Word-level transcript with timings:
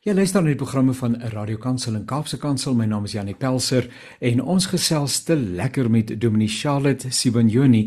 Jy 0.00 0.14
luister 0.16 0.40
na 0.40 0.48
die 0.48 0.56
programme 0.56 0.94
van 0.96 1.18
Radio 1.34 1.58
Kansel 1.60 1.98
en 1.98 2.06
Kaapse 2.08 2.38
Kansel. 2.40 2.72
My 2.72 2.86
naam 2.88 3.04
is 3.04 3.12
Janie 3.12 3.34
Pelser 3.36 3.84
en 4.24 4.38
ons 4.40 4.64
gesels 4.72 5.18
te 5.28 5.34
lekker 5.36 5.90
met 5.92 6.14
Dominee 6.16 6.48
Charlotte 6.48 7.10
Sibanyoni 7.12 7.82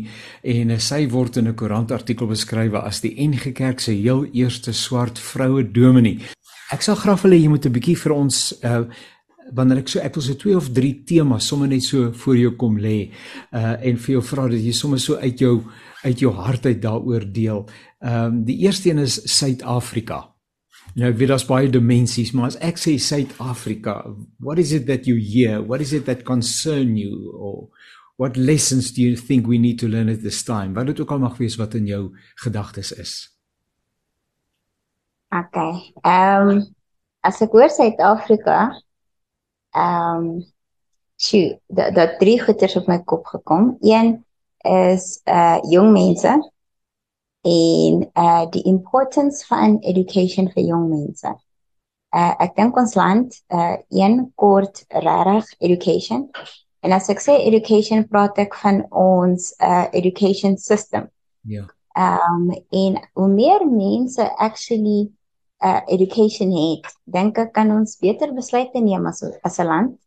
en 0.52 0.70
sy 0.78 1.08
word 1.10 1.40
in 1.42 1.48
'n 1.48 1.56
koerantartikel 1.58 2.28
beskryf 2.30 2.72
as 2.78 3.00
die 3.00 3.18
NG 3.18 3.52
Kerk 3.52 3.80
se 3.80 3.90
heel 3.90 4.26
eerste 4.32 4.72
swart 4.72 5.18
vroue 5.18 5.64
dominee. 5.64 6.20
Ek 6.70 6.82
sal 6.82 6.94
graag 6.94 7.22
wil 7.22 7.32
hê 7.32 7.42
jy 7.42 7.48
moet 7.48 7.66
'n 7.66 7.72
bietjie 7.72 7.96
vir 7.96 8.12
ons 8.12 8.62
uh 8.62 8.84
wanneer 9.52 9.78
ek 9.78 9.88
so 9.88 9.98
ek 9.98 10.14
wil 10.14 10.22
so 10.22 10.34
twee 10.34 10.56
of 10.56 10.72
drie 10.72 11.02
temas 11.04 11.48
sommer 11.48 11.68
net 11.68 11.82
so 11.82 12.12
voor 12.12 12.36
jou 12.36 12.56
kom 12.56 12.78
lê 12.78 13.10
uh 13.52 13.74
en 13.82 13.96
vir 13.96 14.12
jou 14.12 14.22
vra 14.22 14.48
dat 14.48 14.60
jy 14.60 14.72
sommer 14.72 15.00
so 15.00 15.16
uit 15.16 15.38
jou 15.38 15.64
uit 16.04 16.18
jou 16.20 16.32
hart 16.32 16.66
uit 16.66 16.80
daaroor 16.80 17.32
deel. 17.32 17.66
Ehm 18.00 18.24
um, 18.24 18.44
die 18.44 18.58
eerste 18.58 18.90
een 18.90 18.98
is 18.98 19.20
Suid-Afrika. 19.24 20.33
Nou 20.94 21.10
weet 21.10 21.28
daar's 21.28 21.46
baie 21.46 21.70
dimensies, 21.70 22.30
maar 22.32 22.52
as 22.52 22.58
ek 22.62 22.78
sê 22.78 22.94
Suid-Afrika, 23.02 23.96
what 24.38 24.60
is 24.62 24.70
it 24.76 24.86
that 24.86 25.08
you 25.10 25.18
hear? 25.18 25.58
What 25.58 25.82
is 25.82 25.92
it 25.92 26.06
that 26.06 26.22
concern 26.22 26.94
you 26.94 27.32
or 27.34 27.68
what 28.16 28.36
lessons 28.38 28.92
do 28.94 29.02
you 29.02 29.16
think 29.18 29.48
we 29.50 29.58
need 29.58 29.80
to 29.82 29.88
learn 29.90 30.08
at 30.08 30.22
this 30.22 30.44
time? 30.46 30.76
Wat 30.78 30.86
dit 30.86 31.00
ook 31.02 31.10
al 31.10 31.24
mag 31.24 31.34
wees 31.42 31.58
wat 31.58 31.74
in 31.74 31.90
jou 31.90 32.04
gedagtes 32.46 32.92
is. 32.94 33.14
Okay. 35.34 35.82
Ehm 36.06 36.54
um, 36.54 36.62
as 37.26 37.42
ek 37.42 37.56
hoor 37.58 37.72
Suid-Afrika, 37.74 38.58
ehm 39.74 40.30
um, 40.30 40.32
sjoe, 41.18 41.58
dat 41.66 41.94
dat 41.98 42.18
drie 42.22 42.38
goeters 42.38 42.78
op 42.78 42.86
my 42.86 43.00
kop 43.02 43.26
gekom. 43.34 43.72
Een 43.82 44.20
is 44.62 45.18
uh 45.26 45.58
jong 45.74 45.90
mense 45.90 46.38
en 47.44 48.10
uh 48.14 48.44
die 48.50 48.62
importance 48.62 49.44
van 49.46 49.78
education 49.80 50.48
vir 50.48 50.64
jong 50.64 50.88
mense. 50.88 51.28
Uh 52.14 52.32
ek 52.40 52.54
dink 52.56 52.76
ons 52.80 52.94
land 52.96 53.36
uh 53.52 53.76
een 53.92 54.32
kort 54.40 54.84
regtig 54.88 55.50
education. 55.60 56.30
En 56.80 56.92
as 56.96 57.10
ek 57.12 57.20
sê 57.20 57.36
education 57.44 58.06
praat 58.08 58.40
ek 58.40 58.56
van 58.62 58.80
ons 58.88 59.52
uh 59.60 59.84
education 59.92 60.56
system. 60.56 61.10
Ja. 61.42 61.66
Um 61.92 62.48
en 62.72 62.96
hoe 63.12 63.28
meer 63.28 63.66
mense 63.68 64.24
actually 64.38 65.10
uh 65.60 65.82
education 65.92 66.52
het, 66.56 66.88
dink 67.04 67.38
ek 67.38 67.52
kan 67.52 67.72
ons 67.76 67.98
beter 68.00 68.32
besluite 68.32 68.80
neem 68.80 69.04
as 69.06 69.20
as 69.44 69.60
'n 69.60 69.68
land. 69.68 69.98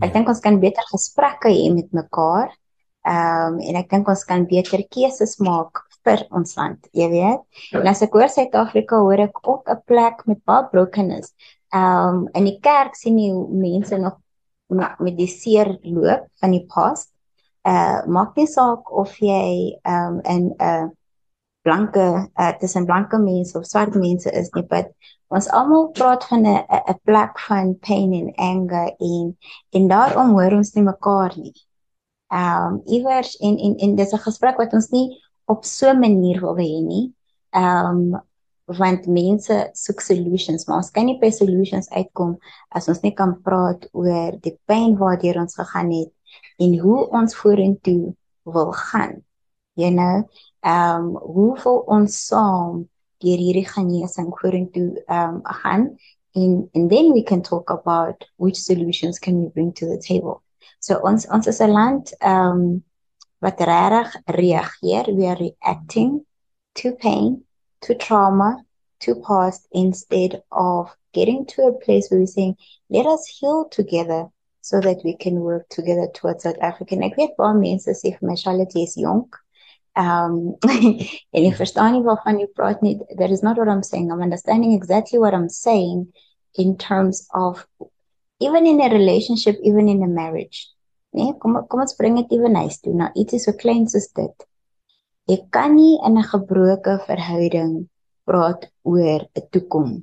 Ek 0.00 0.08
ja. 0.08 0.14
dink 0.16 0.28
ons 0.32 0.40
kan 0.40 0.60
beter 0.60 0.84
gesprekke 0.92 1.52
hê 1.52 1.68
met 1.74 1.92
mekaar. 1.92 2.56
Um 3.04 3.60
en 3.60 3.76
ek 3.84 3.90
dink 3.90 4.08
ons 4.08 4.24
kan 4.24 4.48
beter 4.48 4.80
keuses 4.88 5.36
maak 5.44 5.84
vir 6.06 6.22
ons 6.30 6.56
land, 6.58 6.88
jy 6.96 7.08
weet. 7.12 7.42
En 7.74 7.88
as 7.90 8.02
ek 8.06 8.14
hoor 8.16 8.30
Suid-Afrika, 8.32 9.00
hoor 9.02 9.26
ek 9.26 9.40
ook 9.42 9.70
'n 9.70 9.82
plek 9.86 10.26
met 10.26 10.44
baie 10.44 10.68
brokenness. 10.72 11.34
Um 11.74 12.28
in 12.34 12.44
die 12.44 12.60
kerk 12.62 12.94
sien 12.94 13.18
jy 13.18 13.32
mense 13.34 13.98
nog 13.98 14.18
met 14.68 15.16
die 15.16 15.30
seer 15.30 15.78
loop 15.82 16.28
van 16.40 16.50
die 16.50 16.66
past. 16.74 17.10
Uh 17.66 18.06
maak 18.06 18.36
nie 18.36 18.46
saak 18.46 18.90
of 18.90 19.18
jy 19.18 19.78
um 19.84 20.20
in 20.24 20.54
'n 20.54 20.62
uh, 20.62 20.88
blanke 21.66 22.30
uh, 22.38 22.52
tussen 22.60 22.86
blanke 22.86 23.18
mense 23.18 23.58
of 23.58 23.66
swart 23.66 23.94
mense 23.94 24.30
is 24.30 24.50
nie, 24.54 24.62
but 24.62 24.92
ons 25.34 25.48
almal 25.50 25.88
praat 25.98 26.24
van 26.30 26.46
'n 26.46 26.64
'n 26.92 26.98
plek 27.04 27.38
van 27.48 27.74
pain 27.88 28.12
and 28.14 28.32
anger 28.38 28.94
en 29.00 29.36
en 29.72 29.88
daarom 29.88 30.30
hoor 30.38 30.52
ons 30.52 30.74
nie 30.74 30.84
mekaar 30.84 31.32
nie. 31.36 31.54
Um 32.30 32.82
iewers 32.86 33.34
in 33.40 33.58
in 33.58 33.76
in 33.76 33.96
dis 33.96 34.12
'n 34.12 34.26
gesprek 34.28 34.56
wat 34.58 34.72
ons 34.72 34.90
nie 34.90 35.08
op 35.46 35.64
so 35.64 35.90
'n 35.90 35.98
manier 35.98 36.40
wil 36.40 36.56
hê 36.56 36.80
nie. 36.82 37.14
Ehm 37.50 38.14
um, 38.14 38.22
want 38.66 39.06
mense 39.06 39.70
soek 39.72 40.00
solutions, 40.00 40.66
maar 40.66 40.76
ons 40.82 40.90
kan 40.90 41.06
nie 41.06 41.18
by 41.20 41.30
solutions 41.30 41.86
uitkom 41.94 42.34
as 42.74 42.88
ons 42.90 43.00
nie 43.04 43.14
kan 43.14 43.36
praat 43.42 43.86
oor 43.94 44.34
die 44.42 44.56
pyn 44.66 44.96
waardeur 44.98 45.38
ons 45.38 45.54
gegaan 45.54 45.92
het 45.94 46.10
en 46.58 46.74
hoe 46.82 47.04
ons 47.14 47.36
vorentoe 47.36 48.14
wil 48.42 48.72
gaan. 48.72 49.22
You 49.74 49.92
know, 49.94 50.24
ehm 50.60 51.06
um, 51.06 51.16
hoe 51.16 51.54
wil 51.62 51.78
ons 51.86 52.26
saam 52.26 52.88
deur 53.22 53.38
hierdie 53.38 53.68
genesing 53.68 54.32
vorentoe 54.40 55.02
ehm 55.06 55.36
um, 55.36 55.40
gaan 55.62 55.86
en 56.34 56.68
and 56.74 56.90
then 56.90 57.12
we 57.12 57.22
can 57.22 57.42
talk 57.42 57.70
about 57.70 58.26
which 58.36 58.56
solutions 58.56 59.18
can 59.18 59.40
we 59.42 59.48
bring 59.54 59.72
to 59.74 59.86
the 59.86 59.98
table. 59.98 60.42
So 60.80 60.98
ons 61.02 61.26
ons 61.28 61.46
is 61.46 61.60
'n 61.60 61.70
land 61.70 62.14
ehm 62.18 62.50
um, 62.50 62.84
wat 63.40 63.60
regtig 63.60 64.16
reageer 64.26 65.06
we 65.16 65.26
are 65.26 65.38
reacting 65.38 66.24
to 66.74 66.92
pain 66.92 67.44
to 67.80 67.94
trauma 67.94 68.64
to 69.00 69.14
past 69.26 69.68
instead 69.72 70.42
of 70.50 70.94
getting 71.12 71.46
to 71.46 71.62
a 71.62 71.72
place 71.84 72.08
where 72.10 72.20
we're 72.20 72.26
saying 72.26 72.56
let 72.88 73.06
us 73.06 73.26
heal 73.38 73.68
together 73.70 74.28
so 74.60 74.80
that 74.80 75.00
we 75.04 75.14
can 75.16 75.40
work 75.40 75.68
together 75.68 76.08
towards 76.12 76.42
South 76.42 76.58
Africa. 76.60 76.96
Ek 76.98 77.14
weet 77.14 77.36
baie 77.38 77.54
mense 77.54 77.92
sê 77.94 78.10
vir 78.16 78.26
my 78.26 78.34
Charlotte 78.34 78.74
is 78.82 78.96
jonk. 78.98 79.38
Um 79.94 80.56
en 81.36 81.46
ek 81.50 81.58
verstaan 81.60 81.94
nie 81.94 82.02
waarvan 82.02 82.40
jy 82.42 82.48
praat 82.56 82.82
nie. 82.82 82.96
That 83.20 83.30
is 83.30 83.44
not 83.46 83.60
what 83.62 83.68
i'm 83.68 83.84
saying. 83.86 84.10
I'm 84.10 84.24
understanding 84.26 84.72
exactly 84.72 85.20
what 85.22 85.34
i'm 85.38 85.48
saying 85.48 86.08
in 86.58 86.76
terms 86.76 87.28
of 87.32 87.62
even 88.40 88.66
in 88.66 88.80
a 88.80 88.90
relationship 88.90 89.56
even 89.62 89.88
in 89.88 90.02
a 90.02 90.08
marriage 90.08 90.66
Nee, 91.16 91.32
kom 91.40 91.56
kom 91.70 91.80
ons 91.84 91.96
bring 91.96 92.18
dit 92.20 92.32
ewe 92.36 92.48
nice 92.52 92.82
toe 92.84 92.92
na 92.94 93.06
ietsie 93.20 93.40
so 93.40 93.56
klein 93.62 93.86
soos 93.88 94.10
dit. 94.18 94.46
Jy 95.30 95.38
kan 95.54 95.72
nie 95.76 95.94
in 96.06 96.18
'n 96.18 96.28
gebroke 96.32 96.98
verhouding 97.06 97.88
praat 98.28 98.68
oor 98.84 99.20
'n 99.24 99.48
toekoms. 99.52 100.02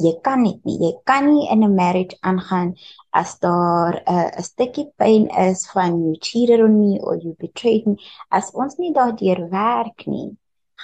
Jy 0.00 0.12
kan 0.24 0.44
dit 0.44 0.60
nie. 0.64 0.78
Jy 0.86 0.92
kan 1.04 1.26
nie 1.28 1.46
in 1.52 1.62
'n 1.64 1.76
marriage 1.76 2.16
aangaan 2.30 2.74
as 3.20 3.38
daar 3.38 3.94
'n 4.00 4.14
uh, 4.14 4.30
'n 4.38 4.42
stukkie 4.42 4.88
pyn 4.98 5.28
is 5.48 5.66
van 5.74 6.02
you 6.02 6.16
cheated 6.26 6.60
on 6.66 6.74
me 6.80 6.98
or 7.00 7.14
you 7.16 7.34
betrayed 7.38 7.86
me. 7.86 7.96
As 8.30 8.50
ons 8.54 8.76
nie 8.78 8.92
daardeur 8.92 9.40
werk 9.50 10.06
nie, 10.06 10.36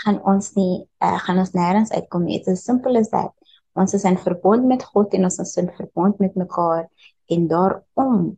gaan 0.05 0.19
ons 0.32 0.55
nie 0.55 0.75
uh, 1.03 1.19
gaan 1.25 1.38
ons 1.38 1.55
nêrens 1.60 1.91
uitkom 1.91 2.25
nie. 2.25 2.37
It's 2.37 2.49
as 2.49 2.65
simple 2.65 2.99
as 2.99 3.10
that. 3.10 3.32
Ons 3.75 3.94
is 3.94 4.05
in 4.05 4.19
verbond 4.19 4.65
met 4.65 4.84
God 4.84 5.15
en 5.15 5.25
ons 5.25 5.38
is 5.38 5.56
in 5.56 5.71
verbond 5.76 6.19
met 6.19 6.34
mekaar 6.34 6.88
en 7.28 7.49
daarom 7.49 8.37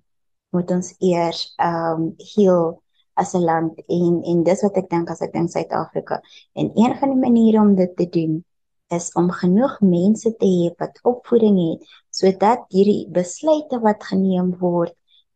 moet 0.51 0.71
ons 0.71 0.95
eers 0.99 1.55
ehm 1.57 2.03
um, 2.03 2.15
heel 2.35 2.83
as 3.15 3.35
'n 3.35 3.45
land 3.45 3.83
en 3.87 4.23
en 4.23 4.43
dis 4.43 4.63
wat 4.63 4.77
ek 4.77 4.91
dink 4.91 5.11
as 5.11 5.21
ek 5.21 5.33
dink 5.33 5.51
Suid-Afrika. 5.51 6.21
En 6.55 6.71
een 6.75 6.95
van 6.99 7.09
die 7.09 7.23
maniere 7.27 7.61
om 7.61 7.75
dit 7.75 7.97
te 7.97 8.09
doen 8.09 8.45
is 8.89 9.13
om 9.13 9.31
genoeg 9.31 9.81
mense 9.81 10.31
te 10.37 10.47
hê 10.47 10.71
wat 10.79 11.01
opvoeding 11.03 11.59
het 11.59 11.89
sodat 12.11 12.65
hierdie 12.73 13.09
besluite 13.13 13.81
wat 13.81 14.05
geneem 14.11 14.55
word 14.63 14.95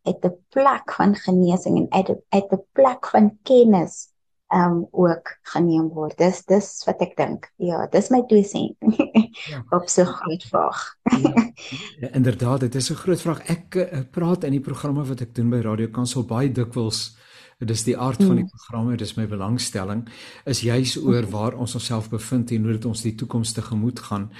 uit 0.09 0.25
'n 0.25 0.37
plek 0.49 0.93
van 0.93 1.15
genesing 1.15 1.77
en 1.79 1.89
uit 1.91 2.09
'n 2.11 2.23
uit 2.29 2.53
'n 2.53 2.65
plek 2.73 3.06
van 3.06 3.39
kennis 3.43 4.12
ehm 4.52 4.72
um, 4.72 4.86
ook 4.90 5.30
geneem 5.54 5.88
word. 5.94 6.18
Dis 6.18 6.42
dis 6.44 6.68
wat 6.86 7.00
ek 7.00 7.16
dink. 7.16 7.48
Ja, 7.56 7.86
dis 7.92 8.10
my 8.12 8.20
twee 8.28 8.44
sent. 8.44 8.76
Ja. 9.48 9.62
op 9.76 9.88
so 9.88 10.04
groot 10.04 10.44
vraag. 10.50 10.82
ja, 11.22 11.32
ja, 12.00 12.08
inderdaad, 12.12 12.60
dit 12.60 12.74
is 12.74 12.90
'n 12.90 13.00
groot 13.00 13.20
vraag. 13.20 13.40
Ek 13.48 13.74
uh, 13.74 14.04
praat 14.10 14.44
in 14.44 14.58
die 14.58 14.60
programme 14.60 15.04
wat 15.04 15.20
ek 15.20 15.34
doen 15.34 15.50
by 15.50 15.62
Radio 15.64 15.88
Kansel 15.88 16.24
baie 16.24 16.52
dikwels 16.52 17.16
dit 17.62 17.70
is 17.70 17.84
die 17.86 17.96
aard 17.98 18.18
van 18.22 18.36
die 18.36 18.44
mm. 18.44 18.50
programme, 18.50 18.96
dis 18.96 19.14
my 19.14 19.26
belangstelling 19.30 20.08
is 20.50 20.64
juis 20.66 20.96
oor 20.98 21.26
waar 21.30 21.54
ons 21.54 21.74
onsself 21.78 22.08
bevind 22.10 22.50
en 22.50 22.64
hoe 22.66 22.72
dit 22.72 22.88
ons 22.90 23.02
die 23.02 23.14
toekoms 23.14 23.52
tegemoet 23.52 24.02
gaan. 24.08 24.30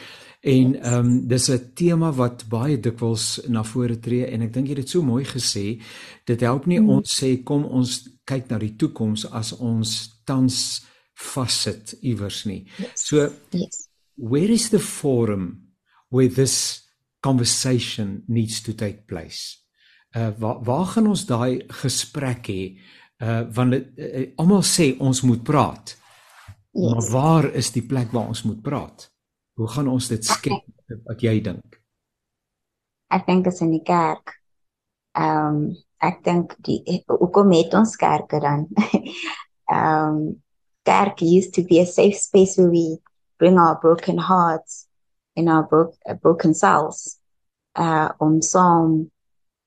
En 0.42 0.75
ehm 0.75 1.06
um, 1.06 1.26
dis 1.28 1.50
'n 1.50 1.70
tema 1.75 2.12
wat 2.12 2.48
baie 2.48 2.80
dikwels 2.80 3.41
na 3.48 3.62
vore 3.64 3.98
tree 3.98 4.26
en 4.26 4.42
ek 4.42 4.53
dink 4.53 4.66
jy 4.66 4.75
het 4.75 4.82
dit 4.82 4.91
so 4.91 5.03
mooi 5.03 5.25
gesê. 5.25 5.82
Dit 6.25 6.41
help 6.41 6.66
nie 6.66 6.80
mm. 6.80 6.91
ons 6.91 7.22
sê 7.22 7.42
kom 7.42 7.64
ons 7.64 8.08
kyk 8.25 8.50
na 8.50 8.58
die 8.58 8.75
toekoms 8.76 9.30
as 9.30 9.53
ons 9.53 10.20
tans 10.25 10.82
vassit 11.14 11.94
iewers 12.03 12.44
nie. 12.44 12.66
Yes. 12.78 13.06
So 13.06 13.30
yes 13.53 13.88
where 14.16 14.50
is 14.50 14.71
the 14.71 14.78
forum 14.78 15.72
where 16.10 16.28
this 16.28 16.83
conversation 17.22 18.24
needs 18.28 18.62
to 18.62 18.72
take 18.72 19.06
place? 19.06 19.59
Uh 20.15 20.30
waar 20.39 20.62
waar 20.65 20.86
gaan 20.86 21.06
ons 21.06 21.27
daai 21.27 21.65
gesprek 21.83 22.47
hê? 22.47 22.78
Uh 23.22 23.42
want 23.54 23.71
dit 23.71 23.86
uh, 23.97 24.21
uh, 24.21 24.27
almal 24.36 24.62
sê 24.62 24.92
ons 24.98 25.22
moet 25.22 25.42
praat. 25.42 25.97
Yes. 26.72 26.91
Maar 26.91 27.10
waar 27.10 27.50
is 27.54 27.72
die 27.72 27.86
plek 27.86 28.12
waar 28.12 28.28
ons 28.28 28.42
moet 28.42 28.62
praat? 28.62 29.11
Hoe 29.54 29.69
gaan 29.69 29.89
ons 29.89 30.09
dit 30.09 30.25
skep 30.25 30.65
wat 31.04 31.22
jy 31.25 31.39
dink? 31.45 31.81
Ek 33.13 33.27
dink 33.27 33.45
dit 33.45 33.53
is 33.53 33.65
in 33.65 33.72
die 33.75 33.84
kerk. 33.84 34.39
Ehm 35.19 35.49
um, 35.49 35.65
ek 36.03 36.25
dink 36.27 36.57
die 36.66 36.81
hoekom 37.07 37.53
het 37.54 37.75
ons 37.78 37.95
kerke 38.01 38.41
dan? 38.43 38.66
Ehm 39.72 40.09
um, 40.09 40.22
kerk 40.83 41.21
used 41.22 41.54
to 41.54 41.63
be 41.63 41.78
a 41.78 41.87
safe 41.87 42.19
space 42.19 42.57
where 42.59 42.71
we 42.71 42.99
bring 43.39 43.59
our 43.59 43.78
broken 43.78 44.19
hearts 44.19 44.89
in 45.34 45.49
our 45.49 45.63
bro 45.63 45.93
uh, 46.09 46.15
broken 46.15 46.54
selves 46.54 47.21
uh 47.78 48.10
om 48.19 48.41
saam 48.43 49.10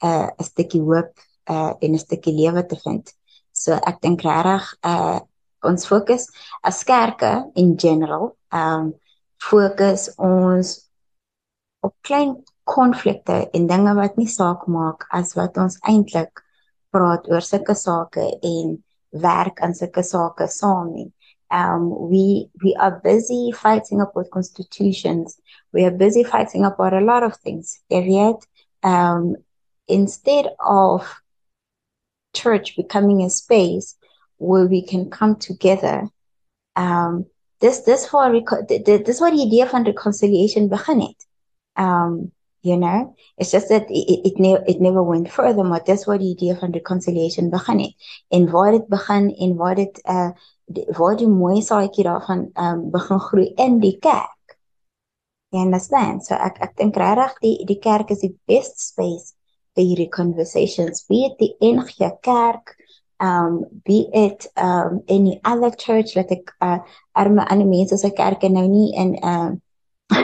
uh 0.04 0.30
'n 0.38 0.44
stukkie 0.44 0.82
hoop 0.82 1.14
uh 1.50 1.74
en 1.80 1.94
'n 1.94 2.00
stukkie 2.00 2.34
lewe 2.34 2.66
te 2.66 2.76
vind. 2.84 3.14
So 3.52 3.74
ek 3.74 4.02
dink 4.02 4.22
regtig 4.22 4.76
uh 4.84 5.20
ons 5.64 5.88
fokus 5.88 6.30
as 6.62 6.84
kerke 6.84 7.52
in 7.56 7.78
general 7.78 8.38
um 8.52 8.94
fokus 9.42 10.10
ons 10.18 10.90
op 11.86 11.94
klein 12.02 12.36
konflikte 12.66 13.50
en 13.54 13.68
dinge 13.68 13.94
wat 13.96 14.18
nie 14.18 14.30
saak 14.30 14.66
maak 14.68 15.06
as 15.14 15.36
wat 15.38 15.58
ons 15.62 15.78
eintlik 15.86 16.42
praat 16.96 17.28
oor 17.30 17.44
sulke 17.46 17.76
sake 17.78 18.26
en 18.42 18.78
werk 19.26 19.62
aan 19.62 19.76
sulke 19.78 20.04
sake 20.04 20.48
saam 20.52 20.94
nie. 20.94 21.12
Um 21.54 21.92
we 22.10 22.50
we 22.64 22.74
are 22.76 23.00
busy 23.04 23.52
fighting 23.52 24.02
about 24.02 24.32
constitutions. 24.32 25.40
We 25.74 25.86
are 25.86 25.92
busy 25.92 26.24
fighting 26.24 26.66
about 26.66 26.94
a 26.94 27.06
lot 27.06 27.24
of 27.24 27.38
things. 27.38 27.80
And 27.92 28.12
yet 28.12 28.48
um 28.84 29.36
instead 29.88 30.50
of 30.60 31.22
church 32.34 32.76
becoming 32.76 33.24
a 33.24 33.30
space 33.30 33.96
where 34.38 34.66
we 34.66 34.82
can 34.82 35.10
come 35.10 35.36
together 35.36 36.10
um 36.76 37.26
dis 37.63 37.84
dis 37.84 38.10
waar 38.12 38.34
dis 38.34 39.19
waar 39.19 39.31
die 39.31 39.46
idee 39.46 39.66
van 39.66 39.84
reconciliation 39.84 40.69
begin 40.69 41.02
het. 41.02 41.28
Um 41.80 42.31
you 42.66 42.78
know 42.78 43.13
it's 43.38 43.52
just 43.52 43.69
that 43.69 43.86
it 43.90 44.25
it, 44.25 44.40
ne 44.40 44.57
it 44.66 44.80
never 44.81 45.04
went 45.04 45.30
further 45.30 45.63
but 45.63 45.86
that's 45.86 46.06
what 46.07 46.19
die 46.19 46.34
idee 46.34 46.56
van 46.56 46.72
reconciliation 46.72 47.50
begin 47.50 47.80
het. 47.80 47.96
En 48.30 48.50
waar 48.52 48.72
dit 48.72 48.88
begin 48.88 49.36
en 49.36 49.56
waar 49.56 49.75
dit 49.75 50.02
uh 50.10 50.31
waar 50.98 51.18
die 51.18 51.28
mooi 51.28 51.62
saadjie 51.62 52.04
daarvan 52.04 52.50
um 52.54 52.90
begin 52.92 53.19
groei 53.19 53.52
in 53.56 53.80
die 53.80 53.98
kerk. 54.00 54.58
You 55.50 55.63
understand? 55.63 56.25
So 56.25 56.36
ek 56.36 56.58
ek 56.60 56.78
dink 56.78 56.98
regtig 56.98 57.40
die 57.42 57.66
die 57.66 57.80
kerk 57.80 58.10
is 58.10 58.19
die 58.25 58.36
best 58.48 58.80
space 58.80 59.36
vir 59.75 59.84
hierdie 59.84 60.10
conversations. 60.12 61.04
Be 61.10 61.25
it 61.28 61.38
die 61.40 61.54
NG 61.63 62.10
Kerk, 62.24 62.75
um 63.19 63.65
be 63.85 64.09
it 64.13 64.47
um 64.57 65.01
any 65.07 65.39
other 65.44 65.71
church 65.71 66.13
dat 66.15 66.31
ek 66.31 66.51
uh 66.62 66.79
arme 67.13 67.45
ander 67.47 67.67
mense 67.67 67.97
se 67.97 68.12
kerke 68.12 68.50
nou 68.50 68.67
nie 68.67 68.91
in 68.95 69.15
um 69.23 69.62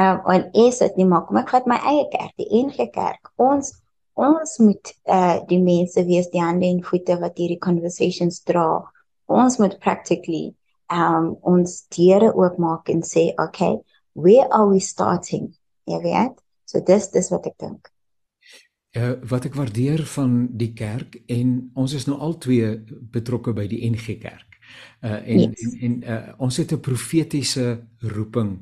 um 0.00 0.20
en 0.34 0.48
is 0.52 0.78
dit 0.78 0.96
nie 0.96 1.06
maar 1.06 1.26
kom 1.26 1.40
ek 1.42 1.52
vat 1.54 1.68
my 1.68 1.78
eie 1.92 2.08
kerk 2.14 2.32
die 2.40 2.64
NG 2.64 2.88
Kerk. 2.94 3.32
Ons 3.36 3.74
ons 4.16 4.58
moet 4.64 4.94
uh 5.06 5.38
die 5.48 5.60
mense 5.60 6.04
wees 6.08 6.32
die 6.32 6.42
hande 6.42 6.66
en 6.66 6.82
voete 6.84 7.18
wat 7.20 7.38
hierdie 7.38 7.60
conversations 7.60 8.42
dra. 8.48 8.82
Ons 9.28 9.58
moet 9.60 9.78
practically 9.80 10.54
um 10.90 11.34
ons 11.42 11.82
deure 11.96 12.32
oopmaak 12.32 12.88
en 12.92 13.04
sê 13.04 13.30
okay 13.38 13.76
where 14.14 14.48
are 14.50 14.68
we 14.68 14.80
starting? 14.80 15.52
Ja 15.86 16.00
weet? 16.00 16.36
So 16.64 16.80
dis 16.80 17.10
dis 17.12 17.30
wat 17.32 17.46
ek 17.46 17.58
dink 17.60 17.91
Uh, 18.92 19.12
wat 19.24 19.46
ek 19.48 19.54
waardeer 19.56 20.02
van 20.04 20.32
die 20.60 20.74
kerk 20.76 21.14
en 21.32 21.70
ons 21.80 21.94
is 21.96 22.04
nou 22.04 22.18
al 22.20 22.34
twee 22.44 22.74
betrokke 23.14 23.54
by 23.56 23.64
die 23.64 23.78
NG 23.88 24.18
Kerk. 24.20 24.58
Uh 25.00 25.16
en 25.16 25.38
yes. 25.40 25.62
en, 25.62 25.78
en 25.86 25.94
uh, 26.04 26.18
ons 26.44 26.56
het 26.60 26.74
'n 26.76 26.80
profetiese 26.80 27.86
roeping 28.00 28.58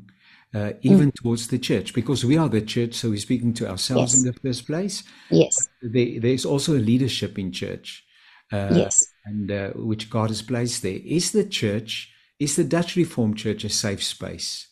uh 0.55 0.71
even 0.87 1.11
mm. 1.11 1.17
towards 1.19 1.47
the 1.47 1.59
church 1.59 1.93
because 1.93 2.27
we 2.27 2.39
are 2.39 2.49
the 2.49 2.63
church 2.63 2.95
so 2.95 3.09
we're 3.09 3.19
speaking 3.19 3.55
to 3.55 3.67
ourselves 3.67 4.13
yes. 4.13 4.23
in 4.23 4.31
the 4.31 4.39
first 4.39 4.65
place. 4.65 5.03
Yes. 5.31 5.69
There 5.81 6.21
there's 6.21 6.47
also 6.47 6.77
a 6.77 6.87
leadership 6.91 7.37
in 7.37 7.51
church. 7.51 8.07
Uh 8.53 8.71
yes. 8.75 9.13
and 9.25 9.51
uh, 9.51 9.71
which 9.75 10.11
God 10.11 10.29
has 10.29 10.43
placed 10.43 10.83
there. 10.83 11.01
Is 11.05 11.31
the 11.33 11.49
church 11.49 12.15
is 12.39 12.55
the 12.55 12.65
Dutch 12.65 12.95
Reformed 12.95 13.37
Church 13.37 13.65
a 13.65 13.69
safe 13.69 14.03
space? 14.03 14.70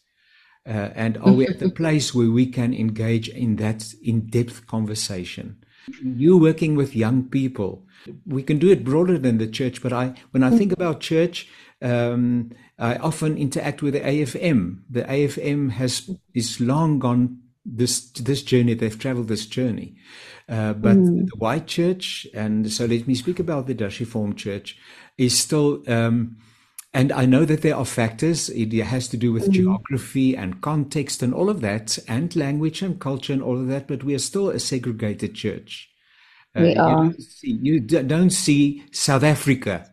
Uh, 0.68 0.90
and 0.94 1.16
are 1.18 1.32
we 1.32 1.46
at 1.46 1.60
the 1.60 1.70
place 1.82 2.14
where 2.14 2.30
we 2.30 2.46
can 2.46 2.74
engage 2.74 3.28
in 3.28 3.56
that 3.56 3.94
in-depth 4.02 4.66
conversation? 4.66 5.56
You 6.02 6.36
working 6.36 6.76
with 6.76 6.94
young 6.94 7.24
people, 7.24 7.86
we 8.26 8.42
can 8.42 8.58
do 8.58 8.70
it 8.70 8.84
broader 8.84 9.18
than 9.18 9.38
the 9.38 9.46
church. 9.46 9.82
But 9.82 9.94
I, 9.94 10.14
when 10.32 10.42
I 10.42 10.50
think 10.50 10.72
about 10.72 11.00
church, 11.00 11.48
um, 11.80 12.50
I 12.78 12.96
often 12.96 13.38
interact 13.38 13.80
with 13.80 13.94
the 13.94 14.00
AFM. 14.00 14.80
The 14.90 15.04
AFM 15.04 15.70
has 15.72 16.10
is 16.34 16.60
long 16.60 16.98
gone 16.98 17.40
this 17.64 18.10
this 18.10 18.42
journey. 18.42 18.74
They've 18.74 18.98
traveled 18.98 19.28
this 19.28 19.46
journey, 19.46 19.96
uh, 20.48 20.74
but 20.74 20.96
mm. 20.96 21.26
the 21.26 21.36
white 21.36 21.66
church, 21.66 22.26
and 22.34 22.70
so 22.70 22.84
let 22.84 23.06
me 23.06 23.14
speak 23.14 23.38
about 23.38 23.66
the 23.66 23.74
Dutch 23.74 24.00
Reformed 24.00 24.36
Church, 24.36 24.76
is 25.16 25.38
still. 25.38 25.82
Um, 25.88 26.36
and 26.98 27.12
I 27.12 27.26
know 27.26 27.44
that 27.44 27.62
there 27.62 27.76
are 27.76 27.84
factors. 27.84 28.48
It 28.50 28.72
has 28.72 29.06
to 29.08 29.16
do 29.16 29.32
with 29.32 29.44
mm-hmm. 29.44 29.52
geography 29.52 30.36
and 30.36 30.60
context 30.60 31.22
and 31.22 31.32
all 31.32 31.48
of 31.48 31.60
that, 31.60 31.96
and 32.08 32.34
language 32.34 32.82
and 32.82 32.98
culture 32.98 33.32
and 33.32 33.42
all 33.42 33.56
of 33.56 33.68
that. 33.68 33.86
But 33.86 34.02
we 34.02 34.16
are 34.16 34.24
still 34.30 34.50
a 34.50 34.58
segregated 34.58 35.36
church. 35.36 35.88
Uh, 36.56 36.62
we 36.62 36.74
are. 36.74 36.90
You 36.90 36.96
don't, 36.96 37.22
see, 37.22 37.58
you 37.62 37.80
don't 37.80 38.30
see 38.30 38.82
South 38.90 39.22
Africa 39.22 39.88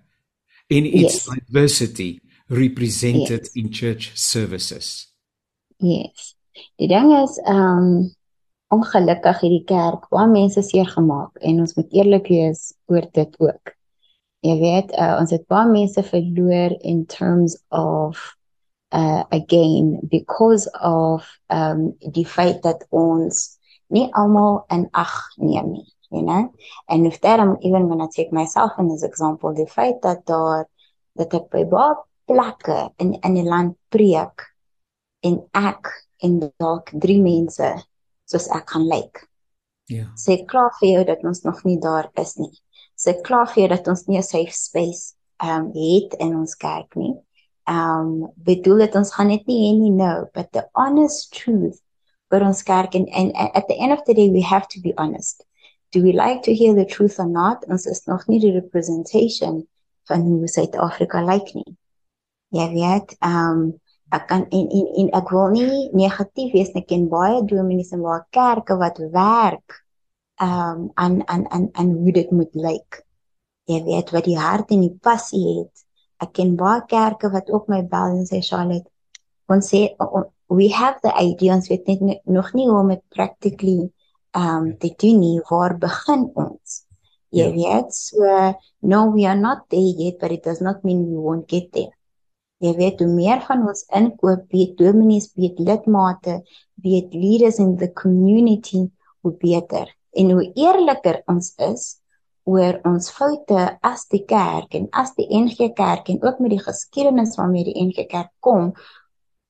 in 0.68 0.88
its 0.88 1.28
yes. 1.28 1.30
diversity 1.30 2.22
represented 2.50 3.42
yes. 3.44 3.56
in 3.56 3.72
church 3.72 4.18
services. 4.18 5.08
Yes. 5.78 6.34
Die 6.80 6.88
ding 6.88 7.12
is 7.22 7.38
um 7.46 8.16
ongelukkig 8.74 9.44
hierdie 9.46 9.66
kerk 9.70 10.10
baie 10.10 10.26
mense 10.32 10.66
seer 10.66 10.90
gemaak 10.90 11.38
en 11.46 11.62
ons 11.62 11.78
moet 11.78 11.98
eerlik 12.02 12.34
wees 12.34 12.72
oor 12.90 13.06
dit 13.14 13.42
ook. 13.46 13.75
Jy 14.46 14.56
weet, 14.62 14.92
uh, 14.94 15.16
ons 15.18 15.32
het 15.34 15.46
baie 15.50 15.70
mense 15.72 16.02
verloor 16.06 16.76
in 16.86 17.06
terms 17.10 17.58
of 17.74 18.20
uh 18.96 19.24
again 19.34 20.00
because 20.08 20.70
of 20.80 21.26
um 21.50 21.96
die 22.14 22.26
feit 22.26 22.62
dat 22.64 22.86
ons 22.94 23.58
nie 23.90 24.06
almal 24.14 24.62
in 24.70 24.86
ag 24.94 25.16
neem 25.42 25.72
nie, 25.72 25.88
you 26.14 26.22
know. 26.22 26.54
And 26.88 27.08
if 27.08 27.20
that 27.22 27.40
I'm 27.40 27.58
even 27.62 27.88
going 27.88 28.04
to 28.06 28.12
take 28.14 28.32
myself 28.32 28.78
in 28.78 28.92
as 28.92 29.04
example, 29.04 29.54
die 29.54 29.66
feit 29.66 30.02
dat 30.02 30.26
daar 30.30 30.68
dat 31.18 31.34
ek 31.34 31.50
by 31.50 31.64
baie 31.72 31.98
plekke 32.30 32.78
in 33.02 33.16
in 33.26 33.40
die 33.40 33.48
land 33.48 33.74
preek 33.90 34.46
en 35.26 35.42
ek 35.58 35.90
en 36.22 36.40
dalk 36.62 36.94
drie 36.94 37.22
mense 37.22 37.72
soos 38.30 38.48
ek 38.54 38.70
gaan 38.76 38.86
lyk. 38.86 39.02
Like. 39.02 39.26
Ja. 39.86 39.96
Yeah. 39.96 40.14
Sê 40.18 40.38
klaar 40.46 40.72
vir 40.80 40.92
jou 40.92 41.04
dat 41.10 41.26
ons 41.26 41.44
nog 41.46 41.66
nie 41.66 41.80
daar 41.82 42.12
is 42.22 42.38
nie 42.38 42.54
so, 43.06 43.22
klaar 43.28 43.48
vir 43.54 43.70
dat 43.70 43.88
ons 43.88 44.06
nie 44.08 44.18
'n 44.18 44.24
safe 44.24 44.54
space 44.54 45.16
um 45.44 45.72
het 45.74 46.16
in 46.20 46.36
ons 46.36 46.56
kerk 46.56 46.96
nie. 46.96 47.14
Um 47.70 48.32
bedoel 48.36 48.86
dit 48.86 48.96
ons 48.96 49.14
gaan 49.16 49.28
net 49.28 49.48
nie 49.48 49.60
hê 49.66 49.72
nie 49.78 49.92
nou, 49.92 50.26
but 50.34 50.52
the 50.54 50.66
honest 50.74 51.32
truth 51.34 51.82
vir 52.32 52.46
ons 52.46 52.64
kerk 52.64 52.96
en 52.96 53.08
and 53.14 53.32
at 53.36 53.68
the 53.68 53.78
end 53.78 53.94
of 53.94 54.04
the 54.06 54.14
day 54.14 54.30
we 54.30 54.42
have 54.42 54.68
to 54.70 54.82
be 54.82 54.94
honest. 54.98 55.46
Do 55.92 56.02
we 56.04 56.12
like 56.14 56.44
to 56.44 56.54
hear 56.54 56.74
the 56.76 56.86
truth 56.86 57.20
or 57.20 57.28
not? 57.28 57.66
Ons 57.70 57.86
is 57.86 58.06
nog 58.06 58.28
nie 58.28 58.40
die 58.40 58.52
representation 58.52 59.66
van 60.10 60.22
hoe 60.22 60.48
Suid-Afrika 60.48 61.24
lyk 61.26 61.54
nie. 61.56 61.78
Ja, 62.50 62.70
weet, 62.72 63.16
um 63.22 63.80
ek 64.14 64.28
kan 64.30 64.46
en 64.54 64.68
en 64.70 64.86
en 65.02 65.10
ek 65.18 65.32
wil 65.34 65.50
nie 65.52 65.90
negatief 65.98 66.54
wees 66.54 66.72
nie, 66.76 66.86
ken 66.86 67.08
baie 67.10 67.42
dominees 67.44 67.92
en 67.96 68.04
baie 68.06 68.22
kerke 68.32 68.78
wat 68.80 69.02
werk 69.12 69.85
um 70.42 70.92
aan 70.94 71.28
aan 71.28 71.50
aan 71.50 71.70
aan 71.72 71.92
hoe 71.92 72.12
dit 72.12 72.32
moet 72.32 72.54
lyk. 72.54 73.04
Jy 73.66 73.82
weet 73.84 74.12
wat 74.12 74.28
die 74.28 74.38
hart 74.38 74.72
en 74.76 74.84
die 74.84 74.98
passie 75.02 75.44
het. 75.60 75.86
Ek 76.22 76.34
ken 76.36 76.56
baie 76.60 76.84
kerke 76.90 77.32
wat 77.32 77.50
ook 77.52 77.70
my 77.72 77.82
bel 77.88 78.20
en 78.20 78.28
sê 78.28 78.42
Charlotte, 78.44 78.90
ons 79.52 79.72
sê 79.72 79.88
we 80.48 80.70
have 80.70 81.00
the 81.02 81.14
idea 81.20 81.56
ons 81.56 81.70
weet 81.72 81.88
net 82.02 82.22
nog 82.26 82.54
nie 82.54 82.68
hoe 82.70 82.80
om 82.82 82.92
dit 82.94 83.04
practically 83.16 83.90
um 84.36 84.76
te 84.78 84.92
doen 85.00 85.20
nie. 85.20 85.40
Waar 85.50 85.78
begin 85.80 86.30
ons? 86.36 86.84
Jy 87.36 87.50
yeah. 87.50 87.56
weet, 87.56 87.94
so 87.96 88.54
no 88.82 89.10
we 89.12 89.26
are 89.26 89.40
not 89.40 89.66
there 89.70 89.96
yet 90.04 90.20
but 90.20 90.32
it 90.32 90.44
does 90.44 90.62
not 90.62 90.84
mean 90.84 91.08
we 91.08 91.18
won't 91.18 91.48
get 91.50 91.72
there. 91.72 91.92
Jy 92.64 92.76
weet 92.76 93.00
hoe 93.00 93.12
meer 93.12 93.42
van 93.48 93.66
ons 93.68 93.84
inkoop, 93.92 94.48
weet 94.52 94.78
dominees, 94.80 95.32
weet 95.36 95.60
lidmate, 95.60 96.42
weet 96.84 97.14
leaders 97.14 97.60
in 97.60 97.76
the 97.78 97.92
community 97.92 98.86
hoe 99.24 99.34
beter 99.40 99.95
en 100.16 100.32
hoe 100.32 100.50
eerliker 100.56 101.22
ons 101.32 101.54
is 101.62 101.86
oor 102.46 102.78
ons 102.86 103.08
foute 103.10 103.62
as 103.82 104.06
die 104.14 104.24
kerk 104.30 104.76
en 104.78 104.86
as 104.94 105.16
die 105.18 105.26
NG 105.34 105.72
Kerk 105.78 106.12
en 106.14 106.22
ook 106.22 106.40
met 106.44 106.54
die 106.54 106.62
geskiedenis 106.62 107.34
waarmee 107.40 107.66
die 107.66 107.80
NG 107.82 108.06
Kerk 108.10 108.32
kom 108.40 108.74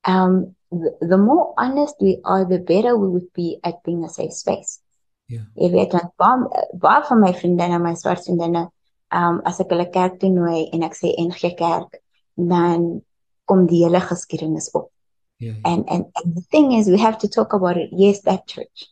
um 0.08 0.56
the 1.02 1.18
more 1.18 1.54
honest 1.58 2.00
we 2.00 2.20
are 2.24 2.46
the 2.46 2.60
better 2.60 2.98
we 2.98 3.08
would 3.08 3.28
be 3.34 3.60
at 3.64 3.84
being 3.84 4.04
a 4.04 4.10
safe 4.10 4.32
space. 4.32 4.80
Ja. 5.26 5.36
Yeah. 5.36 5.46
Jy 5.56 5.70
weet 5.74 5.92
dan 5.92 6.10
baie 6.22 6.66
baie 6.80 7.04
van 7.08 7.20
my 7.20 7.34
vriendinne, 7.34 7.80
my 7.82 7.96
swart 7.96 8.24
vriendinne, 8.26 8.68
um 9.12 9.42
as 9.46 9.60
ek 9.64 9.72
hulle 9.74 9.88
kerk 9.92 10.20
toe 10.22 10.32
nooi 10.34 10.68
en 10.74 10.84
ek 10.86 10.98
sê 10.98 11.14
NG 11.20 11.56
Kerk, 11.58 12.02
dan 12.36 13.02
kom 13.50 13.66
die 13.70 13.84
hele 13.86 14.02
geskiedenis 14.04 14.72
op. 14.74 14.90
Ja. 15.38 15.52
Yeah, 15.52 15.56
yeah. 15.56 15.72
And 15.72 15.90
and 15.90 16.06
and 16.22 16.36
the 16.36 16.44
thing 16.52 16.72
is 16.74 16.88
we 16.88 17.00
have 17.02 17.18
to 17.20 17.28
talk 17.28 17.54
about 17.54 17.78
it. 17.78 17.90
Yes, 17.92 18.22
that 18.22 18.48
church. 18.48 18.90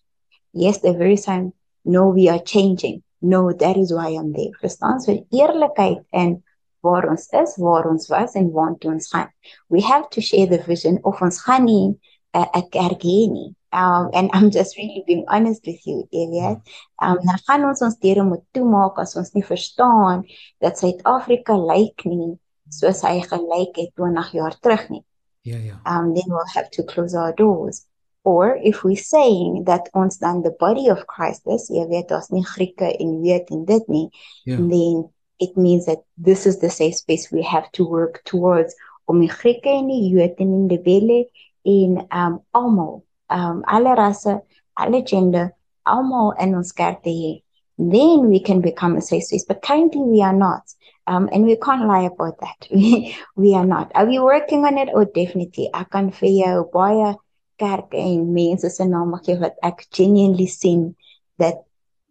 Yes, 0.51 0.82
the 0.82 0.94
very 0.94 1.18
same 1.18 1.53
no 1.84 2.10
we 2.10 2.30
are 2.30 2.44
changing. 2.44 3.04
No 3.22 3.54
that 3.54 3.78
is 3.78 3.94
why 3.94 4.10
i'm 4.10 4.34
there. 4.34 4.52
Verstaan 4.62 5.00
so 5.00 5.25
eerlikheid 5.32 6.04
en 6.12 6.44
waar 6.84 7.10
ons 7.10 7.30
is 7.32 7.56
waar 7.58 7.88
ons 7.88 8.08
was 8.08 8.34
en 8.36 8.52
waar 8.52 8.75
ons 8.86 9.08
gaan. 9.08 9.30
We 9.70 9.82
have 9.82 10.10
to 10.10 10.22
share 10.22 10.48
the 10.48 10.62
vision 10.63 11.00
of 11.04 11.22
ons 11.22 11.42
gaan 11.42 11.63
nie 11.66 12.00
'n 12.34 12.48
uh, 12.60 12.62
kerk 12.70 13.02
hê 13.04 13.28
nie. 13.32 13.56
Um 13.72 14.10
and 14.13 14.30
i'm 14.34 14.50
just 14.52 14.78
really 14.78 15.04
being 15.08 15.25
honest 15.28 15.66
with 15.66 15.82
you 15.88 16.08
Elias 16.12 16.58
um 17.02 17.18
dan 17.25 17.40
gaan 17.48 17.63
ons 17.70 17.82
ons 17.82 17.98
deure 18.00 18.24
moet 18.24 18.44
toemaak 18.52 19.00
as 19.00 19.16
ons 19.16 19.32
nie 19.34 19.44
verstaan 19.44 20.25
dat 20.60 20.78
Suid-Afrika 20.78 21.58
lyk 21.58 22.06
nie 22.06 22.38
soos 22.70 23.02
hy 23.02 23.22
gelyk 23.22 23.78
het 23.78 23.96
20 23.96 24.32
jaar 24.32 24.60
terug 24.60 24.90
nie. 24.90 25.06
Ja 25.42 25.58
ja. 25.58 25.80
Um 25.86 26.13
then 26.13 26.28
we'll 26.28 26.54
have 26.54 26.70
to 26.70 26.84
close 26.84 27.18
our 27.18 27.34
doors 27.36 27.86
or 28.24 28.58
if 28.63 28.84
we're 28.84 28.96
saying 28.96 29.63
that 29.65 29.89
ons 29.94 30.18
dan 30.18 30.42
the 30.42 30.56
body 30.60 30.88
of 30.88 31.08
Christ 31.08 31.44
is 31.48 31.70
jy 31.70 31.86
weet 31.89 32.12
ons 32.12 32.32
nie 32.32 32.44
Grieke 32.44 32.94
en 33.00 33.22
weet 33.22 33.51
en 33.51 33.65
dit 33.65 33.89
nie 33.89 34.10
yeah. 34.46 34.58
then 34.58 35.10
it 35.39 35.58
means 35.58 35.86
that 35.86 36.03
this 36.18 36.46
is 36.46 36.60
the 36.60 36.70
safe 36.70 36.96
space 36.96 37.32
we 37.32 37.44
have 37.44 37.70
to 37.72 37.88
work 37.88 38.22
towards 38.24 38.75
om 39.06 39.20
die 39.20 39.32
Grieke 39.32 39.70
en 39.70 39.89
die 39.92 40.08
Jode 40.10 40.39
en 40.39 40.68
die 40.72 40.80
Welle 40.86 41.25
en 41.63 42.00
um 42.12 42.39
almal 42.56 43.01
um 43.30 43.63
alle 43.68 43.96
rasse 44.00 44.39
alle 44.80 45.03
gender 45.03 45.51
almal 45.86 46.34
in 46.39 46.56
ons 46.56 46.72
kerk 46.72 47.03
te 47.03 47.12
hê. 47.12 47.34
Then 47.77 48.30
we 48.30 48.39
can 48.39 48.62
become 48.62 48.96
a 48.96 49.01
safe 49.01 49.24
space. 49.24 49.46
But 49.46 49.62
currently 49.62 50.01
we 50.01 50.22
are 50.22 50.34
not 50.34 50.63
um 51.08 51.27
and 51.34 51.46
we 51.46 51.56
can't 51.56 51.88
lie 51.88 52.08
about 52.08 52.39
that. 52.39 52.68
We 52.72 53.15
we 53.36 53.56
are 53.56 53.65
not. 53.65 53.92
Are 53.96 54.06
we 54.06 54.20
working 54.20 54.65
on 54.65 54.77
it? 54.77 54.89
Oh 54.94 55.06
definitely. 55.06 55.70
Kan 55.92 56.12
vir 56.12 56.30
jou 56.30 56.70
baie 56.74 57.15
kerk 57.63 57.96
en 58.03 58.27
mense 58.36 58.70
se 58.70 58.88
name 58.91 59.20
gee 59.25 59.39
wat 59.39 59.58
ek 59.72 59.88
genuinely 59.96 60.48
sien 60.51 60.91
that 61.39 61.63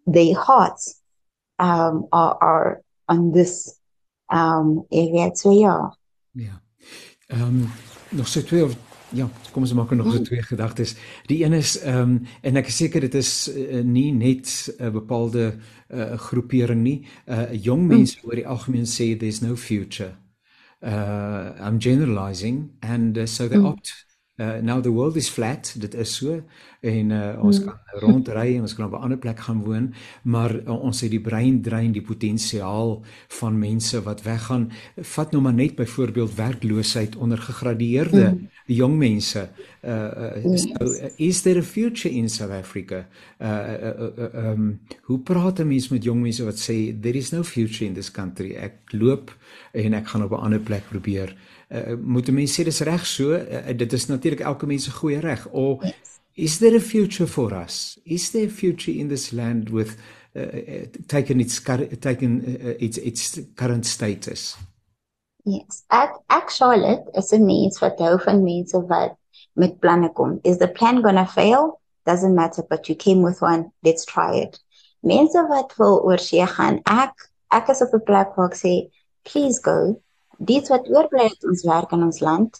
their 0.06 0.34
hearts 0.46 0.96
um 1.62 2.06
are 2.10 2.36
are 2.40 2.70
on 3.08 3.32
this 3.32 3.78
um 4.32 4.86
area 4.90 5.30
so 5.34 5.52
ja 5.52 5.76
ja. 6.32 6.62
Ehm 7.26 7.42
um, 7.42 7.68
nog 8.10 8.28
so 8.28 8.42
twee 8.42 8.64
of 8.64 8.76
ja 9.08 9.28
kom 9.52 9.62
ons 9.62 9.72
maak 9.72 9.90
nog 9.90 10.12
so 10.12 10.22
twee 10.22 10.42
gedagtes. 10.42 10.94
Die 11.26 11.44
een 11.44 11.52
is 11.52 11.78
ehm 11.80 12.00
um, 12.00 12.26
en 12.40 12.56
ek 12.56 12.66
is 12.66 12.76
seker 12.76 13.00
dit 13.00 13.14
is 13.14 13.48
uh, 13.48 13.80
nie 13.84 14.12
net 14.12 14.74
'n 14.78 14.84
uh, 14.84 14.90
bepaalde 14.90 15.54
uh, 15.88 16.18
groepering 16.18 16.82
nie. 16.82 17.06
Uh, 17.26 17.52
jong 17.52 17.86
mense 17.86 18.18
mm. 18.18 18.28
oor 18.28 18.34
die 18.34 18.46
algemeen 18.46 18.86
sê 18.86 19.16
there's 19.16 19.40
no 19.40 19.56
future. 19.56 20.12
Uh 20.82 21.54
i'm 21.60 21.78
generalizing 21.78 22.70
and 22.80 23.16
uh, 23.16 23.26
so 23.26 23.48
they 23.48 23.58
mm. 23.58 23.66
opt 23.66 24.06
Uh 24.42 24.60
now 24.60 24.80
the 24.82 24.90
world 24.90 25.16
is 25.16 25.28
flat, 25.28 25.74
dit 25.78 25.94
is 25.94 26.14
so 26.16 26.40
en 26.82 27.10
uh 27.14 27.44
ons 27.46 27.60
kan 27.62 27.76
rondry 28.02 28.56
en 28.56 28.64
ons 28.66 28.74
kan 28.74 28.86
op 28.88 28.94
'n 28.98 29.04
ander 29.06 29.18
plek 29.18 29.38
gaan 29.38 29.60
woon, 29.62 29.94
maar 30.22 30.50
uh, 30.54 30.82
ons 30.82 31.00
het 31.00 31.10
die 31.10 31.20
brein 31.20 31.60
drein 31.62 31.92
die 31.92 32.02
potensiaal 32.02 33.02
van 33.28 33.58
mense 33.58 34.02
wat 34.02 34.22
weggaan. 34.22 34.70
Vat 34.96 35.30
nou 35.32 35.42
maar 35.42 35.54
net 35.54 35.74
byvoorbeeld 35.74 36.34
werkloosheid 36.34 37.16
onder 37.16 37.38
gegradueerde 37.38 38.30
mm. 38.30 38.48
jong 38.66 38.96
mense. 38.98 39.48
Uh, 39.84 39.92
uh 39.92 40.56
so, 40.56 41.08
is 41.16 41.42
there 41.42 41.58
a 41.58 41.62
future 41.62 42.14
in 42.14 42.28
South 42.28 42.50
Africa? 42.50 43.06
Uh, 43.38 43.48
uh, 43.48 44.18
uh 44.18 44.50
um 44.50 44.80
hoe 45.02 45.18
praat 45.18 45.58
'n 45.58 45.66
mens 45.66 45.88
met 45.88 46.04
jong 46.04 46.20
mense 46.22 46.44
wat 46.44 46.58
sê 46.58 47.00
there 47.00 47.18
is 47.18 47.30
no 47.30 47.42
future 47.42 47.84
in 47.84 47.94
this 47.94 48.10
country? 48.10 48.54
Ek 48.54 48.74
loop 48.90 49.36
en 49.72 49.94
ek 49.94 50.06
gaan 50.06 50.22
op 50.22 50.30
'n 50.30 50.44
ander 50.44 50.60
plek 50.60 50.82
probeer 50.88 51.36
uh, 51.72 51.96
moet 51.96 52.28
mense 52.30 52.54
sê 52.54 52.64
dis 52.64 52.80
reg 52.80 53.06
so 53.06 53.32
uh, 53.32 53.76
dit 53.76 53.92
is 53.92 54.06
natuurlik 54.06 54.40
elke 54.40 54.66
mens 54.66 54.84
se 54.84 54.90
goeie 54.90 55.20
reg. 55.20 55.46
Of 55.52 55.84
yes. 55.84 56.18
is 56.34 56.58
there 56.58 56.76
a 56.76 56.80
future 56.80 57.26
for 57.26 57.52
us? 57.54 57.98
Is 58.04 58.30
there 58.30 58.46
a 58.46 58.50
future 58.50 58.92
in 58.92 59.08
this 59.08 59.32
land 59.32 59.70
with 59.70 59.96
uh, 60.36 60.86
taken 61.06 61.40
its 61.40 61.60
taken 62.00 62.42
uh, 62.44 62.76
its 62.78 62.98
its 62.98 63.40
current 63.54 63.86
status? 63.86 64.56
Yes. 65.44 65.84
At 65.88 66.12
actually 66.28 66.98
is 67.14 67.32
'n 67.32 67.46
mens 67.46 67.80
wat 67.80 67.98
hou 67.98 68.18
van 68.20 68.44
mense 68.44 68.78
wat 68.86 69.16
met 69.54 69.80
planne 69.80 70.12
kom. 70.12 70.38
Is 70.44 70.58
the 70.58 70.68
plan 70.68 71.02
going 71.02 71.16
to 71.16 71.26
fail? 71.26 71.80
Doesn't 72.04 72.34
matter 72.34 72.64
but 72.68 72.88
you 72.88 72.96
came 72.96 73.22
with 73.22 73.40
one. 73.42 73.72
Let's 73.82 74.04
try 74.04 74.36
it. 74.36 74.60
Mense 75.00 75.46
wat 75.48 75.76
wil 75.76 76.00
oor 76.04 76.18
see 76.18 76.46
gaan 76.46 76.80
ek 76.84 77.12
ek 77.50 77.68
is 77.68 77.82
op 77.82 77.94
'n 77.94 78.04
plek 78.04 78.36
waar 78.36 78.50
ek 78.50 78.56
sê 78.56 78.90
please 79.24 79.60
go 79.60 80.00
Dit 80.42 80.68
wat 80.72 80.88
oorbly 80.90 81.28
uit 81.30 81.44
ons 81.46 81.62
werk 81.68 81.92
in 81.94 82.02
ons 82.02 82.20
land. 82.20 82.56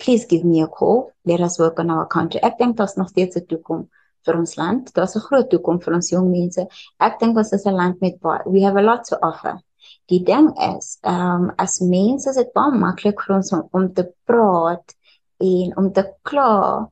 Please 0.00 0.24
give 0.28 0.46
me 0.46 0.62
a 0.62 0.68
call. 0.68 1.10
Let 1.24 1.40
us 1.40 1.58
work 1.58 1.78
on 1.78 1.90
our 1.90 2.06
country. 2.06 2.40
Ek 2.40 2.56
dink 2.58 2.78
daar's 2.78 2.96
nog 2.96 3.10
steeds 3.12 3.36
'n 3.36 3.46
toekoms 3.46 3.88
vir 4.24 4.38
ons 4.38 4.56
land. 4.56 4.92
Daar's 4.94 5.16
'n 5.16 5.26
groot 5.28 5.50
toekoms 5.50 5.84
vir 5.84 5.94
ons 5.94 6.10
jong 6.10 6.30
mense. 6.30 6.66
Ek 7.00 7.18
dink 7.20 7.36
ons 7.36 7.52
is 7.52 7.66
'n 7.66 7.76
land 7.80 8.00
met 8.00 8.18
baie 8.20 8.42
we 8.46 8.62
have 8.62 8.78
a 8.78 8.82
lot 8.82 9.04
to 9.04 9.16
offer. 9.20 9.60
Die 10.08 10.22
ding 10.24 10.48
is, 10.76 10.98
ehm 11.02 11.44
um, 11.44 11.52
as 11.58 11.80
mense 11.80 12.28
is 12.30 12.36
dit 12.36 12.52
baie 12.54 12.72
maklik 12.72 13.20
vir 13.26 13.36
ons 13.36 13.52
om, 13.52 13.68
om 13.72 13.92
te 13.92 14.06
praat 14.24 14.94
en 15.40 15.76
om 15.76 15.92
te 15.92 16.04
kla 16.22 16.88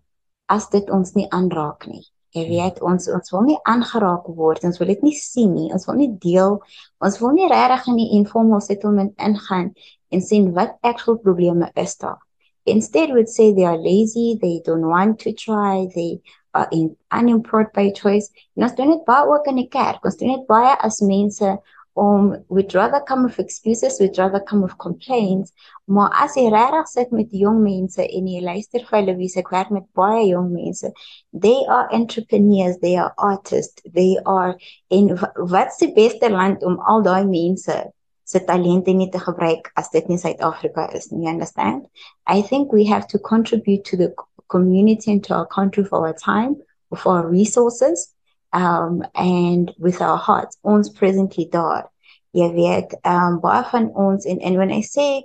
as 0.48 0.68
dit 0.68 0.90
ons 0.90 1.14
nie 1.14 1.28
aanraak 1.30 1.86
nie. 1.86 2.04
Jy 2.32 2.46
weet 2.48 2.78
ons 2.80 3.08
ons 3.12 3.32
wil 3.34 3.42
nie 3.44 3.58
aangeraak 3.68 4.28
word. 4.36 4.64
Ons 4.64 4.78
wil 4.80 4.88
dit 4.88 5.02
nie 5.04 5.16
sien 5.18 5.50
nie. 5.52 5.68
Ons 5.76 5.84
wil 5.88 5.98
nie 6.00 6.10
deel. 6.22 6.60
Ons 7.04 7.18
wil 7.20 7.34
nie 7.36 7.48
regtig 7.50 7.90
in 7.92 7.98
die 8.00 8.10
informal 8.18 8.62
settlement 8.64 9.12
ingaan 9.20 9.72
en 10.12 10.24
sien 10.24 10.52
wat 10.56 10.78
actual 10.80 11.18
probleme 11.20 11.68
is 11.76 11.96
daar. 12.00 12.20
Instead 12.64 13.12
we 13.12 13.26
say 13.26 13.52
they 13.52 13.66
are 13.66 13.76
lazy, 13.76 14.38
they 14.40 14.60
don't 14.64 14.86
want 14.86 15.18
to 15.20 15.32
try, 15.32 15.88
they 15.94 16.20
are 16.54 16.68
in 16.72 16.96
unemployed 17.10 17.72
by 17.74 17.90
choice. 17.90 18.30
Ons 18.54 18.76
doen 18.78 18.94
dit 18.94 19.04
baie 19.04 19.28
ook 19.28 19.48
in 19.50 19.58
die 19.60 19.68
kerk. 19.68 20.04
Ons 20.04 20.16
doen 20.20 20.32
dit 20.36 20.46
baie 20.48 20.72
as 20.80 21.00
mense 21.04 21.56
om 21.94 22.44
we'd 22.48 22.74
rather 22.74 23.00
come 23.00 23.24
with 23.24 23.38
excuses 23.38 23.98
we'd 24.00 24.18
rather 24.18 24.40
come 24.40 24.62
with 24.62 24.76
complaints. 24.78 25.52
Maar 25.84 26.10
as 26.24 26.36
jy 26.36 26.48
regtig 26.50 26.88
sit 26.88 27.10
met 27.12 27.32
jong 27.36 27.60
mense 27.62 28.00
en 28.00 28.28
jy 28.28 28.40
luister 28.40 28.84
vir 28.88 28.98
hulle 28.98 29.16
wie 29.18 29.28
se 29.28 29.42
werk 29.50 29.70
met 29.70 29.84
baie 29.98 30.24
jong 30.30 30.52
mense 30.54 30.88
they 31.32 31.58
are 31.68 31.88
entrepreneurs 31.92 32.78
they 32.80 32.96
are 32.96 33.12
artists 33.18 33.82
they 33.94 34.16
are 34.24 34.56
in 34.88 35.12
wat's 35.36 35.78
die 35.82 35.92
beste 35.92 36.30
land 36.32 36.64
om 36.64 36.80
al 36.88 37.04
daai 37.04 37.26
mense 37.28 37.76
se 38.24 38.40
talente 38.48 38.94
nie 38.96 39.10
te 39.10 39.20
gebruik 39.20 39.68
as 39.76 39.90
dit 39.92 40.08
nie 40.08 40.16
Suid-Afrika 40.16 40.88
is 40.96 41.10
nie 41.12 41.28
understand? 41.28 41.86
I 42.26 42.40
think 42.40 42.72
we 42.72 42.86
have 42.86 43.06
to 43.08 43.18
contribute 43.18 43.84
to 43.84 43.96
the 43.96 44.14
community 44.48 45.12
and 45.12 45.24
to 45.24 45.34
our 45.34 45.46
country 45.46 45.84
for 45.84 46.06
our 46.06 46.16
time 46.16 46.56
for 46.96 47.16
our 47.16 47.28
resources 47.28 48.14
um 48.52 49.02
and 49.14 49.72
with 49.78 50.00
our 50.00 50.16
hearts 50.18 50.58
ons 50.62 50.90
presently 50.90 51.48
daar. 51.50 51.88
Jy 52.32 52.48
weet 52.52 52.94
um 53.04 53.40
baie 53.40 53.64
van 53.70 53.90
ons 53.94 54.26
en 54.26 54.40
and 54.40 54.56
when 54.56 54.70
i 54.72 54.80
say 54.80 55.24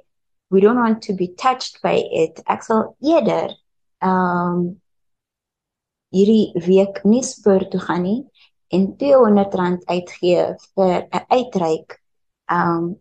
we 0.49 0.61
don't 0.61 0.79
want 0.79 1.01
to 1.03 1.13
be 1.13 1.27
touched 1.35 1.81
by 1.81 1.95
it 2.11 2.41
ek 2.47 2.63
sal 2.63 2.95
eerder 3.03 3.55
um 4.01 4.77
hierdie 6.15 6.53
week 6.67 7.01
nie 7.03 7.23
spoor 7.23 7.67
toe 7.71 7.81
gaan 7.83 8.03
nie 8.07 8.19
en 8.75 8.87
200 8.99 9.55
rand 9.59 9.83
uitgee 9.87 10.45
vir 10.75 11.07
'n 11.07 11.25
uitreik 11.39 11.99
um 12.51 12.95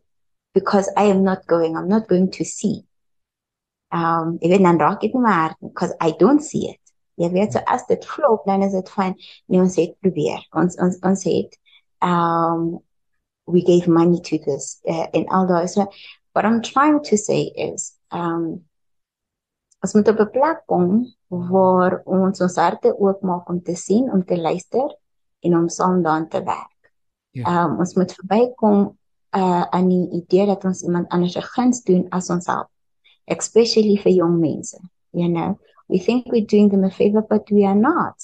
because 0.55 0.91
i 0.97 1.11
am 1.11 1.23
not 1.23 1.47
going 1.47 1.77
i'm 1.77 1.89
not 1.89 2.09
going 2.09 2.31
to 2.31 2.45
see. 2.45 2.83
Um 3.93 4.39
even 4.41 4.63
dan 4.63 4.79
raak 4.79 5.01
dit 5.01 5.15
nie 5.15 5.23
maar 5.23 5.57
because 5.61 5.95
i 6.01 6.11
don't 6.19 6.43
see 6.43 6.67
it 6.71 6.86
Jy 7.17 7.31
weet 7.33 7.57
so 7.57 7.63
as 7.65 7.87
dit 7.89 8.05
flop 8.05 8.45
dan 8.49 8.63
is 8.67 8.75
dit 8.77 8.91
van 8.93 9.15
nee 9.49 9.61
ons 9.61 9.79
het 9.81 9.97
probeer. 10.05 10.43
Ons 10.53 10.77
ons 10.83 10.99
ons 11.01 11.25
het 11.29 11.57
um 12.05 12.77
we 13.47 13.63
gave 13.63 13.89
money 13.89 14.21
to 14.21 14.39
this 14.43 14.81
uh, 14.85 15.07
in 15.15 15.29
all 15.31 15.47
those 15.47 15.75
so 15.75 15.87
what 16.35 16.45
I'm 16.45 16.61
trying 16.63 17.01
to 17.09 17.17
say 17.17 17.53
is 17.57 17.95
um 18.13 18.65
as 19.83 19.95
moet 19.95 20.09
op 20.09 20.21
'n 20.21 20.31
plek 20.31 20.65
kom 20.67 21.07
waar 21.29 22.03
ons 22.05 22.41
ons 22.41 22.57
harte 22.57 22.93
oop 22.99 23.23
maak 23.23 23.49
om 23.49 23.63
te 23.63 23.75
sien, 23.75 24.13
om 24.13 24.25
te 24.25 24.37
luister 24.37 24.93
en 25.41 25.57
om 25.57 25.69
saam 25.69 26.03
daaraan 26.03 26.29
te 26.29 26.43
werk. 26.43 26.93
Ja. 27.31 27.65
Um 27.65 27.79
ons 27.81 27.95
moet 27.95 28.13
verbykom 28.13 28.99
uh 29.37 29.65
aan 29.71 29.89
die 29.89 30.11
idee 30.11 30.47
dat 30.47 30.65
ons 30.65 30.83
iemand 30.83 31.09
anders 31.09 31.37
'n 31.37 31.49
guns 31.55 31.83
doen 31.83 32.07
as 32.11 32.31
ons 32.31 32.47
help, 32.47 32.69
especially 33.25 33.97
vir 33.97 34.13
jong 34.13 34.39
mense, 34.41 34.77
you 35.11 35.29
know 35.29 35.57
we 35.89 35.99
think 35.99 36.27
we're 36.27 36.45
doing 36.45 36.69
them 36.69 36.85
a 36.85 36.91
favor 36.91 37.23
but 37.23 37.51
we 37.51 37.65
are 37.65 37.75
not. 37.75 38.15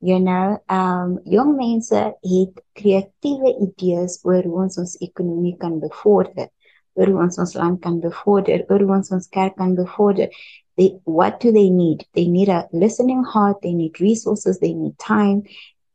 You 0.00 0.20
know 0.20 0.58
um 0.68 1.20
young 1.24 1.56
mense 1.56 2.00
het 2.22 2.60
kreatiewe 2.78 3.50
idees 3.66 4.20
oor 4.24 4.42
hoe 4.44 4.62
ons 4.64 4.76
ons 4.78 4.96
ekonomie 5.00 5.56
kan 5.56 5.78
bevorder 5.80 6.50
oor 6.96 7.06
hoe 7.12 7.22
ons 7.24 7.38
ons 7.38 7.54
land 7.54 7.80
kan 7.80 7.96
bevorder 8.00 8.64
oor 8.68 8.84
hoe 8.84 8.96
ons 8.98 9.10
ons 9.16 9.28
kerk 9.28 9.56
kan 9.56 9.74
bevorder. 9.74 10.28
They 10.76 10.98
what 11.04 11.40
do 11.40 11.52
they 11.52 11.70
need? 11.70 12.04
They 12.12 12.26
need 12.28 12.48
a 12.48 12.68
listening 12.72 13.24
heart 13.24 13.62
they 13.62 13.72
need 13.72 14.00
resources 14.00 14.60
they 14.60 14.74
need 14.74 14.98
time. 14.98 15.42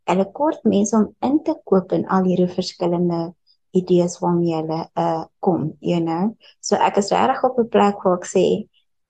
En 0.07 0.19
'n 0.19 0.31
kort 0.33 0.63
mense 0.63 0.95
om 0.95 1.15
in 1.21 1.43
te 1.43 1.55
koop 1.63 1.91
in 1.91 2.07
al 2.07 2.23
hierdie 2.23 2.49
verskillende 2.49 3.33
idees 3.71 4.19
waarmee 4.19 4.55
hulle 4.55 4.79
uh 4.97 5.23
kom 5.39 5.73
you 5.79 6.01
know. 6.01 6.35
So 6.59 6.75
ek 6.75 6.97
is 6.97 7.11
regtig 7.11 7.43
op 7.43 7.59
'n 7.59 7.69
plek 7.69 8.03
waar 8.03 8.17
ek 8.17 8.25
sê 8.25 8.45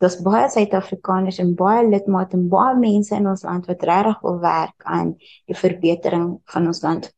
Daar's 0.01 0.17
baie 0.25 0.47
Suid-Afrikaners 0.49 1.37
en 1.43 1.53
baie 1.53 1.83
lidmate 1.85 2.33
en 2.33 2.47
baie 2.49 2.73
mense 2.79 3.13
in 3.13 3.27
ons 3.29 3.43
land 3.45 3.67
wat 3.69 3.83
regtig 3.85 4.21
wil 4.25 4.39
werk 4.41 4.87
aan 4.89 5.11
die 5.49 5.57
verbetering 5.57 6.39
van 6.49 6.69
ons 6.71 6.81
land. 6.81 7.11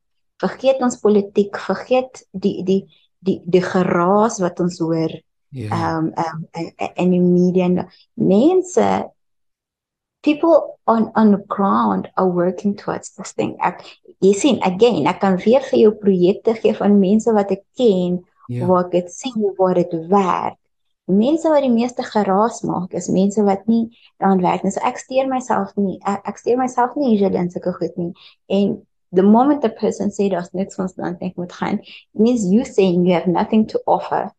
Vergeet 0.44 0.82
ons 0.84 1.00
politiek, 1.00 1.56
vergeet 1.56 2.26
die 2.32 2.58
die 2.68 2.82
die 3.24 3.38
die 3.48 3.64
geraas 3.64 4.42
wat 4.44 4.60
ons 4.60 4.82
hoor. 4.84 5.14
Ja. 5.56 5.70
Ehm 5.70 6.10
yeah. 6.12 6.34
um, 6.34 6.42
um, 6.60 6.90
in 7.00 7.14
die 7.14 7.24
media 7.24 7.88
mense 8.20 8.88
people 10.24 10.80
on 10.84 11.08
on 11.16 11.32
the 11.32 11.44
ground 11.48 12.10
are 12.16 12.28
working 12.28 12.76
towards 12.76 13.14
this 13.16 13.32
thing. 13.32 13.56
Ek 13.64 13.80
jy 14.20 14.34
sien 14.36 14.60
again, 14.64 15.08
ek 15.08 15.22
kan 15.24 15.40
weer 15.46 15.64
vir 15.70 15.86
jou 15.86 15.94
projekte 16.04 16.58
gee 16.60 16.76
van 16.76 17.00
mense 17.00 17.32
wat 17.32 17.52
ek 17.56 17.64
ken 17.80 18.20
yeah. 18.20 18.60
Ja. 18.60 18.68
waar 18.68 18.90
ek 18.90 18.92
dit 18.98 19.16
sien 19.16 19.48
waar 19.56 19.80
dit 19.80 19.96
werk 20.12 20.60
mense 21.06 21.50
wat 21.50 21.62
die 21.66 21.72
meeste 21.72 22.04
geraas 22.04 22.62
maak 22.64 22.94
is 22.96 23.10
mense 23.12 23.44
wat 23.44 23.68
nie 23.68 23.90
daaraan 24.22 24.42
werk 24.42 24.64
nie. 24.64 24.72
So 24.72 24.84
ek 24.88 25.02
steur 25.02 25.28
myself 25.28 25.74
nie. 25.76 26.00
Ek, 26.08 26.24
ek 26.32 26.40
steur 26.40 26.58
myself 26.58 26.96
nie 26.96 27.14
usually 27.16 27.40
in 27.40 27.52
sulke 27.52 27.74
goed 27.76 27.98
nie. 28.00 28.14
En 28.48 28.78
the 29.12 29.24
moment 29.24 29.66
a 29.66 29.70
person 29.70 30.12
say 30.12 30.30
daar's 30.30 30.54
niks 30.54 30.76
van 30.80 30.90
staan 30.90 31.18
dink 31.20 31.36
moet 31.36 31.52
gaan, 31.52 31.80
it 31.80 32.20
means 32.20 32.48
you 32.48 32.64
saying 32.66 33.06
you 33.06 33.14
have 33.14 33.28
nothing 33.28 33.68
to 33.68 33.82
offer 33.86 34.32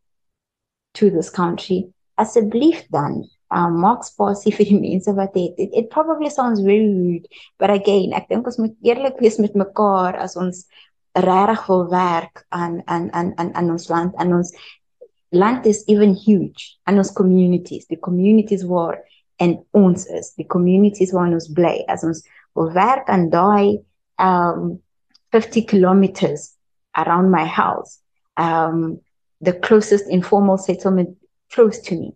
to 0.94 1.10
this 1.10 1.30
country. 1.30 1.84
Asseblief 2.16 2.86
dan 2.90 3.24
um 3.54 3.76
maak 3.84 4.02
spasie 4.02 4.54
vir 4.54 4.66
die 4.66 4.80
mense 4.80 5.12
wat 5.14 5.36
het. 5.36 5.58
It, 5.60 5.70
it 5.72 5.90
probably 5.90 6.30
sounds 6.30 6.60
very 6.64 6.88
rude, 6.88 7.28
but 7.58 7.70
again, 7.70 8.16
ek 8.16 8.30
dink 8.32 8.48
ons 8.48 8.58
moet 8.58 8.74
eerlik 8.82 9.20
wees 9.22 9.38
met 9.38 9.54
mekaar 9.54 10.16
as 10.18 10.34
ons 10.40 10.64
regtig 11.14 11.66
wil 11.68 11.84
werk 11.92 12.42
aan 12.48 12.80
aan 12.90 13.12
aan 13.12 13.30
aan 13.38 13.52
aan 13.54 13.70
ons 13.70 13.86
land 13.92 14.16
en 14.18 14.32
ons 14.40 14.50
land 15.34 15.66
is 15.66 15.84
even 15.86 16.14
huge. 16.14 16.76
And 16.86 16.98
ons 16.98 17.10
communities 17.10 17.86
the 17.86 17.96
communities 17.96 18.64
waar 18.64 19.02
en 19.38 19.64
ons 19.72 20.06
the 20.36 20.44
communities 20.44 21.12
waar 21.12 21.32
ons 21.32 21.48
bly. 21.48 21.84
As 21.88 22.04
ons 22.04 22.22
wil 22.54 22.72
werk 22.72 23.08
aan 23.08 23.30
daai 23.30 23.82
um 24.18 24.80
50 25.32 25.64
kilometers 25.66 26.54
around 26.96 27.30
my 27.30 27.44
house 27.44 27.98
um 28.36 29.00
the 29.40 29.52
closest 29.52 30.08
informal 30.08 30.58
settlement 30.58 31.16
close 31.50 31.80
to 31.80 31.94
me 31.98 32.14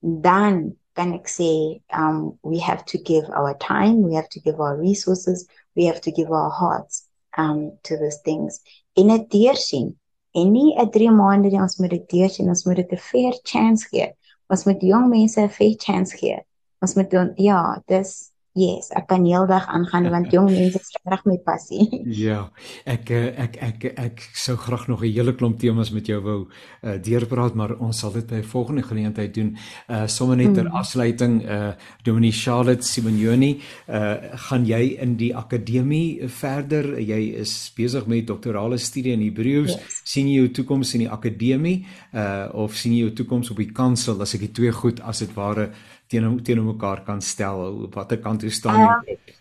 dan 0.00 0.76
kan 0.94 1.12
ek 1.18 1.26
sê 1.26 1.80
um 1.90 2.38
we 2.42 2.58
have 2.58 2.84
to 2.84 2.98
give 2.98 3.26
our 3.34 3.54
time 3.58 4.02
we 4.06 4.14
have 4.14 4.28
to 4.28 4.40
give 4.40 4.60
our 4.60 4.76
resources 4.78 5.46
we 5.74 5.84
have 5.84 6.00
to 6.00 6.10
give 6.12 6.30
our 6.30 6.50
hearts 6.50 7.08
um 7.36 7.72
to 7.82 7.96
these 7.96 8.20
things. 8.24 8.60
In 8.94 9.10
'n 9.10 9.26
deursien 9.28 9.96
en 10.34 10.52
nie 10.52 10.74
'n 10.78 10.90
3 10.90 11.10
maande 11.10 11.48
nie 11.50 11.60
ons 11.60 11.78
moet 11.78 11.90
dit 11.90 12.08
deur 12.10 12.30
sien 12.30 12.48
ons 12.48 12.64
moet 12.66 12.76
dit 12.76 12.92
'n 12.92 12.96
fair 12.96 13.32
chance 13.44 13.88
gee. 13.88 14.12
Ons 14.48 14.64
moet 14.64 14.80
jong 14.80 15.08
mense 15.08 15.40
'n 15.40 15.48
fair 15.48 15.74
chance 15.78 16.16
gee. 16.16 16.38
Ons 16.80 16.94
moet 16.94 17.10
doen 17.10 17.32
ja 17.36 17.82
dis 17.86 18.31
Yes, 18.52 18.90
ek 18.92 19.06
kan 19.08 19.22
heeldag 19.24 19.64
aangaan 19.72 20.10
want 20.12 20.28
jong 20.28 20.50
mense 20.52 20.76
is 20.76 20.90
reg 21.08 21.22
met 21.24 21.40
passie. 21.44 21.86
Ja, 22.22 22.50
ek 22.84 23.08
eh, 23.08 23.30
ek 23.40 23.54
ek 23.56 23.84
ek, 23.88 23.94
ek 23.96 24.24
sou 24.36 24.58
graag 24.60 24.88
nog 24.90 25.00
'n 25.00 25.08
hele 25.08 25.32
klomp 25.32 25.56
temas 25.58 25.88
met 25.90 26.06
jou 26.06 26.20
wou 26.20 26.48
uh, 26.84 26.98
deurpraat, 27.00 27.54
maar 27.54 27.72
ons 27.80 27.98
sal 27.98 28.12
dit 28.12 28.26
by 28.28 28.42
'n 28.42 28.50
volgende 28.52 28.82
geleentheid 28.82 29.34
doen. 29.34 29.56
Uh 29.88 30.06
sommer 30.06 30.36
net 30.36 30.54
ter 30.54 30.68
hmm. 30.68 30.76
afsluiting, 30.76 31.42
uh 31.48 31.72
Dominee 32.04 32.32
Charlotte 32.32 32.84
Simonioni, 32.84 33.60
uh 33.88 34.36
gaan 34.50 34.66
jy 34.66 35.00
in 35.00 35.16
die 35.16 35.32
akademie 35.34 36.28
verder? 36.28 37.00
Jy 37.00 37.40
is 37.40 37.72
besig 37.74 38.06
met 38.06 38.26
doktorale 38.26 38.76
studie 38.76 39.12
in 39.12 39.22
Hebreëus. 39.22 39.72
Yes. 39.72 40.00
sien 40.04 40.28
jy 40.28 40.42
jou 40.42 40.50
toekoms 40.50 40.94
in 40.94 41.06
die 41.06 41.10
akademie 41.10 41.86
uh 42.12 42.48
of 42.52 42.76
sien 42.76 42.92
jy 42.92 43.06
jou 43.06 43.12
toekoms 43.12 43.50
op 43.50 43.56
die 43.56 43.72
kansel 43.72 44.20
as 44.20 44.34
ek 44.34 44.40
die 44.40 44.52
twee 44.52 44.72
goed 44.72 45.00
as 45.00 45.18
dit 45.24 45.32
ware 45.34 45.70
teenoor 46.12 46.40
teenoor 46.46 46.72
mekaar 46.72 47.04
kan 47.08 47.22
stel 47.24 47.64
op 47.88 47.96
watter 47.98 48.20
kant 48.24 48.44
jy 48.44 48.52
staan 48.54 48.82
jy. 48.84 49.16
um, 49.16 49.38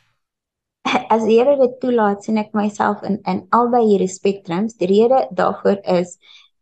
as 1.15 1.25
die 1.27 1.37
Here 1.39 1.57
dit 1.59 1.73
toelaat 1.83 2.23
sien 2.25 2.39
ek 2.41 2.55
myself 2.57 3.03
in 3.07 3.19
in 3.31 3.43
albei 3.57 3.83
hierdie 3.87 4.11
spektrums 4.11 4.77
die 4.79 4.89
rede 4.91 5.25
daarvoor 5.39 5.81
is 5.97 6.15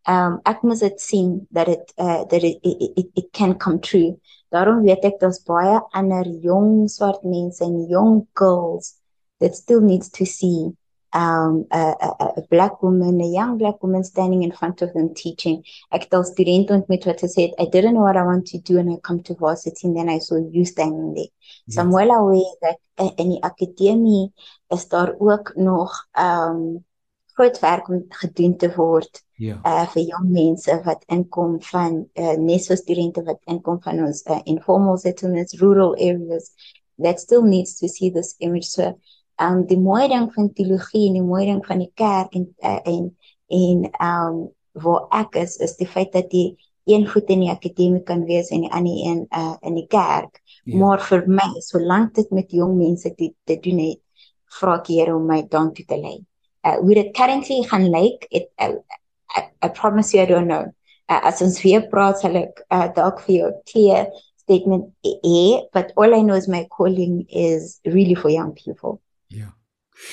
um 0.09 0.39
ek 0.49 0.63
moet 0.65 0.81
dit 0.85 1.01
sien 1.03 1.31
dat 1.55 1.69
dit 1.71 1.93
uh 2.01 2.21
dat 2.31 2.43
it, 2.43 2.59
it, 2.63 2.99
it, 3.03 3.09
it 3.23 3.27
can 3.33 3.55
come 3.57 3.79
true. 3.79 4.17
Daarom 4.53 4.81
weet 4.85 5.05
ek 5.05 5.19
daar's 5.21 5.41
baie 5.45 5.77
ander 5.93 6.27
jong 6.45 6.89
swart 6.89 7.23
mense 7.23 7.63
en 7.63 7.85
jong 7.91 8.23
girls 8.33 8.95
that 9.39 9.55
still 9.55 9.81
needs 9.81 10.09
to 10.09 10.25
see 10.25 10.71
um 11.11 11.65
a, 11.71 11.95
a, 11.99 12.33
a 12.37 12.41
black 12.49 12.81
woman 12.83 13.21
a 13.21 13.27
young 13.27 13.57
black 13.57 13.81
woman 13.81 14.03
standing 14.03 14.43
in 14.43 14.51
front 14.51 14.81
of 14.81 14.93
them 14.93 15.13
teaching. 15.13 15.63
Ek 15.89 16.03
het 16.05 16.13
al 16.13 16.23
studente 16.23 16.73
ontmoet 16.73 17.05
wat 17.05 17.23
gesê 17.25 17.49
het 17.49 17.59
I 17.59 17.69
didn't 17.69 17.93
know 17.93 18.03
what 18.03 18.17
I 18.17 18.23
want 18.23 18.45
to 18.47 18.59
do 18.59 18.77
and 18.79 18.91
I 18.91 18.97
come 19.01 19.21
to 19.23 19.35
varsity 19.35 19.87
and 19.87 19.97
then 19.97 20.09
I 20.09 20.19
saw 20.19 20.37
you 20.37 20.65
standing 20.65 21.13
there. 21.13 21.31
Yes. 21.65 21.75
so 21.75 21.81
I'm 21.81 21.91
well 21.91 22.11
aware 22.11 22.55
that 22.61 22.77
in 23.17 23.29
die 23.29 23.41
akademie 23.41 24.33
is 24.69 24.87
daar 24.87 25.15
ook 25.17 25.55
nog 25.55 26.07
um 26.13 26.85
groot 27.39 27.59
werk 27.59 27.87
om 27.87 28.05
gedoen 28.09 28.57
te 28.57 28.67
word 28.75 29.23
ja. 29.39 29.59
uh, 29.63 29.85
vir 29.93 30.03
jong 30.03 30.31
mense 30.33 30.75
wat 30.83 31.05
inkom 31.07 31.55
van 31.69 32.01
uh, 32.19 32.35
neso 32.37 32.75
studente 32.75 33.23
wat 33.23 33.39
inkom 33.47 33.79
van 33.85 34.01
ons 34.03 34.25
uh, 34.27 34.41
informal 34.43 34.99
settlements 34.99 35.55
rural 35.61 35.95
areas. 35.95 36.51
That 36.99 37.19
still 37.19 37.45
needs 37.47 37.77
to 37.79 37.87
see 37.87 38.11
this 38.11 38.35
image. 38.43 38.67
So 38.67 38.99
um 39.41 39.65
die 39.67 39.79
mooi 39.79 40.07
ding 40.11 40.29
van 40.33 40.53
teologie 40.53 41.07
en 41.09 41.19
die 41.19 41.25
mooi 41.25 41.45
ding 41.47 41.61
van 41.65 41.83
die 41.83 41.91
kerk 41.95 42.35
en 42.35 42.47
uh, 42.63 42.79
en 42.83 43.05
en 43.47 43.85
um 43.99 44.39
waar 44.83 45.07
ek 45.21 45.39
is 45.43 45.57
is 45.63 45.75
die 45.79 45.87
feit 45.87 46.11
dat 46.13 46.33
jy 46.33 46.55
een 46.89 47.07
voet 47.07 47.29
in 47.29 47.43
die 47.43 47.51
akademie 47.51 48.03
kan 48.03 48.23
wees 48.25 48.49
en 48.49 48.63
die 48.65 48.71
ander 48.73 49.01
een 49.05 49.25
uh, 49.29 49.55
in 49.61 49.75
die 49.77 49.87
kerk. 49.87 50.41
Ja. 50.63 50.77
Maar 50.81 51.01
vir 51.05 51.27
my, 51.27 51.49
solank 51.61 52.15
dit 52.17 52.31
met 52.33 52.51
jong 52.51 52.77
mense 52.77 53.11
te, 53.15 53.29
te 53.45 53.59
doen 53.61 53.81
het, 53.83 53.99
vra 54.59 54.79
ek 54.79 54.89
Here 54.89 55.13
om 55.15 55.27
my 55.29 55.43
dan 55.51 55.73
toe 55.73 55.85
te 55.85 55.99
lei. 55.99 56.17
Uh 56.65 56.79
hoe 56.81 56.95
dit 56.97 57.11
currently 57.15 57.61
gaan 57.69 57.89
lyk, 57.93 58.25
it 58.29 58.49
uh, 58.61 58.73
I, 59.37 59.45
I 59.65 59.69
promise 59.69 60.15
you 60.15 60.23
I 60.23 60.29
don't 60.29 60.49
know. 60.49 60.65
Uh, 61.09 61.21
as 61.29 61.41
ons 61.45 61.61
weer 61.61 61.85
praat, 61.91 62.19
sal 62.21 62.37
ek 62.37 62.63
uh, 62.69 62.87
dalk 62.95 63.21
vir 63.27 63.35
jou 63.35 63.51
clear 63.69 64.09
statement 64.41 64.89
hê, 65.05 65.61
but 65.73 65.93
all 65.95 66.15
I 66.17 66.23
know 66.25 66.37
is 66.37 66.49
my 66.49 66.65
calling 66.73 67.21
is 67.29 67.79
really 67.85 68.15
for 68.15 68.33
young 68.33 68.53
people. 68.57 68.99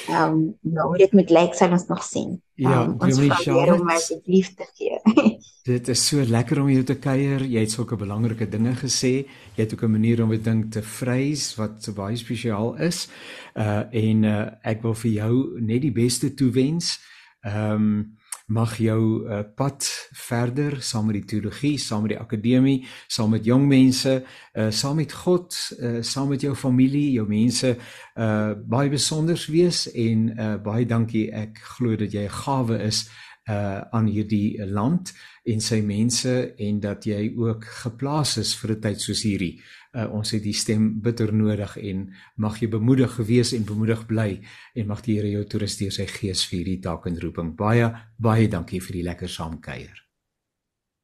Ja. 0.07 0.27
Ehm 0.27 0.33
um, 0.33 0.59
nou 0.61 0.97
dit 0.99 1.13
met 1.13 1.31
lyk 1.31 1.55
sal 1.55 1.71
ons 1.71 1.87
nog 1.87 2.03
sien. 2.05 2.43
Ja, 2.55 2.85
um, 2.85 2.97
ons 2.99 3.19
probeer 3.21 3.75
om 3.75 3.91
asseblief 3.91 4.55
te 4.55 4.67
gee. 4.75 4.99
dit 5.73 5.89
is 5.89 6.07
so 6.09 6.25
lekker 6.25 6.61
om 6.63 6.71
jou 6.71 6.83
te 6.87 6.99
kuier. 6.99 7.45
Jy 7.45 7.65
het 7.67 7.75
sulke 7.75 7.99
belangrike 7.99 8.49
dinge 8.49 8.75
gesê. 8.81 9.15
Jy 9.55 9.63
het 9.63 9.75
ook 9.75 9.85
'n 9.87 9.97
manier 9.99 10.23
om 10.23 10.33
'n 10.33 10.43
ding 10.43 10.71
te 10.73 10.83
vrees 10.83 11.55
wat 11.57 11.83
so 11.83 11.93
baie 11.93 12.17
spesiaal 12.17 12.77
is. 12.77 13.09
Uh 13.55 13.85
en 13.91 14.25
uh, 14.25 14.47
ek 14.63 14.83
wil 14.83 14.95
vir 14.95 15.11
jou 15.11 15.61
net 15.61 15.83
die 15.83 15.93
beste 15.93 16.35
toewens. 16.35 16.99
Ehm 17.43 17.73
um, 17.73 18.17
mag 18.47 18.77
jou 18.79 19.27
uh, 19.27 19.41
pad 19.57 19.87
verder 20.15 20.79
saam 20.83 21.09
met 21.11 21.19
die 21.19 21.25
teologie, 21.35 21.79
saam 21.83 22.05
met 22.07 22.15
die 22.15 22.21
akademie, 22.21 22.77
saam 23.11 23.33
met 23.35 23.45
jong 23.45 23.67
mense, 23.67 24.21
uh, 24.55 24.71
saam 24.71 25.01
met 25.01 25.13
God, 25.13 25.57
uh, 25.81 25.99
saam 26.07 26.31
met 26.31 26.47
jou 26.47 26.55
familie, 26.55 27.11
jou 27.19 27.27
mense 27.29 27.77
uh 28.17 28.55
baie 28.57 28.89
besonder 28.89 29.39
wees 29.51 29.87
en 29.93 30.29
uh 30.33 30.55
baie 30.63 30.87
dankie. 30.87 31.27
Ek 31.35 31.59
glo 31.77 31.97
dat 31.97 32.15
jy 32.15 32.25
'n 32.25 32.39
gawe 32.43 32.79
is 32.87 33.09
uh 33.51 33.83
aan 33.93 34.07
hierdie 34.07 34.57
land 34.65 35.13
en 35.45 35.61
sy 35.61 35.81
mense 35.83 36.55
en 36.59 36.81
dat 36.81 37.05
jy 37.07 37.35
ook 37.37 37.65
geplaas 37.83 38.37
is 38.39 38.55
vir 38.55 38.71
'n 38.77 38.81
tyd 38.81 39.01
soos 39.01 39.23
hierdie 39.23 39.61
uh, 39.97 40.07
ons 40.13 40.33
het 40.37 40.45
die 40.45 40.55
stem 40.57 40.89
bitter 41.03 41.33
nodig 41.35 41.77
en 41.81 42.07
mag 42.37 42.61
jy 42.61 42.69
bemoedig 42.71 43.17
gewees 43.19 43.55
en 43.57 43.65
bemoedig 43.69 44.07
bly 44.07 44.31
en 44.77 44.91
mag 44.91 45.03
die 45.07 45.17
Here 45.17 45.31
jou 45.33 45.45
toerus 45.49 45.79
deur 45.81 45.95
sy 45.95 46.07
gees 46.11 46.45
vir 46.51 46.61
hierdie 46.61 46.81
taak 46.85 47.07
en 47.09 47.17
roeping. 47.23 47.55
Baie 47.57 47.89
baie 48.21 48.51
dankie 48.53 48.83
vir 48.85 49.01
die 49.01 49.07
lekker 49.07 49.33
saamkuier. 49.33 50.03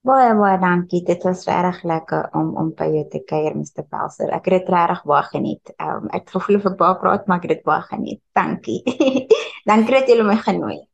Baie 0.02 0.32
baie 0.34 0.58
dankie. 0.58 1.04
Dit 1.06 1.22
was 1.22 1.46
regtig 1.46 1.84
lekker 1.86 2.32
om 2.38 2.54
om 2.58 2.72
by 2.78 2.88
jou 2.90 3.04
te 3.10 3.22
kuier, 3.22 3.54
Mr. 3.54 3.86
Pelser. 3.86 4.32
Ek 4.34 4.48
het 4.50 4.60
dit 4.60 4.72
regtig 4.74 5.04
baie 5.06 5.26
geniet. 5.30 5.74
Um, 5.78 6.08
ek 6.10 6.26
het 6.26 6.36
gevoel 6.36 6.58
of 6.58 6.70
ek 6.72 6.80
baie 6.80 6.96
praat, 7.02 7.28
maar 7.28 7.38
ek 7.38 7.48
het 7.48 7.56
dit 7.56 7.68
baie 7.68 7.84
geniet. 7.86 8.22
Dankie. 8.34 8.80
dankie 9.70 10.00
dat 10.00 10.10
jy 10.10 10.22
my 10.26 10.40
genooi 10.42 10.74
het. 10.80 10.91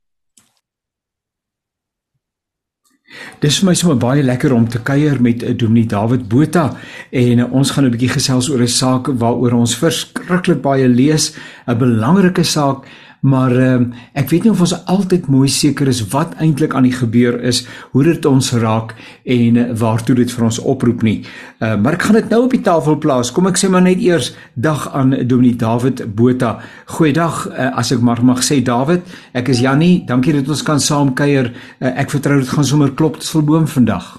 Dis 3.40 3.56
vir 3.60 3.70
my 3.70 3.74
sommer 3.78 3.96
baie 3.96 4.22
lekker 4.22 4.52
om 4.52 4.66
te 4.68 4.80
kuier 4.84 5.20
met 5.24 5.42
eh, 5.42 5.54
Dominee 5.56 5.88
David 5.88 6.26
Botha 6.28 6.66
en 7.10 7.40
uh, 7.40 7.46
ons 7.56 7.70
gaan 7.72 7.86
'n 7.86 7.94
bietjie 7.94 8.10
gesels 8.18 8.50
oor 8.52 8.60
'n 8.60 8.68
saak 8.68 9.08
waaroor 9.08 9.54
ons 9.56 9.76
verskriklik 9.80 10.60
baie 10.60 10.88
lees, 10.88 11.32
'n 11.66 11.78
belangrike 11.78 12.44
saak 12.44 12.84
maar 13.20 13.52
uh, 13.52 13.80
ek 14.18 14.28
weet 14.30 14.46
nie 14.46 14.52
of 14.52 14.60
ons 14.62 14.74
altyd 14.86 15.26
mooi 15.32 15.48
seker 15.50 15.88
is 15.90 16.04
wat 16.12 16.36
eintlik 16.42 16.74
aan 16.74 16.86
die 16.86 16.94
gebeur 16.94 17.38
is, 17.42 17.64
hoe 17.92 18.04
dit 18.06 18.28
ons 18.28 18.52
raak 18.62 18.94
en 19.24 19.58
uh, 19.58 19.66
waartoe 19.78 20.16
dit 20.20 20.32
vir 20.32 20.46
ons 20.48 20.60
oproep 20.74 21.02
nie. 21.06 21.16
Uh, 21.58 21.74
maar 21.80 21.98
ek 21.98 22.06
gaan 22.08 22.20
dit 22.20 22.30
nou 22.34 22.44
op 22.46 22.54
die 22.54 22.62
tafel 22.64 22.98
plaas. 23.02 23.32
Kom 23.34 23.50
ek 23.50 23.58
sê 23.60 23.70
maar 23.72 23.84
net 23.86 24.02
eers 24.02 24.30
dag 24.54 24.86
aan 24.94 25.16
Dominee 25.28 25.58
David 25.58 26.04
Botha. 26.14 26.58
Goeiedag 26.98 27.44
uh, 27.50 27.72
as 27.78 27.92
ek 27.94 28.04
maar 28.04 28.22
mag 28.22 28.44
sê 28.46 28.60
David. 28.64 29.06
Ek 29.36 29.50
is 29.52 29.62
Jannie. 29.64 30.04
Dankie 30.06 30.36
dat 30.38 30.48
ons 30.48 30.62
kan 30.66 30.80
saam 30.82 31.14
kuier. 31.18 31.52
Uh, 31.80 31.92
ek 31.98 32.14
vertrou 32.14 32.38
dit 32.40 32.54
gaan 32.54 32.66
sommer 32.66 32.94
klop 32.94 33.18
tot 33.18 33.34
volboom 33.34 33.66
vandag. 33.70 34.16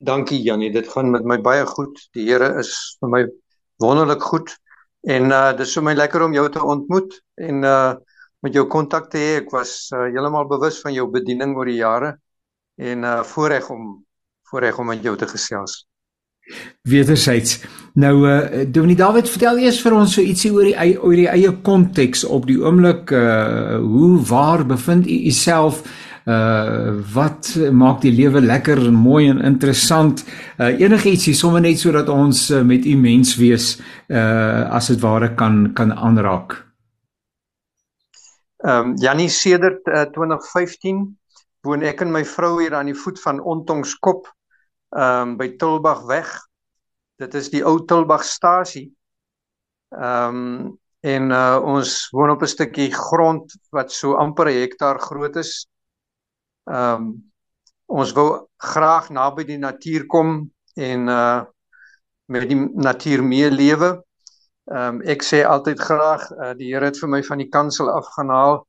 Dankie 0.00 0.40
Jannie. 0.42 0.72
Dit 0.72 0.88
gaan 0.88 1.12
met 1.12 1.26
my 1.28 1.38
baie 1.44 1.66
goed. 1.68 1.98
Die 2.16 2.26
Here 2.26 2.54
is 2.58 2.72
vir 3.00 3.12
my 3.12 3.22
wonderlik 3.82 4.22
goed. 4.24 4.54
En 5.08 5.32
uh 5.32 5.50
dis 5.56 5.74
vir 5.78 5.84
my 5.84 5.94
lekker 5.96 6.22
om 6.26 6.34
jou 6.36 6.46
te 6.52 6.62
ontmoet 6.62 7.20
en 7.40 7.64
uh 7.64 7.92
met 8.40 8.54
jou 8.56 8.64
kontak 8.72 9.10
te 9.12 9.20
hê. 9.20 9.32
Ek 9.42 9.50
was 9.52 9.90
uh, 9.92 10.06
heeltemal 10.08 10.46
bewus 10.48 10.80
van 10.80 10.94
jou 10.96 11.04
bediening 11.12 11.52
oor 11.56 11.68
die 11.68 11.80
jare 11.80 12.14
en 12.80 13.04
uh 13.04 13.20
voorreg 13.24 13.68
om 13.70 14.00
voorreg 14.50 14.78
om 14.78 14.92
met 14.92 15.02
jou 15.04 15.16
te 15.16 15.28
gesels. 15.28 15.84
Wederzijds. 16.88 17.60
Nou 17.94 18.14
uh 18.28 18.64
Dominee 18.68 18.96
David, 18.96 19.28
vertel 19.28 19.60
eers 19.64 19.80
vir 19.84 19.96
ons 19.96 20.14
so 20.14 20.24
ietsie 20.24 20.52
oor 20.52 20.68
die 20.68 20.96
oor 20.98 21.16
die 21.16 21.28
eie 21.28 21.52
konteks 21.64 22.24
op 22.24 22.48
die 22.48 22.58
oomblik 22.60 23.12
uh 23.12 23.78
hoe 23.80 24.20
waar 24.28 24.66
bevind 24.66 25.08
u 25.08 25.20
jouself 25.28 25.84
Uh 26.26 27.00
wat 27.14 27.54
maak 27.72 28.00
die 28.02 28.12
lewe 28.12 28.40
lekker 28.40 28.78
en 28.86 28.94
mooi 28.94 29.28
en 29.30 29.40
interessant? 29.40 30.24
Uh 30.58 30.74
enigiets 30.80 31.24
hier 31.24 31.34
sommer 31.34 31.60
net 31.60 31.78
sodat 31.80 32.08
ons 32.08 32.50
uh, 32.50 32.62
met 32.62 32.84
u 32.84 32.96
mens 32.96 33.36
wees 33.36 33.78
uh 34.08 34.68
as 34.70 34.90
dit 34.92 35.00
ware 35.00 35.34
kan 35.34 35.72
kan 35.74 35.92
aanraak. 35.92 36.58
Ehm 38.60 38.90
um, 38.90 38.96
Janie 38.96 39.28
sedert 39.28 39.86
uh, 39.88 40.04
2015 40.12 41.18
woon 41.64 41.82
ek 41.82 42.02
en 42.04 42.12
my 42.12 42.24
vrou 42.28 42.58
hier 42.60 42.74
aan 42.76 42.90
die 42.92 42.98
voet 42.98 43.20
van 43.22 43.40
Ontongskop 43.40 44.28
ehm 44.92 45.32
um, 45.32 45.36
by 45.40 45.48
Tulbag 45.56 46.04
weg. 46.08 46.28
Dit 47.16 47.34
is 47.34 47.48
die 47.52 47.64
ou 47.64 47.78
Tulbagstasie. 47.86 48.90
Ehm 49.96 50.36
um, 50.36 50.78
en 51.00 51.30
uh, 51.32 51.56
ons 51.64 51.90
woon 52.12 52.30
op 52.30 52.42
'n 52.44 52.52
stukkie 52.52 52.90
grond 52.92 53.54
wat 53.72 53.92
so 53.92 54.14
amper 54.20 54.48
'n 54.50 54.60
hektaar 54.60 55.00
groot 55.00 55.36
is. 55.36 55.66
Ehm 56.70 56.94
um, 56.94 57.10
ons 57.90 58.12
wil 58.14 58.28
graag 58.62 59.08
naby 59.10 59.42
die 59.48 59.58
natuur 59.58 60.06
kom 60.06 60.44
en 60.78 61.08
uh 61.10 61.42
met 62.30 62.46
die 62.46 62.58
natuur 62.58 63.24
meelewe. 63.26 63.90
Ehm 64.70 65.00
um, 65.00 65.00
ek 65.02 65.24
sê 65.26 65.42
altyd 65.42 65.80
graag 65.82 66.28
uh, 66.30 66.52
die 66.58 66.70
Here 66.70 66.86
het 66.86 67.00
vir 67.02 67.10
my 67.10 67.22
van 67.26 67.42
die 67.42 67.48
kansel 67.50 67.90
afgehaal 67.90 68.60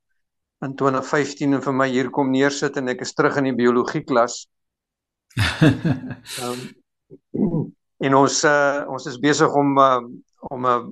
in 0.66 0.74
2015 0.78 1.54
en 1.54 1.62
vir 1.62 1.76
my 1.78 1.88
hier 1.90 2.10
kom 2.10 2.32
neersit 2.34 2.76
en 2.78 2.90
ek 2.90 3.06
is 3.06 3.14
terug 3.14 3.38
in 3.38 3.50
die 3.50 3.58
biologie 3.62 4.02
klas. 4.02 4.42
Ehm 6.42 6.66
um, 7.38 7.70
en 8.02 8.14
ons 8.18 8.42
uh, 8.50 8.82
ons 8.90 9.04
is 9.06 9.18
besig 9.22 9.54
om 9.54 9.78
uh, 9.78 10.02
om 10.50 10.66
'n 10.66 10.82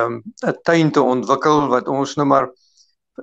'n 0.00 0.20
'n 0.48 0.58
tuin 0.64 0.90
te 0.90 1.02
ontwikkel 1.04 1.68
wat 1.68 1.88
ons 1.92 2.16
nou 2.16 2.26
maar 2.26 2.48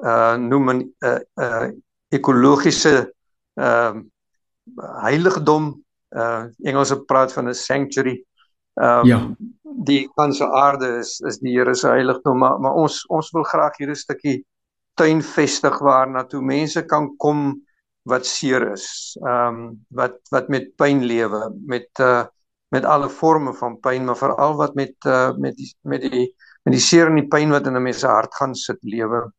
uh 0.05 0.35
noem 0.37 0.69
'n 0.77 0.81
uh, 1.01 1.69
ekologiese 2.09 3.13
ehm 3.59 3.97
uh, 3.97 5.01
heiligdom 5.03 5.71
uh 6.15 6.45
Engelse 6.63 6.97
praat 7.05 7.33
van 7.33 7.49
'n 7.49 7.53
sanctuary. 7.53 8.23
Ehm 8.73 8.99
um, 8.99 9.05
ja. 9.05 9.19
die 9.85 10.09
ganse 10.15 10.45
aarde 10.51 10.97
is 10.97 11.19
is 11.19 11.39
die 11.39 11.57
Here 11.57 11.75
se 11.75 11.87
heiligdom, 11.87 12.37
maar 12.37 12.59
maar 12.59 12.73
ons 12.73 13.05
ons 13.07 13.31
wil 13.31 13.43
graag 13.43 13.77
hier 13.77 13.89
'n 13.89 13.95
stukkie 13.95 14.45
tuin 14.93 15.21
vestig 15.21 15.79
waar 15.79 16.09
na 16.09 16.23
toe 16.23 16.41
mense 16.41 16.85
kan 16.85 17.15
kom 17.17 17.61
wat 18.03 18.25
seer 18.25 18.71
is. 18.71 19.17
Ehm 19.21 19.55
um, 19.55 19.85
wat 19.89 20.19
wat 20.31 20.49
met 20.49 20.75
pyn 20.75 21.03
lewe, 21.03 21.53
met 21.65 21.89
uh 21.99 22.25
met 22.69 22.85
alle 22.85 23.09
forme 23.09 23.53
van 23.53 23.79
pyn, 23.79 24.05
maar 24.05 24.17
veral 24.17 24.55
wat 24.55 24.75
met 24.75 24.95
uh 25.05 25.31
met 25.37 25.55
die 25.57 25.73
met 25.81 26.01
die 26.01 26.35
met 26.63 26.73
die 26.73 26.81
seer 26.81 27.07
en 27.09 27.15
die 27.15 27.27
pyn 27.27 27.49
wat 27.49 27.67
in 27.67 27.75
'n 27.75 27.83
mens 27.83 27.99
se 27.99 28.07
hart 28.07 28.35
gaan 28.35 28.55
sit 28.55 28.77
lewe. 28.81 29.31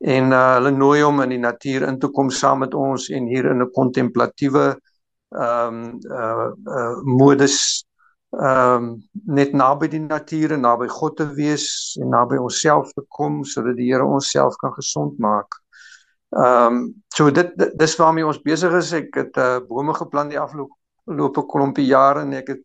En 0.00 0.32
uh 0.32 0.54
hulle 0.56 0.70
nooi 0.72 1.02
hom 1.02 1.20
in 1.20 1.34
die 1.34 1.42
natuur 1.42 1.84
in 1.88 1.98
te 2.00 2.08
kom 2.08 2.30
saam 2.30 2.62
met 2.64 2.74
ons 2.74 3.08
en 3.12 3.26
hier 3.28 3.50
in 3.50 3.62
'n 3.62 3.72
kontemplatiewe 3.76 4.66
ehm 5.30 5.74
um, 5.74 5.98
uh 6.10 6.48
uh 6.76 6.96
modus 7.04 7.84
ehm 8.30 8.84
um, 8.84 9.02
net 9.26 9.52
naby 9.52 9.88
die 9.88 10.00
natuur 10.00 10.52
en 10.52 10.60
naby 10.60 10.88
God 10.88 11.16
te 11.16 11.26
wees 11.34 11.96
en 12.00 12.08
naby 12.08 12.36
onsself 12.38 12.92
te 12.92 13.04
kom 13.08 13.44
sodat 13.44 13.76
die 13.76 13.90
Here 13.92 14.04
onsself 14.04 14.56
kan 14.56 14.72
gesond 14.72 15.18
maak. 15.18 15.60
Ehm 16.30 16.74
um, 16.74 16.94
so 17.08 17.30
dit, 17.30 17.52
dis 17.78 17.96
waarmee 17.96 18.26
ons 18.26 18.42
besig 18.42 18.72
is. 18.72 18.92
Ek 18.92 19.14
het 19.14 19.36
uh 19.36 19.58
bome 19.68 19.94
geplant 19.94 20.30
die 20.30 20.40
afgelope 20.40 21.40
'n 21.42 21.48
klompie 21.52 21.86
jare 21.86 22.22
en 22.22 22.32
ek 22.32 22.48
het 22.48 22.64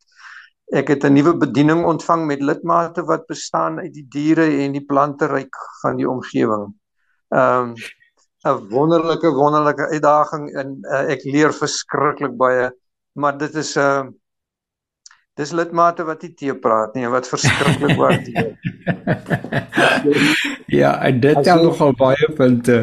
ek 0.72 0.88
het 0.88 1.04
'n 1.04 1.14
nuwe 1.14 1.34
bediening 1.38 1.86
ontvang 1.86 2.26
met 2.26 2.42
lidmate 2.42 3.04
wat 3.04 3.28
bestaan 3.28 3.80
uit 3.80 3.94
die 3.94 4.08
diere 4.10 4.46
en 4.64 4.72
die 4.72 4.86
plante 4.86 5.28
ryk 5.28 5.56
van 5.82 5.98
die 5.98 6.10
omgewing. 6.10 6.74
Ehm 7.34 7.70
um, 7.70 7.76
'n 8.46 8.70
wonderlike 8.70 9.30
wonderlike 9.34 9.88
uitdaging 9.90 10.52
en 10.54 10.78
uh, 10.86 11.06
ek 11.14 11.24
leer 11.26 11.54
verskriklik 11.54 12.36
baie, 12.38 12.70
maar 13.18 13.38
dit 13.38 13.56
is 13.56 13.76
'n 13.76 13.80
uh, 13.82 14.00
eh, 14.00 14.06
dis 15.36 15.52
lidmate 15.52 16.04
wat 16.06 16.22
nie 16.22 16.34
tee 16.34 16.54
praat 16.56 16.94
nie 16.96 17.06
en 17.06 17.12
wat 17.12 17.28
verskriklik 17.28 17.98
waardeer. 18.04 18.54
ja, 20.82 20.92
en 21.02 21.20
dit 21.20 21.44
tel 21.44 21.64
nogal 21.64 21.94
baie 21.98 22.30
punte. 22.38 22.78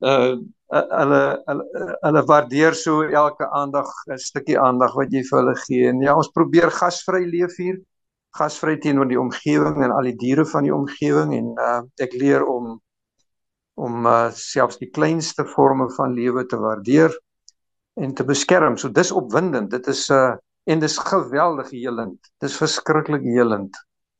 Uh 0.00 0.38
hulle 0.68 1.20
hulle 1.48 1.64
hulle 2.04 2.22
waardeer 2.28 2.74
so 2.76 3.02
elke 3.02 3.46
aandag 3.60 3.88
'n 4.08 4.18
stukkie 4.18 4.58
aandag 4.58 4.92
wat 4.94 5.12
jy 5.12 5.22
vir 5.28 5.38
hulle 5.38 5.56
gee. 5.66 5.88
En 5.88 6.00
ja, 6.00 6.16
ons 6.16 6.32
probeer 6.32 6.70
gasvry 6.70 7.24
leef 7.24 7.56
hier. 7.56 7.78
Gasvry 8.36 8.76
teenoor 8.76 9.08
die 9.08 9.20
omgewing 9.20 9.80
en 9.84 9.92
al 9.92 10.10
die 10.10 10.16
diere 10.16 10.44
van 10.44 10.62
die 10.64 10.74
omgewing 10.74 11.32
en 11.36 11.48
uh 11.68 11.80
ek 12.04 12.12
leer 12.12 12.44
om 12.44 12.80
om 13.78 14.06
uh 14.06 14.28
selfs 14.34 14.80
die 14.82 14.90
kleinste 14.90 15.46
forme 15.46 15.88
van 15.96 16.16
lewe 16.16 16.44
te 16.46 16.58
waardeer 16.58 17.14
en 17.98 18.14
te 18.14 18.26
beskerm. 18.26 18.76
So 18.76 18.90
dis 18.90 19.14
opwindend. 19.14 19.70
Dit 19.70 19.86
is 19.86 20.08
uh 20.10 20.34
en 20.68 20.82
dis 20.82 20.98
geweldig 21.00 21.70
helend. 21.72 22.30
Dis 22.44 22.58
verskriklik 22.60 23.24
helend 23.24 23.76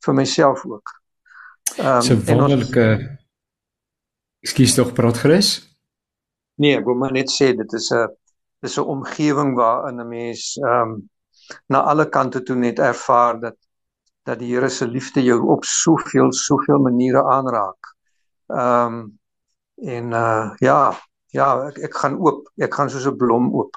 vir 0.06 0.14
myself 0.16 0.64
ook. 0.64 0.94
Ehm 1.76 1.98
um, 1.98 2.02
so 2.02 2.16
wonderlike 2.30 2.86
Ekskuus 4.46 4.74
tog 4.74 4.94
praat 4.94 5.18
gerus. 5.18 5.50
Nee, 6.62 6.78
ek 6.78 6.86
wil 6.86 6.96
maar 6.98 7.12
net 7.12 7.30
sê 7.34 7.50
dit 7.58 7.72
is 7.74 7.90
'n 7.92 8.08
dis 8.62 8.78
'n 8.78 8.90
omgewing 8.94 9.54
waarin 9.58 10.00
'n 10.00 10.08
mens 10.08 10.56
ehm 10.56 10.94
um, 10.94 11.08
na 11.66 11.82
alle 11.90 12.08
kante 12.08 12.42
toe 12.42 12.56
net 12.56 12.78
ervaar 12.78 13.40
dat 13.40 13.56
dat 14.24 14.38
die 14.38 14.54
Here 14.54 14.68
se 14.68 14.86
liefde 14.86 15.22
jou 15.22 15.40
op 15.48 15.64
soveel 15.64 16.32
soveel 16.32 16.78
maniere 16.78 17.22
aanraak. 17.24 17.94
Ehm 18.46 18.94
um, 18.94 19.18
en 19.82 20.12
uh 20.12 20.50
ja, 20.58 20.94
ja, 21.34 21.48
ek 21.68 21.78
ek 21.78 21.94
gaan 21.94 22.18
oop. 22.18 22.48
Ek 22.56 22.74
gaan 22.74 22.90
soos 22.90 23.06
'n 23.06 23.16
blom 23.16 23.52
oop. 23.54 23.76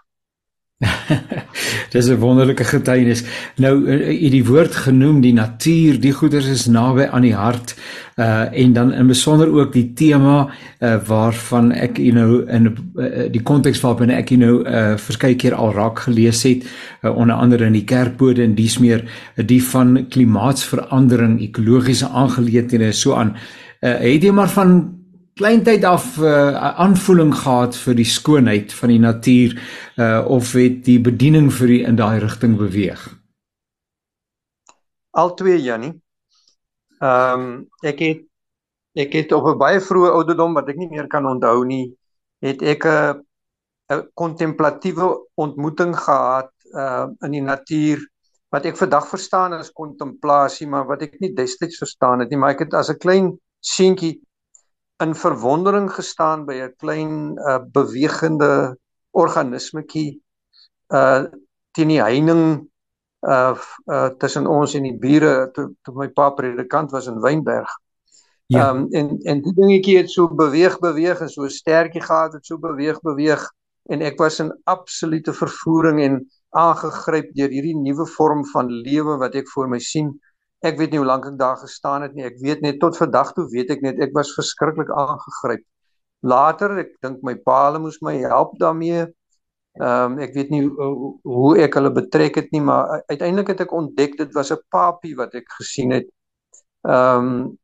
Dis 1.91 2.07
'n 2.09 2.17
wonderlike 2.17 2.63
getuienis. 2.63 3.23
Nou 3.55 3.75
u 3.85 3.97
uh, 3.97 4.31
die 4.31 4.45
woord 4.45 4.75
genoem, 4.75 5.21
die 5.21 5.33
natuur, 5.33 5.99
die 5.99 6.13
goeders 6.13 6.47
is 6.47 6.65
naby 6.65 7.05
aan 7.05 7.21
die 7.21 7.35
hart. 7.35 7.75
Uh 8.17 8.47
en 8.53 8.73
dan 8.73 8.93
in 8.93 9.07
besonder 9.07 9.51
ook 9.53 9.73
die 9.73 9.93
tema 9.93 10.49
uh 10.79 10.97
waarvan 11.07 11.71
ek 11.71 11.97
you 11.97 12.11
know 12.11 12.49
in 12.49 12.77
uh, 12.95 13.31
die 13.31 13.43
konteks 13.43 13.81
waarvan 13.81 14.09
ek 14.09 14.29
you 14.29 14.39
know 14.41 14.65
uh 14.65 14.97
verskeie 14.97 15.35
keer 15.35 15.53
al 15.53 15.73
raak 15.73 15.99
gelees 15.99 16.43
het, 16.43 16.65
uh, 17.01 17.15
onder 17.15 17.35
andere 17.35 17.65
in 17.65 17.77
die 17.77 17.85
kerkbode 17.85 18.43
en 18.43 18.55
dies 18.55 18.79
meer 18.79 19.03
uh, 19.03 19.45
die 19.45 19.63
van 19.63 20.07
klimaatsverandering, 20.09 21.39
ekologiese 21.41 22.09
aangeleentheid 22.09 22.95
so 22.95 23.13
aan. 23.13 23.35
Uh 23.81 23.97
het 23.99 24.23
jy 24.23 24.31
maar 24.31 24.49
van 24.49 25.00
kleintyd 25.41 25.84
af 25.84 26.17
'n 26.17 26.23
uh, 26.23 26.77
aanvoeling 26.86 27.34
gehad 27.36 27.73
vir 27.84 27.95
die 27.97 28.06
skoonheid 28.06 28.73
van 28.73 28.89
die 28.93 28.99
natuur 28.99 29.56
uh, 29.97 30.21
of 30.27 30.54
het 30.54 30.84
die 30.86 30.99
bediening 31.01 31.49
vir 31.54 31.69
u 31.69 31.77
in 31.89 31.97
daai 31.97 32.19
rigting 32.21 32.58
beweeg? 32.58 33.01
Al 35.17 35.34
twee 35.34 35.58
Jannie. 35.62 35.95
Ehm 36.99 37.39
um, 37.39 37.65
ek 37.82 37.99
het 38.06 38.21
ek 38.93 39.13
het 39.17 39.32
op 39.32 39.49
'n 39.49 39.58
baie 39.58 39.82
vroeë 39.82 40.13
ouderdom 40.13 40.54
wat 40.54 40.69
ek 40.69 40.77
nie 40.77 40.89
meer 40.93 41.08
kan 41.08 41.25
onthou 41.25 41.65
nie, 41.65 41.89
het 42.45 42.62
ek 42.62 42.86
'n 42.86 43.25
'n 43.89 44.08
kontemplatiewe 44.13 45.08
ontmoeting 45.36 45.97
gehad 45.97 46.54
uh 46.73 47.08
in 47.25 47.32
die 47.32 47.41
natuur 47.41 47.99
wat 48.51 48.65
ek 48.65 48.77
vandag 48.77 49.08
verstaan 49.08 49.54
as 49.54 49.73
kontemplasie, 49.73 50.67
maar 50.67 50.86
wat 50.86 51.01
ek 51.01 51.19
nie 51.19 51.34
destyds 51.34 51.77
verstaan 51.77 52.19
het 52.19 52.30
nie, 52.30 52.38
maar 52.38 52.54
ek 52.54 52.60
het 52.60 52.73
as 52.73 52.89
'n 52.89 52.97
klein 52.97 53.39
seentjie 53.60 54.21
in 55.01 55.15
verwondering 55.15 55.89
gestaan 55.91 56.45
by 56.45 56.61
'n 56.61 56.73
klein 56.77 57.13
uh, 57.37 57.59
bewegende 57.71 58.77
organismetjie 59.11 60.21
uh 60.93 61.23
teen 61.71 61.87
die 61.87 62.01
heining 62.01 62.67
uh, 63.27 63.55
uh 63.87 64.09
tussen 64.19 64.47
ons 64.47 64.73
en 64.75 64.83
die 64.83 64.97
bure 64.99 65.51
toe, 65.55 65.71
toe 65.83 65.95
my 65.95 66.09
pa 66.09 66.29
predikant 66.35 66.91
was 66.91 67.07
in 67.07 67.21
Wynberg. 67.23 67.69
Ja. 68.51 68.69
Um 68.69 68.87
en 68.91 69.17
en 69.23 69.41
die 69.41 69.53
dingetjie 69.55 69.97
het 69.97 70.11
so 70.11 70.27
beweeg 70.27 70.79
beweeg 70.79 71.21
en 71.21 71.29
so 71.29 71.47
sterkie 71.47 72.01
gehad 72.01 72.33
het 72.33 72.45
so 72.45 72.59
beweeg 72.59 72.99
beweeg 73.01 73.45
en 73.89 74.01
ek 74.01 74.19
was 74.19 74.39
in 74.39 74.51
absolute 74.63 75.33
vervoering 75.33 76.01
en 76.01 76.17
aangegryp 76.49 77.31
deur 77.35 77.49
hierdie 77.49 77.77
nuwe 77.77 78.05
vorm 78.17 78.43
van 78.51 78.67
lewe 78.67 79.15
wat 79.21 79.35
ek 79.39 79.47
voor 79.53 79.69
my 79.71 79.79
sien. 79.79 80.11
Ek 80.62 80.78
weet 80.78 80.91
nie 80.93 81.00
hoe 81.02 81.08
lank 81.10 81.26
ek 81.26 81.38
daar 81.39 81.58
gestaan 81.58 82.04
het 82.06 82.13
nie. 82.13 82.26
Ek 82.28 82.38
weet 82.41 82.62
net 82.62 82.80
tot 82.80 82.97
vandag 82.97 83.34
toe 83.34 83.47
weet 83.50 83.71
ek 83.74 83.82
net 83.82 84.02
ek 84.06 84.13
was 84.13 84.34
verskriklik 84.38 84.91
aangegryp. 84.93 85.63
Later, 86.21 86.78
ek 86.84 86.93
dink 87.02 87.24
my 87.26 87.34
pa 87.45 87.63
hulle 87.67 87.82
moes 87.82 87.97
my 88.06 88.13
help 88.21 88.54
daarmee. 88.62 89.08
Ehm 89.80 90.17
um, 90.17 90.19
ek 90.19 90.36
weet 90.36 90.50
nie 90.52 90.62
hoe, 90.67 91.12
hoe 91.24 91.52
ek 91.63 91.78
hulle 91.80 91.93
betrek 91.95 92.38
het 92.41 92.52
nie, 92.52 92.62
maar 92.62 93.02
uiteindelik 93.08 93.54
het 93.54 93.63
ek 93.65 93.74
ontdek 93.74 94.17
dit 94.19 94.34
was 94.36 94.52
'n 94.52 94.60
papie 94.69 95.15
wat 95.15 95.34
ek 95.39 95.47
gesien 95.60 95.91
het. 95.97 96.10
Ehm 96.86 97.32
um, 97.32 97.58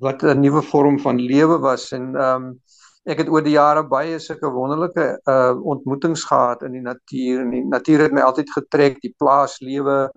wat 0.00 0.22
'n 0.22 0.40
nuwe 0.40 0.62
vorm 0.62 0.98
van 0.98 1.20
lewe 1.20 1.58
was 1.58 1.92
en 1.92 2.14
ehm 2.16 2.44
um, 2.44 2.60
ek 3.04 3.18
het 3.20 3.28
oor 3.28 3.42
die 3.44 3.56
jare 3.56 3.84
baie 3.84 4.18
sulke 4.18 4.50
wonderlike 4.50 5.06
uh 5.28 5.54
ontmoetings 5.72 6.24
gehad 6.24 6.62
in 6.62 6.72
die 6.72 6.84
natuur 6.84 7.40
en 7.40 7.50
die 7.50 7.64
natuur 7.64 8.00
het 8.06 8.12
my 8.12 8.20
altyd 8.24 8.50
getrek, 8.50 9.00
die 9.00 9.14
plaaslewe, 9.18 10.10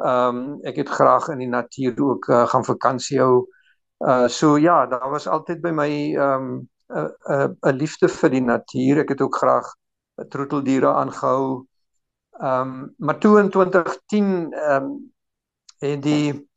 Ehm 0.00 0.36
um, 0.36 0.58
ek 0.64 0.76
het 0.76 0.88
graag 0.88 1.28
in 1.28 1.38
die 1.44 1.48
natuur 1.48 1.94
ook 2.00 2.28
uh, 2.28 2.46
gaan 2.48 2.64
vakansie 2.64 3.18
hou. 3.20 3.46
Uh 3.98 4.28
so 4.28 4.56
ja, 4.58 4.86
daar 4.86 5.10
was 5.10 5.26
altyd 5.28 5.60
by 5.60 5.70
my 5.70 5.90
ehm 6.16 6.46
um, 6.48 6.68
'n 6.88 7.08
'n 7.36 7.56
'n 7.68 7.76
liefde 7.76 8.08
vir 8.08 8.30
die 8.30 8.42
natuur. 8.42 8.98
Ek 9.04 9.08
het 9.08 9.20
ook 9.20 9.36
graag 9.36 9.66
troeteldiere 10.28 10.92
aangehou. 10.92 11.66
Ehm 12.40 12.70
um, 12.70 12.94
maar 12.96 13.18
toe 13.18 13.38
in 13.40 13.50
2010 13.50 14.52
ehm 14.52 14.84
um, 14.84 15.12
het 15.78 16.02
die 16.02 16.48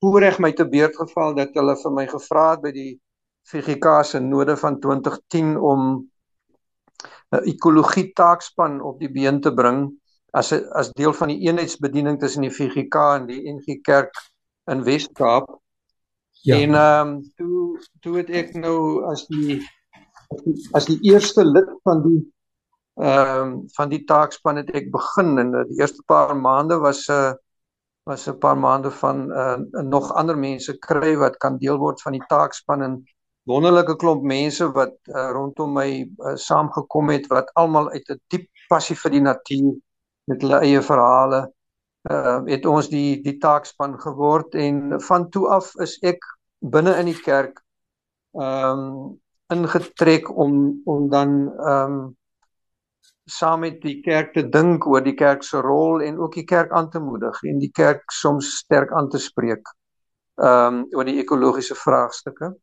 voorreg 0.00 0.38
my 0.38 0.52
te 0.52 0.68
beurt 0.68 0.96
geval 0.96 1.34
dat 1.34 1.54
hulle 1.54 1.76
vir 1.76 1.92
my 1.92 2.06
gevra 2.06 2.50
het 2.50 2.60
by 2.62 2.72
die 2.72 2.92
VGK 3.50 4.02
se 4.04 4.20
node 4.20 4.56
van 4.56 4.80
2010 4.80 5.56
om 5.58 6.10
'n 7.30 7.44
ekologie 7.50 8.12
taakspan 8.12 8.80
op 8.80 8.98
die 8.98 9.10
been 9.10 9.40
te 9.40 9.54
bring 9.54 9.92
as 10.34 10.52
as 10.52 10.90
deel 10.98 11.12
van 11.14 11.30
die 11.30 11.40
eenheidsbediening 11.46 12.18
tussen 12.20 12.42
die 12.46 12.54
VGK 12.54 13.02
en 13.18 13.26
die 13.30 13.42
NG 13.52 13.78
Kerk 13.86 14.18
in 14.70 14.82
Wes-Kaap. 14.82 15.50
Ja. 16.44 16.58
En 16.58 16.74
ehm 16.74 17.08
um, 17.08 17.20
toe 17.38 17.80
toe 18.00 18.16
het 18.16 18.30
ek 18.30 18.54
nou 18.58 19.04
as 19.10 19.26
die 19.30 19.60
as 20.76 20.88
die 20.90 20.98
eerste 21.06 21.44
lid 21.44 21.70
van 21.86 22.02
die 22.08 22.20
ehm 23.00 23.40
um, 23.44 23.54
van 23.78 23.88
die 23.94 24.02
taakspan 24.10 24.60
het 24.60 24.74
ek 24.74 24.90
begin 24.92 25.38
en 25.38 25.54
die 25.70 25.80
eerste 25.80 26.02
paar 26.10 26.36
maande 26.36 26.78
was 26.82 27.06
'n 27.08 27.12
uh, 27.12 27.30
eh, 27.30 27.34
was 28.04 28.26
'n 28.28 28.38
paar 28.38 28.58
maande 28.58 28.90
van 28.90 29.30
uh, 29.30 29.56
nog 29.94 30.12
ander 30.12 30.38
mense 30.38 30.78
kry 30.78 31.16
wat 31.16 31.36
kan 31.36 31.58
deel 31.58 31.78
word 31.78 32.02
van 32.02 32.12
die 32.12 32.26
taakspan 32.28 32.82
en 32.82 33.00
wonderlike 33.44 33.96
klomp 33.96 34.22
mense 34.22 34.68
wat 34.72 34.94
uh, 35.08 35.30
rondom 35.30 35.72
my 35.72 35.88
uh, 36.02 36.36
saamgekom 36.36 37.08
het 37.08 37.26
wat 37.26 37.50
almal 37.54 37.90
uit 37.90 38.08
'n 38.10 38.20
diep 38.28 38.48
passie 38.68 38.96
vir 38.96 39.10
die 39.10 39.24
natuur 39.30 39.74
met 40.30 40.42
hulle 40.42 40.60
eie 40.64 40.82
verhale 40.82 41.40
uh, 42.10 42.40
het 42.46 42.66
ons 42.66 42.88
die 42.92 43.20
die 43.24 43.36
taakspan 43.40 43.98
geword 44.00 44.54
en 44.54 45.00
van 45.08 45.28
toe 45.30 45.48
af 45.48 45.72
is 45.84 45.96
ek 46.02 46.24
binne 46.60 46.96
in 47.00 47.12
die 47.12 47.20
kerk 47.20 47.60
ehm 48.40 48.84
um, 48.84 49.20
ingetrek 49.52 50.28
om 50.30 50.80
om 50.84 51.08
dan 51.12 51.34
ehm 51.52 51.96
um, 51.96 52.04
saam 53.24 53.60
met 53.64 53.78
die 53.80 54.00
kerk 54.04 54.34
te 54.34 54.42
dink 54.52 54.86
oor 54.86 55.00
die 55.04 55.16
kerk 55.16 55.44
se 55.44 55.60
rol 55.64 56.02
en 56.04 56.18
ook 56.20 56.34
die 56.34 56.44
kerk 56.44 56.72
aan 56.72 56.90
te 56.90 57.00
moedig 57.00 57.40
en 57.48 57.58
die 57.58 57.70
kerk 57.72 58.02
soms 58.12 58.50
sterk 58.58 58.92
aan 58.92 59.08
te 59.08 59.18
spreek 59.18 59.72
ehm 60.42 60.74
um, 60.74 60.84
oor 60.96 61.04
die 61.04 61.20
ekologiese 61.22 61.74
vraagstukke. 61.78 62.54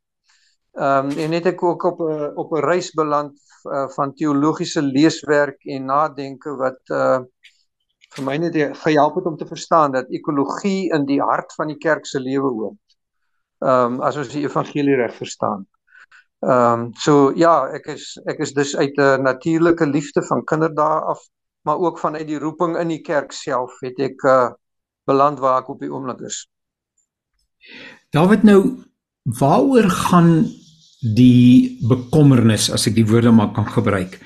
Ehm 0.78 1.12
um, 1.12 1.17
en 1.17 1.32
het 1.38 1.45
ek 1.54 1.63
ook 1.63 1.84
op 1.84 2.00
'n 2.00 2.32
op 2.36 2.52
'n 2.52 2.65
reis 2.65 2.91
beland 2.91 3.38
uh, 3.63 3.88
van 3.89 4.13
teologiese 4.13 4.82
leeswerk 4.82 5.65
en 5.65 5.86
nadenke 5.86 6.56
wat 6.56 6.80
uh 6.89 7.19
vir 8.15 8.26
my 8.28 8.38
net 8.38 8.56
gehelp 8.84 9.15
het 9.15 9.28
om 9.30 9.38
te 9.38 9.47
verstaan 9.47 9.91
dat 9.95 10.10
ekologie 10.12 10.91
in 10.93 11.06
die 11.08 11.21
hart 11.21 11.54
van 11.56 11.71
die 11.71 11.78
kerk 11.80 12.06
se 12.06 12.19
lewe 12.19 12.50
hoort. 12.50 12.97
Ehm 13.62 14.00
um, 14.00 14.02
as 14.02 14.17
ons 14.17 14.32
die 14.34 14.43
evangelie 14.43 14.97
reg 15.00 15.13
verstaan. 15.15 15.67
Ehm 16.41 16.88
um, 16.88 16.88
so 16.97 17.32
ja, 17.36 17.67
ek 17.78 17.91
is 17.95 18.17
ek 18.26 18.39
is 18.39 18.54
dus 18.54 18.76
uit 18.76 18.97
'n 18.97 19.24
natuurlike 19.24 19.86
liefde 19.86 20.24
van 20.24 20.43
kinderdae 20.43 21.02
af, 21.13 21.21
maar 21.62 21.78
ook 21.78 22.00
vanuit 22.00 22.28
die 22.28 22.39
roeping 22.39 22.78
in 22.78 22.88
die 22.88 23.02
kerk 23.02 23.32
self 23.32 23.80
het 23.80 24.00
ek 24.00 24.24
uh 24.24 24.52
beland 25.06 25.39
waar 25.39 25.62
ek 25.62 25.69
op 25.69 25.80
die 25.80 25.91
oomblik 25.91 26.19
is. 26.19 26.47
David 28.10 28.43
nou 28.43 28.84
waaroor 29.24 29.89
gaan 29.89 30.45
die 31.01 31.77
bekommernis 31.89 32.69
as 32.69 32.85
ek 32.87 32.95
die 32.95 33.07
woorde 33.09 33.31
maar 33.33 33.53
kan 33.55 33.65
gebruik 33.65 34.19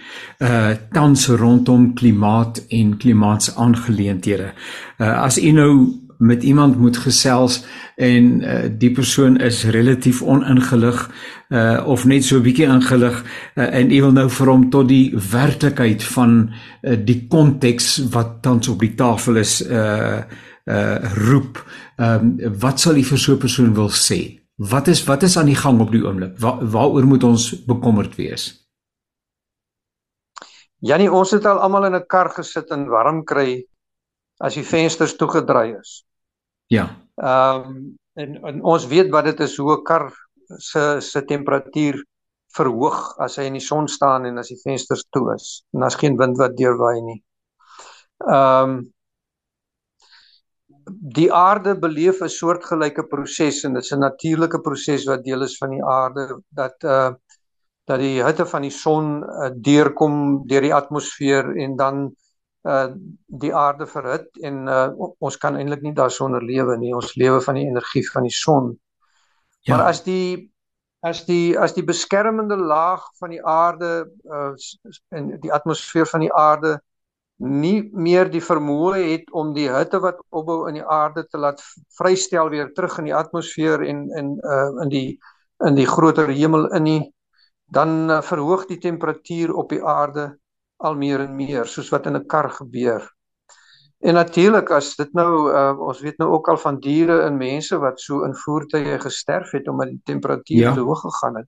uh 0.44 0.76
tans 0.92 1.28
rondom 1.28 1.94
klimaat 1.96 2.60
en 2.70 2.98
klimaatsaangeleenthede. 3.00 4.52
Uh 5.00 5.14
as 5.24 5.40
u 5.40 5.52
nou 5.52 5.72
met 6.18 6.44
iemand 6.44 6.78
moet 6.80 6.98
gesels 6.98 7.64
en 7.96 8.42
uh, 8.42 8.60
die 8.78 8.92
persoon 8.92 9.38
is 9.38 9.64
relatief 9.64 10.22
oningelig 10.22 11.12
uh 11.50 11.84
of 11.86 12.06
net 12.06 12.24
so 12.24 12.38
'n 12.38 12.44
bietjie 12.44 12.68
ingelig 12.68 13.24
uh, 13.56 13.76
en 13.76 13.92
u 13.92 14.02
wil 14.02 14.12
nou 14.12 14.30
vir 14.30 14.48
hom 14.48 14.70
tot 14.70 14.88
die 14.88 15.14
werklikheid 15.32 16.04
van 16.04 16.52
uh, 16.84 16.98
die 17.06 17.28
konteks 17.28 18.08
wat 18.12 18.42
tans 18.42 18.68
op 18.68 18.80
die 18.80 18.96
tafel 18.96 19.36
is 19.36 19.62
uh 19.62 20.24
uh 20.66 20.98
roep. 21.14 21.64
Ehm 21.98 22.36
um, 22.40 22.60
wat 22.60 22.80
sal 22.80 22.98
u 22.98 23.04
vir 23.04 23.18
so 23.18 23.34
'n 23.34 23.38
persoon 23.38 23.74
wil 23.74 23.90
sê? 23.90 24.45
Wat 24.56 24.88
is 24.88 25.04
wat 25.04 25.24
is 25.24 25.38
aan 25.38 25.50
die 25.52 25.58
gang 25.60 25.82
op 25.82 25.92
die 25.92 26.04
oomblik? 26.06 26.38
Waar 26.40 26.64
waaroor 26.64 27.06
moet 27.06 27.24
ons 27.24 27.50
bekommerd 27.66 28.16
wees? 28.16 28.46
Janie, 30.80 31.12
ons 31.12 31.32
het 31.32 31.46
al 31.46 31.60
almal 31.60 31.86
in 31.86 31.96
'n 31.96 32.08
kar 32.08 32.30
gesit 32.30 32.72
en 32.72 32.88
warm 32.88 33.24
kry 33.24 33.66
as 34.40 34.54
die 34.54 34.64
vensters 34.64 35.16
toegedraai 35.16 35.76
is. 35.80 36.06
Ja. 36.68 36.88
Ehm 37.16 37.62
um, 37.68 37.98
en, 38.16 38.36
en 38.48 38.64
ons 38.64 38.88
weet 38.88 39.10
wat 39.12 39.26
dit 39.26 39.40
is 39.40 39.58
hoe 39.58 39.76
'n 39.76 39.84
kar 39.84 40.14
se 40.58 41.02
se 41.02 41.26
temperatuur 41.26 42.06
verhoog 42.56 43.18
as 43.20 43.36
hy 43.36 43.44
in 43.44 43.54
die 43.60 43.68
son 43.68 43.88
staan 43.88 44.26
en 44.26 44.38
as 44.38 44.48
die 44.48 44.62
vensters 44.64 45.06
toe 45.10 45.34
is 45.36 45.66
en 45.74 45.80
daar's 45.80 46.00
geen 46.00 46.18
wind 46.18 46.38
wat 46.38 46.58
deurwaai 46.58 47.02
nie. 47.02 47.24
Ehm 48.24 48.70
um, 48.70 48.95
die 50.86 51.32
aarde 51.34 51.76
beleef 51.80 52.22
'n 52.22 52.30
soortgelyke 52.30 53.04
proses 53.08 53.64
en 53.64 53.74
dit 53.74 53.84
is 53.84 53.92
'n 53.92 54.00
natuurlike 54.00 54.60
proses 54.62 55.06
wat 55.06 55.24
deel 55.24 55.42
is 55.42 55.58
van 55.58 55.70
die 55.70 55.84
aarde 55.84 56.42
dat 56.50 56.84
uh 56.84 57.14
dat 57.86 58.00
die 58.00 58.24
hitte 58.24 58.46
van 58.46 58.62
die 58.62 58.74
son 58.74 59.22
uh, 59.22 59.50
deurkom 59.54 60.48
deur 60.50 60.62
die 60.62 60.74
atmosfeer 60.74 61.52
en 61.58 61.76
dan 61.76 62.16
uh 62.64 62.88
die 63.28 63.54
aarde 63.54 63.86
verhit 63.86 64.28
en 64.42 64.68
uh 64.68 64.90
ons 65.20 65.38
kan 65.38 65.56
eintlik 65.56 65.82
nie 65.82 65.94
daarsonder 65.94 66.42
lewe 66.42 66.78
nie 66.78 66.96
ons 66.96 67.16
lewe 67.16 67.42
van 67.42 67.56
die 67.56 67.68
energie 67.68 68.10
van 68.10 68.24
die 68.24 68.34
son. 68.34 68.80
Ja. 69.62 69.78
Maar 69.78 69.86
as 69.86 70.04
die 70.04 70.52
as 71.02 71.26
die 71.26 71.58
as 71.60 71.74
die 71.74 71.84
beskermende 71.84 72.58
laag 72.58 73.06
van 73.20 73.30
die 73.30 73.44
aarde 73.44 74.10
uh 74.26 74.54
in 75.10 75.40
die 75.42 75.54
atmosfeer 75.54 76.10
van 76.10 76.26
die 76.26 76.34
aarde 76.34 76.80
nie 77.38 77.90
meer 77.92 78.30
die 78.32 78.42
vermoë 78.42 79.02
het 79.12 79.32
om 79.36 79.54
die 79.54 79.68
hitte 79.70 80.00
wat 80.00 80.22
opbou 80.30 80.68
in 80.70 80.80
die 80.80 80.86
aarde 80.86 81.26
te 81.28 81.38
laat 81.38 81.62
vrystel 81.98 82.50
weer 82.50 82.72
terug 82.74 82.98
in 83.02 83.10
die 83.10 83.16
atmosfeer 83.16 83.84
en 83.84 84.08
in 84.16 84.38
uh 84.40 84.84
in 84.84 84.90
die 84.90 85.20
in 85.66 85.76
die 85.76 85.88
groter 85.88 86.32
hemel 86.32 86.70
in 86.76 86.84
nie 86.84 87.02
dan 87.66 88.10
uh, 88.12 88.22
verhoog 88.22 88.68
die 88.70 88.78
temperatuur 88.78 89.54
op 89.54 89.70
die 89.70 89.84
aarde 89.84 90.38
al 90.78 90.96
meer 90.96 91.20
en 91.26 91.36
meer 91.36 91.66
soos 91.66 91.90
wat 91.90 92.06
in 92.06 92.16
'n 92.16 92.28
kar 92.28 92.50
gebeur. 92.50 93.04
En 94.00 94.14
natuurlik 94.14 94.72
as 94.72 94.96
dit 94.96 95.14
nou 95.14 95.52
uh 95.52 95.80
ons 95.80 96.02
weet 96.02 96.18
nou 96.18 96.30
ook 96.32 96.48
al 96.48 96.58
van 96.58 96.80
diere 96.80 97.22
en 97.22 97.38
mense 97.38 97.78
wat 97.78 98.00
so 98.00 98.24
in 98.24 98.36
voertuie 98.36 99.00
gesterf 99.00 99.52
het 99.52 99.68
omdat 99.68 99.88
die 99.88 100.02
temperatuur 100.04 100.62
ja. 100.62 100.74
te 100.74 100.80
hoog 100.80 101.02
gegaan 101.02 101.36
het. 101.36 101.48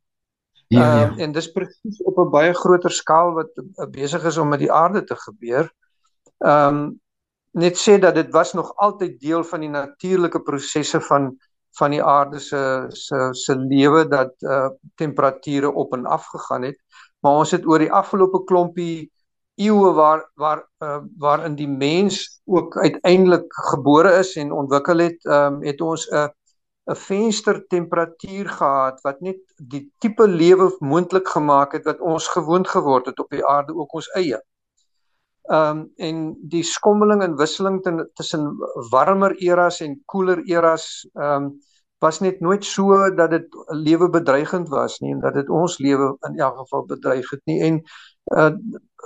Ja, 0.67 0.99
ja. 0.99 1.09
Uh, 1.11 1.23
en 1.23 1.31
dis 1.31 1.51
presies 1.51 2.01
op 2.03 2.17
'n 2.19 2.29
baie 2.29 2.53
groter 2.53 2.91
skaal 2.91 3.33
wat 3.33 3.51
uh, 3.55 3.87
besig 3.91 4.23
is 4.23 4.37
om 4.37 4.47
met 4.47 4.59
die 4.59 4.71
aarde 4.71 5.03
te 5.03 5.15
gebeur. 5.15 5.71
Ehm 6.37 6.75
um, 6.75 6.99
net 7.51 7.77
sê 7.77 7.97
dat 7.99 8.15
dit 8.15 8.29
was 8.31 8.53
nog 8.53 8.75
altyd 8.75 9.19
deel 9.19 9.43
van 9.43 9.59
die 9.59 9.69
natuurlike 9.69 10.41
prosesse 10.41 11.01
van 11.01 11.37
van 11.77 11.91
die 11.91 12.03
aarde 12.03 12.39
se 12.39 12.85
se 12.89 13.29
se 13.31 13.55
lewe 13.55 14.07
dat 14.07 14.33
uh 14.41 14.69
temperature 14.95 15.71
op 15.71 15.93
en 15.93 16.05
af 16.05 16.25
gegaan 16.25 16.63
het. 16.63 16.77
Maar 17.19 17.31
ons 17.31 17.51
het 17.51 17.65
oor 17.65 17.79
die 17.79 17.91
afgelope 17.91 18.43
klompie 18.43 19.11
eeue 19.55 19.93
waar 19.93 20.31
waar 20.35 20.67
uh 20.83 20.99
waarin 21.17 21.55
die 21.55 21.67
mens 21.69 22.41
ook 22.45 22.77
uiteindelik 22.77 23.53
gebore 23.71 24.11
is 24.19 24.35
en 24.35 24.51
ontwikkel 24.51 24.97
het, 24.97 25.25
ehm 25.25 25.53
um, 25.53 25.63
het 25.63 25.81
ons 25.81 26.09
'n 26.11 26.29
'n 26.87 26.95
venstertemperatuur 26.95 28.49
gehad 28.49 29.01
wat 29.03 29.21
net 29.21 29.39
die 29.73 29.83
tipe 29.99 30.27
lewe 30.27 30.69
moontlik 30.79 31.27
gemaak 31.27 31.73
het 31.75 31.85
wat 31.85 31.99
ons 31.99 32.27
gewoond 32.27 32.67
geword 32.67 33.05
het 33.05 33.19
op 33.19 33.29
die 33.29 33.45
aarde 33.45 33.75
ook 33.75 33.93
ons 33.93 34.11
eie. 34.15 34.39
Ehm 35.47 35.77
um, 35.77 35.81
en 35.95 36.17
die 36.53 36.63
skommeling 36.63 37.23
en 37.23 37.35
wisseling 37.35 37.81
tussen 38.13 38.47
warmer 38.91 39.35
eras 39.35 39.79
en 39.81 40.01
koeler 40.05 40.43
eras 40.45 41.07
ehm 41.13 41.43
um, 41.43 41.57
was 41.99 42.19
net 42.19 42.39
nooit 42.39 42.65
so 42.65 43.13
dat 43.15 43.31
dit 43.31 43.55
lewe 43.67 44.09
bedreigend 44.09 44.69
was 44.69 44.99
nie 44.99 45.13
en 45.13 45.19
dat 45.19 45.33
dit 45.33 45.49
ons 45.49 45.77
lewe 45.77 46.11
in 46.29 46.39
elk 46.39 46.57
geval 46.57 46.85
bedreig 46.85 47.29
het 47.29 47.41
nie 47.45 47.61
en 47.61 47.81
uh 48.35 48.51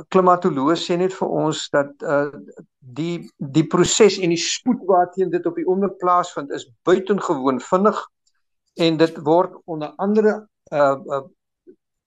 klimatoloë 0.10 0.75
sê 0.79 0.95
net 0.97 1.13
vir 1.13 1.34
ons 1.43 1.57
dat 1.73 1.91
uh 2.01 2.31
die 2.79 3.29
die 3.38 3.67
proses 3.73 4.17
en 4.17 4.31
die 4.34 4.39
spoed 4.39 4.81
waarteen 4.88 5.29
dit 5.29 5.45
op 5.45 5.55
die 5.55 5.67
oomblik 5.67 5.97
plaasvind 6.01 6.51
is 6.51 6.69
buitengewoon 6.88 7.60
vinnig 7.62 7.99
en 8.81 8.97
dit 8.97 9.17
word 9.27 9.57
onder 9.65 9.93
andere 9.97 10.47
uh, 10.71 10.97
uh 10.97 11.25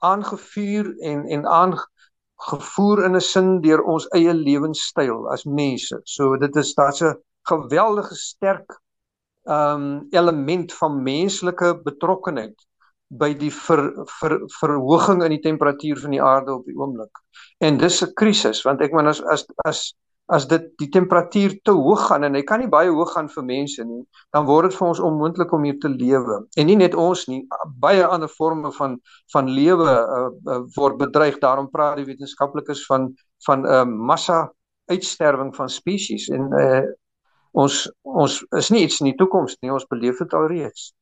aangevuur 0.05 0.91
en 1.01 1.25
en 1.37 1.47
aan 1.47 1.77
gevoer 2.37 3.05
in 3.05 3.17
'n 3.17 3.21
sin 3.21 3.61
deur 3.61 3.83
ons 3.83 4.09
eie 4.09 4.35
lewenstyl 4.35 5.29
as 5.33 5.45
mense. 5.45 6.01
So 6.05 6.37
dit 6.37 6.57
is 6.57 6.75
daar's 6.75 7.01
'n 7.01 7.17
geweldige 7.43 8.15
sterk 8.15 8.81
um 9.45 10.07
element 10.11 10.73
van 10.73 11.03
menslike 11.03 11.81
betrokkenheid 11.85 12.67
by 13.09 13.35
die 13.39 13.51
ver, 13.53 13.83
ver, 14.21 14.39
verhoging 14.59 15.23
in 15.25 15.37
die 15.37 15.43
temperatuur 15.43 16.01
van 16.01 16.11
die 16.11 16.23
aarde 16.23 16.55
op 16.55 16.65
die 16.67 16.77
oomblik. 16.77 17.21
En 17.59 17.79
dis 17.79 18.03
'n 18.03 18.15
krisis 18.15 18.63
want 18.65 18.81
ek 18.81 18.93
meen 18.93 19.07
as 19.07 19.23
as 19.23 19.47
as 19.65 19.95
as 20.27 20.47
dit 20.49 20.71
die 20.81 20.89
temperatuur 20.89 21.59
te 21.63 21.73
hoog 21.77 22.07
gaan 22.09 22.25
en 22.25 22.35
hy 22.35 22.43
kan 22.49 22.61
nie 22.61 22.71
baie 22.73 22.89
hoog 22.89 23.13
gaan 23.13 23.29
vir 23.29 23.45
mense 23.45 23.85
nie, 23.85 24.01
dan 24.33 24.47
word 24.49 24.71
dit 24.71 24.79
vir 24.79 24.89
ons 24.89 25.03
onmoontlik 25.05 25.53
om 25.53 25.65
hier 25.65 25.77
te 25.81 25.91
lewe. 25.93 26.39
En 26.57 26.67
nie 26.67 26.79
net 26.81 26.95
ons 26.95 27.27
nie, 27.29 27.43
baie 27.81 28.05
ander 28.07 28.29
forme 28.29 28.73
van 28.73 28.97
van 29.35 29.51
lewe 29.51 29.91
uh, 29.93 30.31
uh, 30.49 30.61
word 30.77 30.99
bedreig. 30.99 31.39
Daarom 31.45 31.69
praat 31.71 32.01
die 32.01 32.09
wetenskaplikes 32.09 32.87
van 32.87 33.13
van 33.47 33.67
'n 33.67 33.67
uh, 33.67 33.85
massa 33.85 34.53
uitsterwing 34.89 35.55
van 35.57 35.69
spesies 35.69 36.29
en 36.29 36.53
uh, 36.53 36.83
ons 37.53 37.85
ons 38.03 38.45
is 38.57 38.71
nie 38.71 38.85
iets 38.85 39.01
in 39.01 39.13
die 39.13 39.19
toekoms 39.21 39.57
nie, 39.61 39.73
ons 39.73 39.87
beleef 39.87 40.19
dit 40.19 40.35
alreeds. 40.35 40.93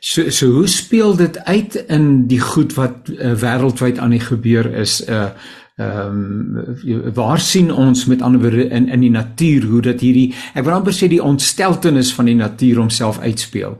So 0.00 0.30
so 0.30 0.46
hoe 0.46 0.66
speel 0.66 1.16
dit 1.16 1.38
uit 1.38 1.74
in 1.74 2.26
die 2.26 2.40
goed 2.40 2.74
wat 2.74 3.08
uh, 3.08 3.32
wêreldwyd 3.38 3.98
aan 3.98 4.10
die 4.16 4.24
gebeur 4.24 4.66
is 4.74 5.00
uh 5.06 5.30
ehm 5.78 6.64
um, 6.82 7.14
waar 7.14 7.38
sien 7.38 7.70
ons 7.70 8.06
met 8.10 8.22
ander 8.22 8.40
woorde 8.40 8.64
in 8.68 8.88
in 8.88 9.00
die 9.00 9.10
natuur 9.10 9.66
hoe 9.70 9.80
dat 9.80 10.00
hierdie 10.00 10.34
ek 10.54 10.64
wil 10.66 10.74
amper 10.74 10.94
sê 10.96 11.06
die 11.06 11.22
ontsteltenis 11.22 12.10
van 12.14 12.26
die 12.26 12.34
natuur 12.34 12.80
homself 12.82 13.20
uitspeel. 13.22 13.76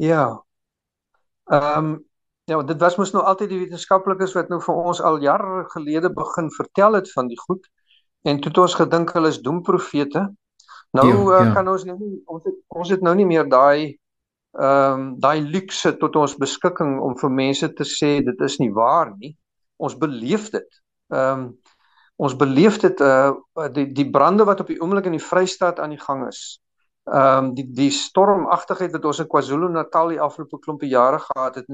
Ja. 0.00 0.42
Ehm 1.44 1.84
um, 1.84 2.06
ja, 2.44 2.62
dit 2.62 2.80
was 2.80 2.96
mos 2.96 3.12
nou 3.12 3.24
altyd 3.24 3.52
die 3.52 3.58
wetenskaplikes 3.58 4.32
wat 4.38 4.48
nou 4.48 4.62
vir 4.64 4.80
ons 4.80 5.02
al 5.02 5.20
jare 5.20 5.64
gelede 5.74 6.12
begin 6.14 6.48
vertel 6.56 6.96
het 7.00 7.12
van 7.12 7.28
die 7.28 7.38
goed 7.38 7.68
en 8.22 8.40
toe 8.40 8.50
het 8.50 8.58
ons 8.64 8.80
gedink 8.80 9.12
hulle 9.12 9.28
is 9.28 9.42
doemprofete. 9.42 10.24
Nou 10.96 11.06
ja, 11.08 11.20
uh, 11.20 11.46
ja. 11.46 11.52
kan 11.52 11.68
ons 11.68 11.84
nie 11.84 12.22
ons 12.24 12.44
het, 12.44 12.56
ons 12.68 12.90
het 12.90 13.04
nou 13.04 13.14
nie 13.14 13.28
meer 13.28 13.48
daai 13.48 13.98
ehm 14.56 15.00
um, 15.00 15.08
daai 15.20 15.40
luukse 15.44 15.96
tot 16.00 16.16
ons 16.16 16.36
beskikking 16.40 17.00
om 17.00 17.16
vir 17.20 17.30
mense 17.30 17.68
te 17.76 17.84
sê 17.84 18.20
dit 18.24 18.40
is 18.40 18.58
nie 18.58 18.72
waar 18.72 19.12
nie 19.16 19.36
ons 19.76 19.96
beleef 19.98 20.50
dit. 20.50 20.82
Ehm 21.12 21.40
um, 21.40 21.48
ons 22.16 22.36
beleef 22.36 22.78
dit 22.80 23.00
uh 23.04 23.32
die 23.76 23.90
die 23.92 24.06
brande 24.10 24.44
wat 24.48 24.60
op 24.60 24.70
die 24.72 24.78
oomblik 24.80 25.04
in 25.04 25.18
die 25.18 25.26
Vrystaat 25.26 25.80
aan 25.80 25.92
die 25.92 26.00
gang 26.00 26.26
is. 26.28 26.40
Ehm 27.04 27.44
um, 27.44 27.50
die 27.54 27.66
die 27.82 27.90
stormagtigheid 27.90 28.92
wat 28.96 29.04
ons 29.04 29.20
in 29.20 29.28
KwaZulu-Natal 29.28 30.14
die 30.14 30.20
afgelope 30.20 30.58
klompe 30.64 30.88
jare 30.88 31.20
gehad 31.26 31.60
het 31.60 31.68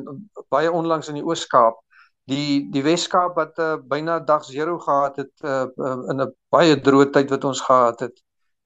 baie 0.51 0.73
onlangs 0.73 1.09
in 1.09 1.21
die 1.21 1.25
Oos-Kaap. 1.25 1.79
Die 2.27 2.69
die 2.75 2.83
Wes-Kaap 2.83 3.39
wat 3.39 3.59
uh, 3.59 3.77
byna 3.95 4.19
dag 4.27 4.45
0 4.49 4.79
gehad 4.79 5.17
het 5.23 5.33
uh, 5.45 5.67
in 6.11 6.21
'n 6.27 6.35
baie 6.51 6.77
droë 6.81 7.11
tyd 7.15 7.31
wat 7.31 7.45
ons 7.45 7.61
gehad 7.61 8.01
het. 8.01 8.23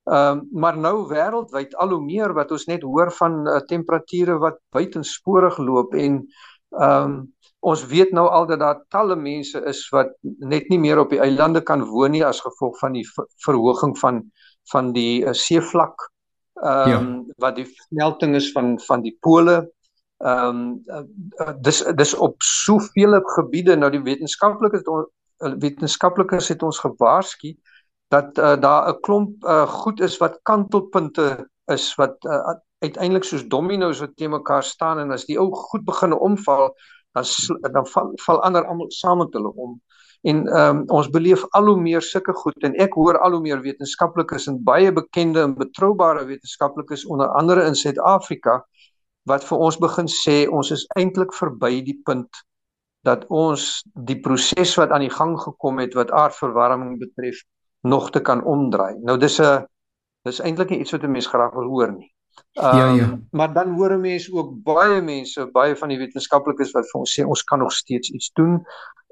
Ehm 0.06 0.38
um, 0.38 0.48
maar 0.52 0.76
nou 0.78 1.08
wêreldwyd 1.10 1.72
al 1.82 1.90
hoe 1.90 2.02
meer 2.04 2.32
wat 2.34 2.52
ons 2.54 2.68
net 2.70 2.84
hoor 2.86 3.10
van 3.12 3.40
uh, 3.48 3.56
temperature 3.66 4.36
wat 4.38 4.60
buitensporig 4.70 5.58
loop 5.58 5.96
en 5.98 6.20
ehm 6.78 7.08
um, 7.08 7.16
ons 7.66 7.82
weet 7.90 8.12
nou 8.14 8.28
al 8.30 8.46
dat 8.46 8.60
daar 8.62 8.84
talle 8.94 9.16
mense 9.18 9.58
is 9.66 9.80
wat 9.90 10.12
net 10.22 10.68
nie 10.70 10.78
meer 10.78 11.00
op 11.02 11.10
die 11.10 11.18
eilande 11.18 11.62
kan 11.62 11.82
woon 11.90 12.14
nie 12.14 12.22
as 12.24 12.44
gevolg 12.44 12.78
van 12.78 12.94
die 12.94 13.06
verhoging 13.42 13.96
van 13.98 14.22
van 14.70 14.92
die 14.94 15.24
uh, 15.24 15.34
seevlak. 15.34 16.06
Ehm 16.62 16.94
um, 16.94 17.10
ja. 17.26 17.34
wat 17.42 17.58
die 17.58 17.66
smelting 17.66 18.38
is 18.38 18.52
van 18.54 18.76
van 18.86 19.02
die 19.02 19.16
pole. 19.20 19.58
Ehm 20.22 20.62
um, 20.62 21.06
uh, 21.42 21.54
dis 21.60 21.82
dis 21.98 22.14
op 22.14 22.38
soveel 22.38 23.18
gebiede 23.34 23.76
nou 23.76 23.90
die 23.90 24.06
wetenskaplikes 24.06 24.86
wetenskaplikes 25.58 26.48
het 26.54 26.62
ons 26.62 26.78
gewaarsku 26.78 27.56
dat 28.08 28.38
uh, 28.38 28.56
daar 28.60 28.88
'n 28.88 29.00
klomp 29.00 29.44
uh, 29.44 29.66
goed 29.68 30.00
is 30.00 30.16
wat 30.16 30.40
kantelpunte 30.42 31.50
is 31.66 31.94
wat 31.94 32.16
uh, 32.24 32.54
uiteindelik 32.78 33.24
soos 33.24 33.48
dominos 33.48 34.00
wat 34.00 34.16
te 34.16 34.28
mekaar 34.28 34.62
staan 34.62 34.98
en 34.98 35.10
as 35.10 35.24
die 35.26 35.38
ou 35.38 35.50
goed 35.54 35.84
begin 35.84 36.12
omval 36.12 36.74
dan 37.12 37.24
dan 37.72 37.86
val, 37.86 38.12
val 38.14 38.42
ander 38.42 38.64
almal 38.66 38.90
saam 38.90 39.18
met 39.18 39.32
hulle 39.32 39.52
om. 39.54 39.80
En 40.22 40.46
ehm 40.46 40.76
um, 40.76 40.82
ons 40.98 41.10
beleef 41.10 41.44
al 41.50 41.66
hoe 41.66 41.80
meer 41.80 42.02
sulke 42.02 42.32
goed 42.32 42.64
en 42.64 42.74
ek 42.74 42.94
hoor 42.94 43.18
al 43.18 43.36
hoe 43.36 43.40
meer 43.40 43.60
wetenskaplikes 43.60 44.46
en 44.46 44.62
baie 44.64 44.92
bekende 44.92 45.40
en 45.40 45.54
betroubare 45.54 46.24
wetenskaplikes 46.24 47.06
onder 47.06 47.28
andere 47.28 47.64
in 47.64 47.74
Suid-Afrika 47.74 48.64
wat 49.22 49.44
vir 49.44 49.58
ons 49.58 49.78
begin 49.78 50.08
sê 50.10 50.36
ons 50.48 50.70
is 50.70 50.86
eintlik 50.96 51.34
verby 51.34 51.82
die 51.84 52.00
punt 52.04 52.42
dat 53.06 53.26
ons 53.28 53.84
die 54.08 54.18
proses 54.20 54.74
wat 54.80 54.90
aan 54.90 55.04
die 55.06 55.14
gang 55.18 55.36
gekom 55.40 55.78
het 55.78 55.94
wat 55.94 56.10
aardverwarming 56.10 56.98
betref 56.98 57.42
nog 57.80 58.10
te 58.10 58.20
kan 58.20 58.44
omdraai. 58.44 58.96
Nou 59.02 59.18
dis 59.18 59.40
'n 59.40 59.66
dis 60.22 60.40
eintlik 60.40 60.70
iets 60.70 60.92
wat 60.92 61.02
'n 61.02 61.10
mens 61.10 61.26
graag 61.26 61.52
wil 61.52 61.68
hoor 61.68 61.92
nie. 61.92 62.12
Um, 62.54 62.76
ja 62.76 62.92
ja. 62.92 63.02
Ehm, 63.02 63.18
maar 63.30 63.52
dan 63.52 63.74
hoor 63.74 63.98
mense 63.98 64.32
ook 64.32 64.62
baie 64.62 65.00
mense, 65.02 65.48
baie 65.52 65.76
van 65.76 65.88
die 65.88 65.98
wetenskaplikes 65.98 66.72
wat 66.72 66.88
vir 66.90 67.00
ons 67.00 67.14
sê 67.18 67.24
ons 67.24 67.44
kan 67.44 67.58
nog 67.58 67.72
steeds 67.72 68.10
iets 68.10 68.30
doen. 68.32 68.64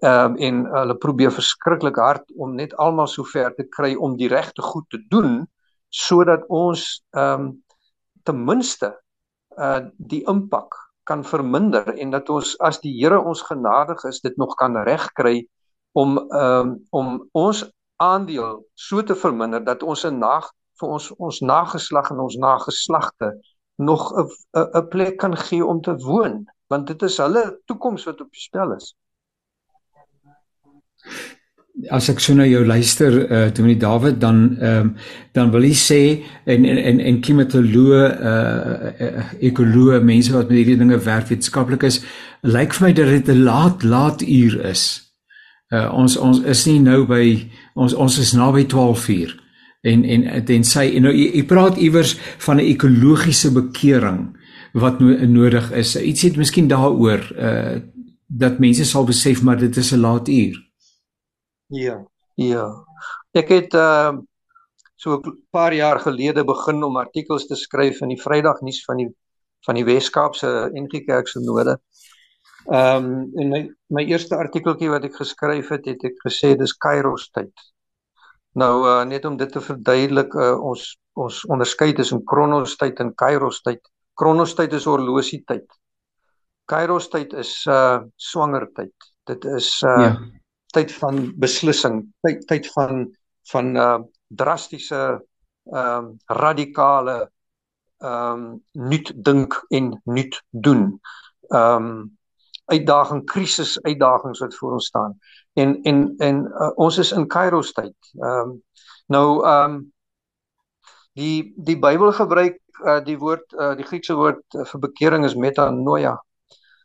Ehm 0.03 0.33
um, 0.33 0.37
en 0.37 0.65
hulle 0.65 0.97
probeer 0.97 1.33
verskriklik 1.33 1.97
hard 1.97 2.33
om 2.37 2.55
net 2.55 2.77
almal 2.77 3.07
so 3.07 3.25
ver 3.25 3.55
te 3.55 3.65
kry 3.65 3.95
om 3.95 4.17
die 4.17 4.29
regte 4.29 4.63
goed 4.63 4.89
te 4.91 5.01
doen 5.09 5.47
sodat 5.89 6.47
ons 6.49 7.05
ehm 7.11 7.41
um, 7.41 7.65
ten 8.25 8.45
minste 8.45 8.95
uh 9.59 9.81
die 9.97 10.25
impak 10.27 10.75
kan 11.05 11.25
verminder 11.25 11.95
en 11.95 12.11
dat 12.11 12.29
ons 12.29 12.57
as 12.59 12.81
die 12.81 12.95
Here 12.97 13.21
ons 13.21 13.43
genadig 13.43 14.05
is 14.09 14.21
dit 14.21 14.37
nog 14.37 14.55
kan 14.55 14.77
regkry 14.77 15.47
om 15.93 16.19
ehm 16.19 16.61
um, 16.61 16.77
om 16.91 17.29
ons 17.33 17.65
aandeel 17.97 18.67
so 18.75 19.03
te 19.03 19.15
verminder 19.15 19.65
dat 19.65 19.83
ons 19.83 20.05
'n 20.05 20.19
nag 20.19 20.51
vir 20.81 20.89
ons 20.89 21.11
ons 21.17 21.41
nageslag 21.41 22.11
en 22.11 22.19
ons 22.19 22.37
nageslagte 22.37 23.35
nog 23.77 24.13
'n 24.13 24.29
'n 24.79 24.89
plek 24.89 25.17
kan 25.17 25.37
gee 25.37 25.65
om 25.65 25.81
te 25.81 25.97
woon 25.97 26.45
want 26.67 26.87
dit 26.87 27.03
is 27.03 27.17
hulle 27.17 27.61
toekoms 27.65 28.05
wat 28.05 28.21
op 28.21 28.35
spel 28.35 28.73
is. 28.75 28.95
As 31.91 32.09
ek 32.09 32.21
so 32.21 32.35
na 32.35 32.47
jou 32.47 32.65
luister 32.67 33.13
uh 33.13 33.47
eh, 33.47 33.53
Dominee 33.55 33.77
Dawid 33.77 34.21
dan 34.21 34.57
ehm 34.61 34.81
um, 34.81 34.97
dan 35.33 35.51
wil 35.51 35.63
jy 35.63 35.75
sê 35.75 36.25
en 36.45 36.65
en 36.65 36.79
en, 36.79 37.01
en 37.01 37.21
klimatoloë 37.21 38.05
uh 38.31 39.25
ekoloë 39.41 40.01
mense 40.01 40.33
wat 40.33 40.49
met 40.49 40.57
hierdie 40.57 40.79
dinge 40.79 40.99
werk 40.99 41.29
wetenskaplik 41.29 41.83
is 41.83 42.05
lyk 42.43 42.73
vir 42.75 42.87
my 42.87 42.93
dat 42.93 43.07
dit 43.07 43.29
'n 43.29 43.43
laat 43.43 43.83
laat 43.83 44.23
uur 44.23 44.65
is. 44.71 45.04
Uh 45.73 45.89
ons 45.93 46.17
ons 46.17 46.43
is 46.45 46.67
nie 46.67 46.81
nou 46.81 47.07
by 47.07 47.51
ons 47.75 47.95
ons 47.95 48.19
is 48.19 48.33
naby 48.37 48.67
12 48.69 49.09
uur 49.09 49.31
en 49.85 50.05
en 50.05 50.25
en 50.45 50.65
sy 50.65 50.85
en 50.97 51.07
nou 51.09 51.13
jy 51.13 51.45
praat 51.49 51.77
iewers 51.77 52.15
van 52.47 52.57
'n 52.57 52.69
ekologiese 52.75 53.51
bekering 53.53 54.37
wat 54.75 55.01
no 55.01 55.15
nodig 55.27 55.71
is. 55.73 55.97
Iets 55.97 56.23
het 56.23 56.37
miskien 56.37 56.69
daaroor 56.69 57.23
uh 57.37 57.81
dat 58.27 58.59
mense 58.59 58.85
sal 58.85 59.05
besef 59.05 59.43
maar 59.43 59.59
dit 59.59 59.77
is 59.77 59.93
'n 59.93 60.01
laat 60.01 60.29
uur. 60.29 60.57
Ja. 61.69 62.07
Ja. 62.35 62.85
Ek 63.33 63.49
het 63.49 63.75
uh 63.75 64.13
so 64.97 65.17
'n 65.17 65.45
paar 65.51 65.75
jaar 65.75 66.01
gelede 66.01 66.45
begin 66.45 66.85
om 66.85 66.97
artikels 66.97 67.47
te 67.47 67.55
skryf 67.55 68.01
in 68.01 68.09
die 68.09 68.23
Vrydag 68.23 68.61
nuus 68.61 68.85
van 68.85 68.97
die 68.97 69.09
van 69.67 69.75
die 69.75 69.85
Wes-Kaapse 69.85 70.71
NG 70.75 71.05
Kerk 71.05 71.29
se 71.29 71.41
node. 71.41 71.79
Ehm 72.73 73.05
um, 73.05 73.31
en 73.41 73.49
my 73.53 73.63
my 73.93 74.05
eerste 74.09 74.37
artikeltjie 74.37 74.89
wat 74.91 75.05
ek 75.05 75.17
geskryf 75.21 75.69
het, 75.75 75.87
het 75.91 76.05
ek 76.09 76.21
gesê 76.25 76.55
dis 76.57 76.73
Kairos 76.81 77.29
tyd. 77.37 77.53
Nou 78.57 78.87
uh, 78.89 79.03
net 79.05 79.25
om 79.29 79.37
dit 79.37 79.51
te 79.53 79.61
verduidelik, 79.61 80.35
uh, 80.35 80.55
ons 80.57 80.85
ons 81.15 81.41
onderskei 81.53 81.93
tussen 81.95 82.25
Kronos 82.25 82.77
tyd 82.81 83.01
en 83.05 83.13
Kairos 83.15 83.61
tyd. 83.63 83.83
Kronos 84.15 84.55
tyd 84.55 84.73
is 84.73 84.87
horlosie 84.89 85.43
tyd. 85.47 85.67
Kairos 86.71 87.11
tyd 87.13 87.35
is 87.37 87.53
uh 87.69 88.01
swanger 88.17 88.67
tyd. 88.75 88.95
Dit 89.29 89.45
is 89.45 89.69
uh 89.85 90.01
ja. 90.01 90.11
tyd 90.73 90.93
van 91.03 91.21
beslissing, 91.37 92.01
tyd 92.25 92.47
tyd 92.49 92.71
van 92.73 93.07
van 93.53 93.77
uh 93.77 93.99
drastiese 94.29 95.03
ehm 95.05 96.05
um, 96.05 96.11
radikale 96.27 97.19
ehm 98.01 98.45
um, 98.45 98.63
nuut 98.73 99.13
dink 99.25 99.61
en 99.69 99.93
nuut 100.05 100.43
doen. 100.51 101.01
Ehm 101.51 101.89
um, 101.89 102.19
uitdaging, 102.65 103.25
krisis, 103.25 103.77
uitdagings 103.83 104.41
wat 104.41 104.55
voor 104.57 104.73
ons 104.73 104.87
staan 104.87 105.19
en 105.55 105.83
en 105.83 106.15
en 106.17 106.45
uh, 106.47 106.71
ons 106.75 106.99
is 106.99 107.13
in 107.13 107.27
Kairos 107.27 107.73
tyd. 107.73 107.95
Ehm 108.19 108.51
um, 108.51 108.63
nou 109.07 109.45
ehm 109.45 109.75
um, 109.75 109.81
die 111.15 111.53
die 111.57 111.79
Bybel 111.79 112.13
gebruik 112.13 112.59
uh, 112.85 113.01
die 113.05 113.19
woord 113.19 113.53
uh, 113.53 113.75
die 113.79 113.87
Griekse 113.87 114.17
woord 114.19 114.43
uh, 114.59 114.65
vir 114.65 114.81
bekering 114.89 115.25
is 115.25 115.37
metanoia. 115.39 116.17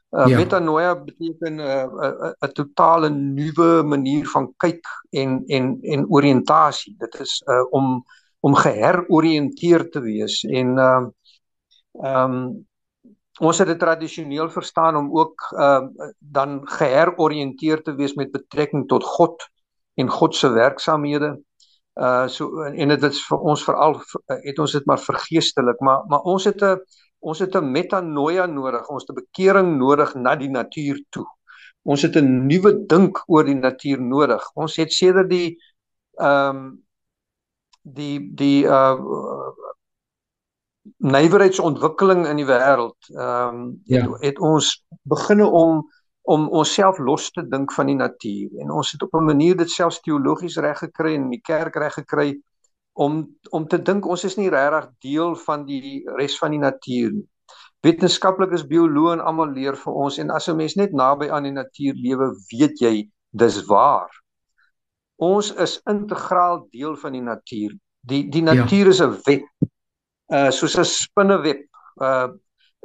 Uh, 0.10 0.28
ja. 0.28 0.38
Metanoia 0.38 0.96
beteken 0.96 1.58
'n 1.58 1.60
uh, 1.60 1.84
'n 1.86 2.34
uh, 2.46 2.54
totale 2.54 3.10
nuwe 3.10 3.84
manier 3.84 4.28
van 4.28 4.54
kyk 4.58 4.86
en 5.10 5.44
en 5.48 5.78
en 5.82 6.08
oriëntasie. 6.10 6.96
Dit 6.98 7.20
is 7.20 7.42
uh, 7.48 7.66
om 7.70 8.04
om 8.40 8.56
geheroriënteer 8.56 9.90
te 9.90 10.00
wees 10.00 10.44
en 10.44 10.78
ehm 10.78 11.04
uh, 11.04 11.10
ehm 12.06 12.34
um, 12.34 12.68
ons 13.40 13.60
het 13.62 13.68
dit 13.68 13.80
tradisioneel 13.80 14.50
verstaan 14.52 14.96
om 15.00 15.12
ook 15.18 15.46
ehm 15.58 15.92
uh, 15.96 16.10
dan 16.20 16.60
geheroriënteer 16.68 17.84
te 17.84 17.96
wees 17.96 18.14
met 18.14 18.32
betrekking 18.32 18.88
tot 18.88 19.04
God 19.04 19.46
en 19.96 20.10
God 20.10 20.36
se 20.36 20.50
werksamehede. 20.50 21.38
Uh 22.00 22.28
so 22.28 22.64
en 22.64 22.90
dit 22.94 23.04
is 23.04 23.22
vir 23.28 23.40
ons 23.52 23.64
veral 23.64 23.98
het 24.28 24.60
ons 24.60 24.72
dit 24.72 24.86
maar 24.86 25.00
vergeestelik, 25.00 25.80
maar 25.80 26.06
maar 26.08 26.28
ons 26.34 26.44
het 26.44 26.62
'n 26.64 26.80
ons 27.20 27.40
het 27.40 27.56
'n 27.56 27.72
metanoia 27.72 28.46
nodig, 28.46 28.88
ons 28.90 29.04
het 29.08 29.12
'n 29.12 29.22
bekering 29.24 29.78
nodig 29.78 30.16
na 30.16 30.36
die 30.36 30.50
natuur 30.50 31.04
toe. 31.10 31.26
Ons 31.84 32.02
het 32.02 32.16
'n 32.16 32.48
nuwe 32.48 32.86
dink 32.88 33.24
oor 33.28 33.44
die 33.44 33.56
natuur 33.56 34.02
nodig. 34.02 34.44
Ons 34.56 34.76
het 34.76 34.94
sedert 34.94 35.30
die 35.30 35.58
ehm 36.20 36.56
um, 36.56 36.84
die 37.84 38.36
die 38.36 38.64
uh 38.66 38.96
nywerheidsontwikkeling 40.98 42.26
in 42.28 42.42
die 42.42 42.48
wêreld 42.50 43.10
ehm 43.16 43.56
um, 43.56 43.64
het, 43.88 44.04
ja. 44.04 44.18
het 44.26 44.40
ons 44.40 44.86
beginne 45.04 45.48
om 45.48 45.84
om 46.30 46.48
onsself 46.50 47.00
los 47.00 47.32
te 47.32 47.42
dink 47.48 47.72
van 47.74 47.90
die 47.90 47.98
natuur 47.98 48.62
en 48.62 48.72
ons 48.72 48.92
het 48.92 49.04
op 49.04 49.14
'n 49.14 49.26
manier 49.32 49.58
dit 49.58 49.70
selfs 49.70 50.02
teologies 50.06 50.58
reg 50.58 50.78
gekry 50.78 51.16
en 51.16 51.30
die 51.30 51.42
kerk 51.42 51.76
reg 51.76 51.94
gekry 51.94 52.30
om 52.94 53.20
om 53.50 53.68
te 53.68 53.82
dink 53.82 54.06
ons 54.06 54.24
is 54.24 54.38
nie 54.38 54.50
regtig 54.50 54.90
deel 55.06 55.36
van 55.48 55.66
die 55.66 56.04
res 56.20 56.38
van 56.38 56.52
die 56.52 56.64
natuur 56.64 57.12
nie. 57.12 57.28
Wetenskaplikes, 57.86 58.66
bioloë 58.68 59.14
en 59.14 59.22
almal 59.24 59.54
leer 59.56 59.78
vir 59.80 60.00
ons 60.04 60.18
en 60.20 60.34
as 60.36 60.50
'n 60.50 60.58
mens 60.58 60.76
net 60.76 60.92
naby 60.92 61.30
aan 61.30 61.44
die 61.48 61.56
natuur 61.56 61.94
lewe, 61.96 62.28
weet 62.52 62.82
jy 62.84 63.10
dis 63.32 63.66
waar. 63.66 64.12
Ons 65.16 65.54
is 65.56 65.82
integraal 65.88 66.68
deel 66.72 66.96
van 66.96 67.14
die 67.14 67.22
natuur. 67.22 67.78
Die 68.02 68.30
die 68.30 68.44
ja. 68.44 68.54
natuur 68.54 68.86
ja. 68.86 68.90
is 68.90 69.02
'n 69.02 69.16
wet 69.26 69.48
uh 70.30 70.50
soos 70.52 70.78
'n 70.78 70.86
spinneweb 70.86 71.66
uh 72.02 72.30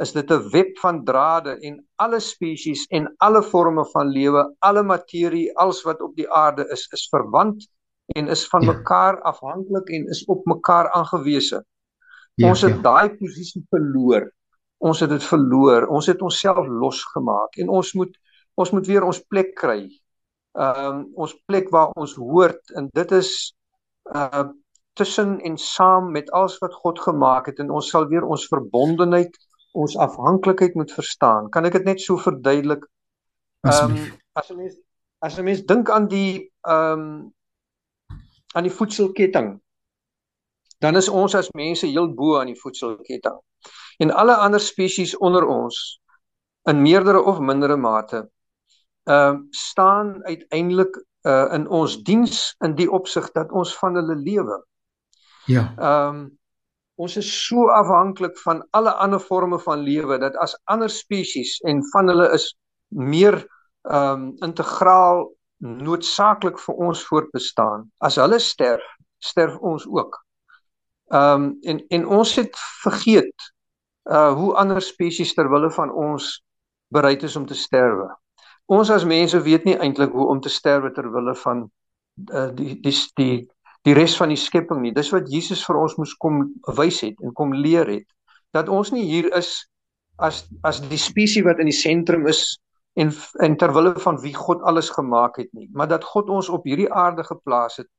is 0.02 0.12
dit 0.12 0.30
'n 0.30 0.48
web 0.50 0.78
van 0.78 1.04
drade 1.04 1.58
en 1.60 1.86
alle 1.96 2.20
spesies 2.20 2.86
en 2.86 3.14
alle 3.18 3.42
forme 3.42 3.84
van 3.92 4.08
lewe, 4.08 4.54
alle 4.58 4.82
materie, 4.82 5.58
alles 5.58 5.82
wat 5.82 6.00
op 6.00 6.16
die 6.16 6.30
aarde 6.30 6.66
is, 6.72 6.88
is 6.92 7.08
verwant 7.08 7.68
en 8.06 8.28
is 8.28 8.48
van 8.48 8.62
ja. 8.62 8.72
mekaar 8.72 9.20
afhanklik 9.22 9.88
en 9.88 10.08
is 10.08 10.24
op 10.24 10.44
mekaar 10.44 10.90
aangewese. 10.90 11.64
Ja, 12.34 12.48
ons 12.48 12.60
het 12.60 12.74
ja. 12.74 12.82
daai 12.82 13.16
posisie 13.16 13.62
verloor. 13.70 14.32
Ons 14.78 15.00
het 15.00 15.10
dit 15.10 15.24
verloor. 15.24 15.86
Ons 15.86 16.06
het 16.06 16.22
onsself 16.22 16.66
losgemaak 16.66 17.56
en 17.56 17.68
ons 17.68 17.92
moet 17.92 18.18
ons 18.54 18.70
moet 18.70 18.86
weer 18.86 19.02
ons 19.02 19.20
plek 19.28 19.54
kry. 19.54 19.88
Ehm 20.54 20.84
um, 20.86 21.06
ons 21.14 21.34
plek 21.46 21.70
waar 21.70 21.90
ons 21.98 22.14
hoort 22.14 22.74
en 22.74 22.88
dit 22.92 23.12
is 23.12 23.54
uh 24.14 24.50
tussen 24.94 25.40
en 25.40 25.56
saam 25.58 26.10
met 26.12 26.30
alles 26.30 26.58
wat 26.58 26.74
God 26.74 27.00
gemaak 27.00 27.46
het 27.50 27.58
en 27.58 27.70
ons 27.70 27.88
sal 27.90 28.06
weer 28.10 28.24
ons 28.24 28.46
verbondenheid, 28.50 29.36
ons 29.72 29.96
afhanklikheid 29.98 30.74
moet 30.74 30.92
verstaan. 30.92 31.50
Kan 31.50 31.66
ek 31.66 31.78
dit 31.80 31.88
net 31.88 32.02
so 32.02 32.16
verduidelik? 32.16 32.86
Ehm 33.66 33.96
um, 33.96 34.12
as 34.38 34.50
'n 34.50 34.56
mens 34.56 34.76
as 35.18 35.38
'n 35.38 35.44
mens 35.44 35.64
dink 35.64 35.90
aan 35.90 36.08
die 36.08 36.52
ehm 36.62 37.00
um, 37.00 37.34
aan 38.54 38.62
die 38.62 38.76
voedselketting, 38.78 39.60
dan 40.78 40.96
is 40.96 41.08
ons 41.08 41.34
as 41.34 41.50
mense 41.50 41.86
heel 41.86 42.14
bo 42.14 42.38
aan 42.38 42.52
die 42.52 42.60
voedselketting. 42.60 43.40
En 43.98 44.10
alle 44.10 44.36
ander 44.36 44.60
spesies 44.60 45.16
onder 45.16 45.46
ons 45.46 46.00
in 46.70 46.82
meerdere 46.82 47.22
of 47.22 47.38
mindere 47.38 47.76
mate 47.76 48.30
ehm 49.04 49.34
uh, 49.34 49.40
staan 49.50 50.24
uiteindelik 50.24 51.04
uh, 51.22 51.52
in 51.52 51.68
ons 51.68 52.02
diens 52.02 52.54
in 52.64 52.74
die 52.74 52.90
opsig 52.90 53.30
dat 53.32 53.52
ons 53.52 53.74
van 53.78 53.94
hulle 53.94 54.16
lewe. 54.16 54.62
Ja. 55.46 55.68
Ehm 55.76 56.08
um, 56.08 56.24
ons 56.94 57.16
is 57.18 57.26
so 57.46 57.66
afhanklik 57.74 58.36
van 58.38 58.60
alle 58.70 58.92
ander 59.02 59.18
forme 59.18 59.58
van 59.58 59.80
lewe 59.82 60.18
dat 60.18 60.36
as 60.38 60.54
ander 60.70 60.90
spesies 60.90 61.56
en 61.66 61.80
van 61.90 62.08
hulle 62.08 62.28
is 62.32 62.52
meer 62.88 63.40
ehm 63.82 64.12
um, 64.12 64.28
integraal 64.46 65.26
noodsaaklik 65.64 66.58
vir 66.58 66.74
ons 66.74 67.02
voortbestaan. 67.08 67.88
As 67.98 68.16
hulle 68.20 68.38
sterf, 68.38 68.84
sterf 69.18 69.56
ons 69.58 69.86
ook. 69.86 70.20
Ehm 71.12 71.42
um, 71.42 71.58
en 71.62 71.82
en 71.88 72.06
ons 72.06 72.34
het 72.36 72.56
vergeet 72.82 73.50
uh 74.04 74.32
hoe 74.36 74.54
ander 74.54 74.82
spesies 74.82 75.34
ter 75.34 75.48
wille 75.50 75.70
van 75.70 75.92
ons 75.92 76.44
bereid 76.88 77.22
is 77.22 77.36
om 77.36 77.46
te 77.46 77.54
sterwe. 77.54 78.08
Ons 78.66 78.90
as 78.90 79.04
mense 79.04 79.40
weet 79.42 79.64
nie 79.64 79.76
eintlik 79.76 80.12
hoe 80.12 80.26
om 80.28 80.40
te 80.40 80.48
sterwe 80.48 80.92
ter 80.92 81.10
wille 81.12 81.34
van 81.34 81.64
uh, 82.32 82.48
die 82.54 82.80
die 82.80 82.96
die 83.16 83.36
die 83.84 83.94
res 83.96 84.16
van 84.16 84.32
die 84.32 84.40
skepping 84.40 84.82
nie. 84.82 84.94
Dis 84.96 85.12
wat 85.12 85.28
Jesus 85.32 85.64
vir 85.66 85.78
ons 85.80 85.96
moes 86.00 86.14
kom 86.20 86.46
wys 86.78 87.02
het 87.04 87.20
en 87.22 87.34
kom 87.36 87.54
leer 87.54 87.88
het 87.90 88.06
dat 88.54 88.70
ons 88.70 88.92
nie 88.94 89.04
hier 89.04 89.28
is 89.36 89.56
as 90.22 90.44
as 90.62 90.80
die 90.88 91.00
spesies 91.00 91.44
wat 91.44 91.60
in 91.60 91.68
die 91.70 91.76
sentrum 91.76 92.28
is 92.30 92.44
en 92.94 93.10
en 93.42 93.56
ter 93.58 93.74
wille 93.74 93.94
van 93.98 94.20
wie 94.22 94.34
God 94.34 94.62
alles 94.62 94.90
gemaak 94.94 95.36
het 95.42 95.50
nie, 95.52 95.68
maar 95.72 95.88
dat 95.90 96.04
God 96.06 96.30
ons 96.30 96.48
op 96.48 96.64
hierdie 96.64 96.90
aarde 96.92 97.24
geplaas 97.26 97.80
het 97.82 97.90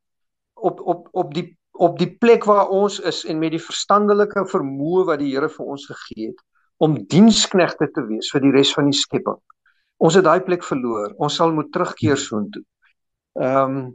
op 0.55 0.79
op 0.81 1.09
op 1.11 1.33
die 1.33 1.49
op 1.75 1.97
die 1.99 2.09
plek 2.17 2.45
waar 2.47 2.69
ons 2.71 2.99
is 2.99 3.25
en 3.27 3.39
met 3.39 3.51
die 3.51 3.59
verstandelike 3.59 4.45
vermoë 4.47 5.03
wat 5.09 5.19
die 5.19 5.33
Here 5.33 5.49
vir 5.51 5.65
ons 5.75 5.87
gegee 5.91 6.29
het 6.31 6.39
om 6.77 6.95
diensknegte 7.11 7.89
te 7.91 8.03
wees 8.07 8.31
vir 8.31 8.43
die 8.43 8.53
res 8.55 8.71
van 8.75 8.89
die 8.89 8.97
skepping. 8.97 9.37
Ons 10.03 10.15
het 10.15 10.25
daai 10.27 10.41
plek 10.43 10.63
verloor. 10.63 11.13
Ons 11.23 11.37
sal 11.39 11.53
moet 11.55 11.71
terugkeer 11.71 12.19
soontoe. 12.19 12.63
Ehm 13.39 13.77
um, 13.77 13.85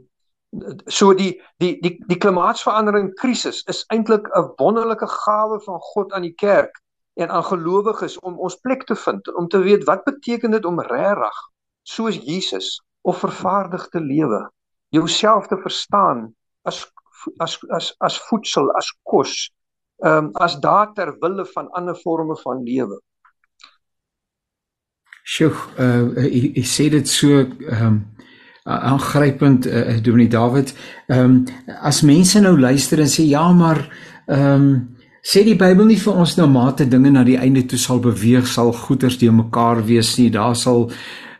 so 0.85 1.13
die 1.13 1.41
die 1.63 1.79
die 1.81 1.95
die 2.07 2.17
klimaatsverandering 2.17 3.13
krisis 3.19 3.63
is 3.71 3.83
eintlik 3.87 4.27
'n 4.35 4.53
wonderlike 4.57 5.07
gawe 5.07 5.59
van 5.65 5.79
God 5.79 6.13
aan 6.13 6.27
die 6.27 6.35
kerk 6.35 6.81
en 7.13 7.29
aan 7.29 7.43
gelowiges 7.43 8.19
om 8.19 8.39
ons 8.39 8.55
plek 8.55 8.83
te 8.85 8.95
vind 8.95 9.35
om 9.35 9.47
te 9.47 9.59
weet 9.59 9.83
wat 9.83 10.03
beteken 10.03 10.51
dit 10.51 10.65
om 10.65 10.79
regtig 10.79 11.37
soos 11.83 12.15
Jesus 12.15 12.81
of 13.01 13.19
vervaardig 13.19 13.87
te 13.89 13.99
lewe 13.99 14.49
jouself 14.89 15.47
te 15.47 15.57
verstaan 15.57 16.35
as 16.61 16.91
as 17.37 17.59
as 17.69 17.95
as 17.97 18.19
voedsel 18.27 18.71
as 18.71 18.91
kos 19.03 19.51
ehm 20.03 20.25
um, 20.25 20.29
as 20.33 20.59
daar 20.59 20.93
ter 20.93 21.15
wille 21.19 21.45
van 21.45 21.69
ander 21.69 21.95
forme 21.95 22.35
van 22.37 22.63
lewe. 22.63 22.97
Sjoe, 25.23 25.53
uh, 25.77 26.25
jy 26.25 26.63
sê 26.65 26.89
dit 26.89 27.07
so 27.07 27.43
ehm 27.43 27.85
um, 27.85 27.99
aangrypend 28.63 29.67
uh, 29.67 29.73
uh, 29.73 30.03
Dominee 30.03 30.27
Dawid. 30.27 30.73
Ehm 31.07 31.19
um, 31.19 31.43
as 31.81 32.01
mense 32.01 32.39
nou 32.39 32.59
luister 32.59 32.99
en 32.99 33.09
sê 33.09 33.25
ja, 33.25 33.51
maar 33.51 33.87
ehm 34.25 34.61
um, 34.61 34.89
sê 35.21 35.43
die 35.45 35.57
Bybel 35.57 35.85
nie 35.85 35.99
vir 36.01 36.13
ons 36.13 36.35
nou 36.37 36.47
mate 36.49 36.87
dinge 36.89 37.11
na 37.11 37.23
die 37.23 37.37
einde 37.37 37.65
toe 37.65 37.79
sal 37.79 37.99
beweeg 38.01 38.47
sal 38.47 38.73
goeters 38.73 39.17
die 39.21 39.31
mekaar 39.31 39.85
wees 39.85 40.15
nie. 40.17 40.29
Daar 40.29 40.55
sal 40.55 40.89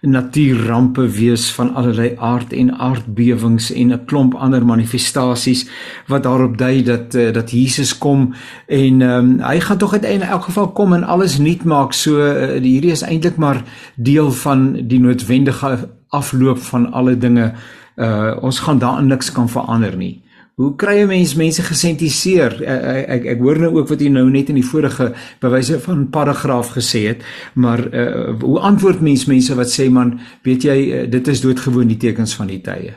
natuurrampe 0.02 1.06
wees 1.14 1.52
van 1.54 1.74
allerlei 1.78 2.16
aard 2.18 2.54
en 2.54 2.74
aardbewings 2.74 3.72
en 3.72 3.94
'n 3.94 4.06
klomp 4.06 4.34
ander 4.34 4.66
manifestasies 4.66 5.70
wat 6.08 6.24
daarop 6.24 6.58
dui 6.58 6.84
dat 6.84 7.16
uh, 7.16 7.34
dat 7.34 7.52
Jesus 7.52 7.98
kom 7.98 8.34
en 8.68 9.02
um, 9.02 9.40
hy 9.40 9.60
gaan 9.60 9.78
tog 9.78 9.94
uiteindelik 9.94 10.30
in 10.30 10.34
elk 10.34 10.44
geval 10.44 10.72
kom 10.72 10.94
en 10.94 11.04
alles 11.04 11.38
nuut 11.38 11.64
maak. 11.64 11.94
So 11.94 12.18
uh, 12.18 12.62
hierdie 12.62 12.92
is 12.92 13.02
eintlik 13.02 13.38
maar 13.38 13.64
deel 13.96 14.32
van 14.32 14.88
die 14.88 15.00
noodwendige 15.00 16.01
afloop 16.12 16.60
van 16.72 16.92
alle 16.92 17.16
dinge 17.18 17.54
uh 17.96 18.38
ons 18.42 18.60
gaan 18.60 18.80
daarin 18.80 19.08
niks 19.08 19.32
kan 19.32 19.50
verander 19.50 19.98
nie. 19.98 20.22
Hoe 20.56 20.76
kry 20.76 21.02
'n 21.02 21.08
mens 21.08 21.36
mense 21.36 21.62
gesentiseer? 21.62 22.54
Ek, 22.64 23.08
ek 23.08 23.26
ek 23.26 23.40
hoor 23.40 23.60
nou 23.60 23.72
ook 23.80 23.88
wat 23.90 24.02
jy 24.02 24.10
nou 24.10 24.30
net 24.30 24.50
in 24.50 24.56
die 24.56 24.72
vorige 24.72 25.14
bewyse 25.40 25.80
van 25.80 26.10
paragraaf 26.10 26.74
gesê 26.78 27.08
het, 27.08 27.24
maar 27.56 27.80
uh 27.94 28.40
hoe 28.42 28.60
antwoord 28.60 29.02
mens 29.02 29.26
mense 29.26 29.56
wat 29.56 29.72
sê 29.72 29.90
man, 29.90 30.20
weet 30.44 30.64
jy 30.64 31.08
dit 31.10 31.28
is 31.28 31.42
doodgewoon 31.42 31.88
die 31.88 31.98
tekens 31.98 32.36
van 32.36 32.48
die 32.48 32.62
tye? 32.62 32.94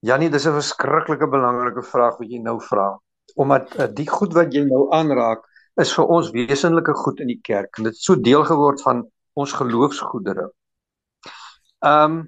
Janie, 0.00 0.30
dis 0.30 0.46
'n 0.46 0.54
verskriklike 0.54 1.26
belangrike 1.26 1.82
vraag 1.82 2.18
wat 2.18 2.28
jy 2.30 2.38
nou 2.38 2.60
vra. 2.60 2.98
Omdat 3.34 3.74
uh, 3.78 3.86
die 3.94 4.06
goed 4.06 4.32
wat 4.34 4.54
jy 4.54 4.62
nou 4.64 4.92
aanraak 4.94 5.42
is 5.82 5.92
vir 5.94 6.06
ons 6.06 6.30
wesenlike 6.30 6.94
goed 6.94 7.20
in 7.20 7.26
die 7.26 7.40
kerk 7.42 7.78
en 7.78 7.84
dit 7.88 7.92
het 7.92 8.02
so 8.02 8.14
deel 8.14 8.44
geword 8.44 8.82
van 8.82 9.02
ons 9.34 9.52
geloofsgoedere. 9.52 10.50
Ehm 11.84 12.12
um, 12.12 12.26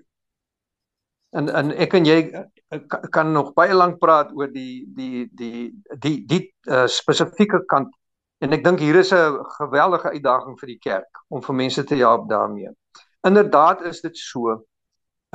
en 1.30 1.48
en 1.54 1.70
ek 1.78 1.94
en 1.94 2.06
jy 2.06 2.18
eh, 2.30 2.80
kan 3.14 3.32
nog 3.32 3.52
baie 3.54 3.74
lank 3.74 3.98
praat 4.02 4.32
oor 4.34 4.50
die 4.50 4.86
die 4.96 5.28
die 5.38 5.70
die 6.02 6.16
die 6.26 6.42
uh, 6.66 6.86
spesifieke 6.90 7.62
kant 7.70 7.92
en 8.42 8.56
ek 8.56 8.64
dink 8.64 8.82
hier 8.82 8.98
is 8.98 9.12
'n 9.14 9.38
geweldige 9.58 10.10
uitdaging 10.10 10.58
vir 10.58 10.72
die 10.72 10.78
kerk 10.78 11.22
om 11.28 11.42
vir 11.42 11.54
mense 11.54 11.84
te 11.84 11.96
help 12.02 12.28
daarmee. 12.28 12.70
Inderdaad 13.26 13.82
is 13.92 14.00
dit 14.00 14.16
so 14.16 14.64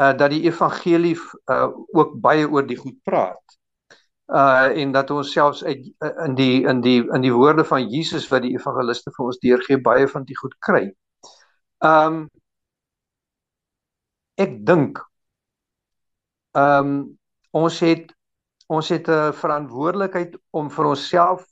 uh 0.02 0.14
dat 0.18 0.30
die 0.32 0.44
evangelie 0.44 1.16
uh 1.52 1.70
ook 1.94 2.20
baie 2.22 2.48
oor 2.48 2.68
die 2.68 2.78
goed 2.78 2.98
praat. 3.04 3.58
Uh 4.28 4.72
en 4.82 4.92
dat 4.92 5.12
ons 5.12 5.32
selfs 5.32 5.64
uit 5.64 5.86
in 6.26 6.36
die 6.36 6.64
in 6.68 6.82
die 6.82 7.04
in 7.14 7.22
die 7.22 7.34
woorde 7.34 7.64
van 7.64 7.90
Jesus 7.90 8.28
wat 8.28 8.42
die 8.42 8.56
evangeliste 8.58 9.12
vir 9.12 9.26
ons 9.26 9.40
deurgee 9.40 9.82
baie 9.82 10.08
van 10.08 10.24
die 10.24 10.38
goed 10.38 10.56
kry. 10.60 10.92
Um 11.80 12.30
ek 14.36 14.58
dink 14.66 15.00
ehm 16.56 16.92
um, 16.92 17.18
ons 17.56 17.80
het 17.80 18.12
ons 18.68 18.90
het 18.90 19.08
'n 19.08 19.34
verantwoordelikheid 19.34 20.38
om 20.52 20.70
vir 20.70 20.86
onsself 20.86 21.46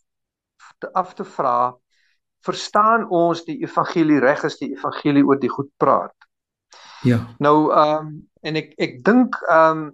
te 0.79 0.93
af 0.93 1.13
te 1.13 1.23
vra 1.23 1.75
verstaan 2.43 3.07
ons 3.09 3.45
die 3.47 3.61
evangelie 3.63 4.19
reg 4.19 4.43
as 4.43 4.57
die 4.59 4.71
evangelie 4.75 5.23
oor 5.23 5.39
die 5.39 5.49
goed 5.49 5.69
praat. 5.77 6.15
Ja. 7.03 7.19
Nou 7.39 7.71
ehm 7.71 8.07
um, 8.07 8.29
en 8.41 8.55
ek 8.59 8.73
ek 8.77 9.03
dink 9.03 9.35
ehm 9.49 9.77
um, 9.77 9.91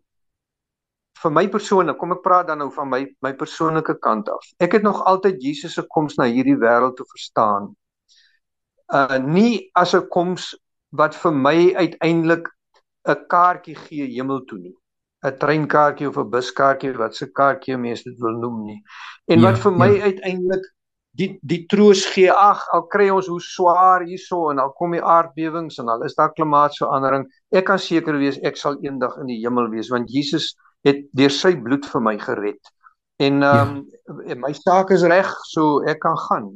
vir 1.19 1.31
my 1.35 1.47
persoonlik, 1.51 1.97
kom 1.99 2.13
ek 2.15 2.23
praat 2.23 2.47
dan 2.47 2.61
nou 2.63 2.69
van 2.71 2.89
my 2.89 3.01
my 3.25 3.33
persoonlike 3.35 3.97
kant 3.99 4.29
af. 4.29 4.45
Ek 4.63 4.71
het 4.77 4.83
nog 4.83 5.03
altyd 5.05 5.41
Jesus 5.43 5.73
se 5.73 5.83
koms 5.95 6.15
na 6.15 6.29
hierdie 6.31 6.57
wêreld 6.57 6.95
te 6.95 7.05
verstaan. 7.11 7.73
Uh 8.93 9.19
nie 9.25 9.69
as 9.75 9.93
'n 9.93 10.07
koms 10.09 10.55
wat 10.89 11.15
vir 11.15 11.31
my 11.31 11.73
uiteindelik 11.75 12.47
'n 13.09 13.25
kaartjie 13.27 13.75
gee 13.75 14.07
hemel 14.15 14.43
toe 14.45 14.59
nie. 14.59 14.75
'n 15.25 15.37
treinkaartjie 15.43 16.07
of 16.09 16.17
'n 16.17 16.29
buskaartjie 16.33 16.93
wat 16.97 17.15
se 17.15 17.27
kaartjie 17.39 17.77
mense 17.77 18.03
dit 18.03 18.19
wil 18.19 18.37
noem 18.43 18.59
nie. 18.65 18.81
En 19.27 19.39
ja, 19.39 19.45
wat 19.47 19.59
vir 19.63 19.71
my 19.71 19.89
ja. 19.93 20.03
uiteindelik 20.09 20.65
die 21.19 21.29
die 21.41 21.65
troos 21.65 22.05
gee, 22.13 22.31
ag, 22.31 22.61
al 22.75 22.85
kry 22.93 23.09
ons 23.11 23.27
hoe 23.27 23.41
swaar 23.41 24.05
hierso 24.07 24.49
en 24.51 24.59
al 24.63 24.71
kom 24.77 24.95
die 24.95 25.03
aardbewings 25.03 25.79
en 25.81 25.89
al 25.89 26.05
is 26.07 26.15
daar 26.15 26.31
klimaatsverandering, 26.37 27.25
ek 27.51 27.65
kan 27.65 27.79
seker 27.79 28.19
wees 28.21 28.39
ek 28.47 28.57
sal 28.57 28.77
eendag 28.85 29.17
in 29.19 29.27
die 29.31 29.39
hemel 29.41 29.69
wees 29.73 29.89
want 29.89 30.11
Jesus 30.13 30.53
het 30.87 31.03
deur 31.11 31.33
sy 31.33 31.55
bloed 31.59 31.85
vir 31.85 32.01
my 32.01 32.15
gered. 32.17 32.73
En 33.19 33.43
ehm 33.43 33.75
um, 33.75 34.23
ja. 34.27 34.39
my 34.39 34.53
saak 34.55 34.93
is 34.95 35.03
reg, 35.03 35.33
so 35.51 35.81
ek 35.83 35.99
kan 36.05 36.15
gaan. 36.29 36.47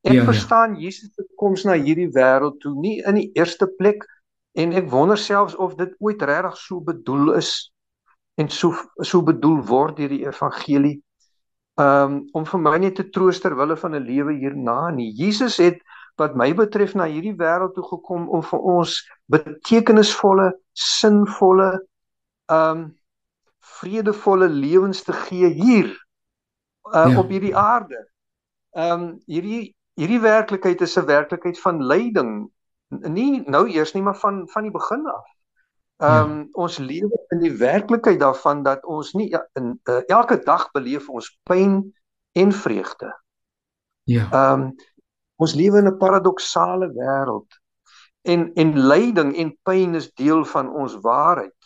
Ek 0.00 0.14
ja, 0.14 0.22
ja. 0.22 0.24
verstaan 0.24 0.78
ja. 0.78 0.86
Jesus 0.86 1.12
se 1.12 1.26
koms 1.36 1.66
na 1.68 1.76
hierdie 1.76 2.08
wêreld 2.16 2.56
toe 2.64 2.72
nie 2.80 3.02
in 3.04 3.20
die 3.20 3.28
eerste 3.36 3.68
plek 3.68 4.06
en 4.52 4.72
ek 4.72 4.90
wonder 4.90 5.18
selfs 5.18 5.56
of 5.56 5.76
dit 5.78 5.92
ooit 5.98 6.22
regtig 6.22 6.56
so 6.56 6.80
bedoel 6.80 7.34
is 7.38 7.70
en 8.40 8.48
so 8.48 8.74
so 9.02 9.22
bedoel 9.22 9.60
word 9.66 9.96
deur 9.96 10.08
die 10.08 10.26
evangelie 10.26 10.96
um, 11.80 12.20
om 12.32 12.46
vir 12.46 12.62
my 12.62 12.76
net 12.82 12.98
te 12.98 13.06
troos 13.14 13.40
ter 13.40 13.56
wille 13.56 13.76
van 13.76 13.94
'n 13.94 14.04
lewe 14.04 14.34
hierna 14.34 14.90
nie. 14.90 15.12
Jesus 15.16 15.58
het 15.58 15.80
wat 16.18 16.36
my 16.36 16.52
betref 16.54 16.94
na 16.94 17.06
hierdie 17.08 17.36
wêreld 17.36 17.74
toe 17.74 17.84
gekom 17.84 18.28
om 18.28 18.42
vir 18.42 18.60
ons 18.60 18.96
betekenisvolle, 19.32 20.52
sinvolle, 20.72 21.70
um 22.52 22.90
vredevolle 23.80 24.48
lewens 24.48 25.02
te 25.02 25.12
gee 25.12 25.48
hier 25.48 25.88
uh, 26.92 27.08
ja. 27.08 27.18
op 27.18 27.28
hierdie 27.28 27.56
aarde. 27.56 28.00
Um 28.76 29.20
hierdie 29.26 29.74
hierdie 30.00 30.20
werklikheid 30.20 30.80
is 30.80 30.96
'n 30.98 31.06
werklikheid 31.06 31.58
van 31.60 31.84
lyding, 31.84 32.50
nie 32.90 33.42
nou 33.46 33.68
eers 33.70 33.92
nie, 33.94 34.02
maar 34.02 34.18
van 34.18 34.42
van 34.48 34.66
die 34.66 34.74
begin 34.74 35.06
af. 35.06 35.28
Ehm 36.00 36.30
um, 36.30 36.36
ja. 36.38 36.46
ons 36.52 36.78
lewe 36.78 37.24
in 37.28 37.42
die 37.44 37.52
werklikheid 37.56 38.20
daarvan 38.20 38.62
dat 38.62 38.84
ons 38.84 39.12
nie 39.12 39.28
ja, 39.30 39.42
in 39.54 39.74
uh, 39.84 40.00
elke 40.06 40.38
dag 40.44 40.70
beleef 40.72 41.08
ons 41.08 41.28
pyn 41.42 41.82
en 42.32 42.52
vreugde. 42.52 43.10
Ja. 44.04 44.28
Ehm 44.30 44.60
um, 44.60 44.74
ons 45.36 45.54
lewe 45.54 45.78
in 45.78 45.88
'n 45.88 45.96
paradoksale 45.96 46.90
wêreld. 46.96 47.60
En 48.22 48.52
en 48.54 48.78
lyding 48.78 49.36
en 49.36 49.58
pyn 49.62 49.94
is 49.94 50.12
deel 50.12 50.44
van 50.44 50.72
ons 50.72 50.96
waarheid. 51.00 51.56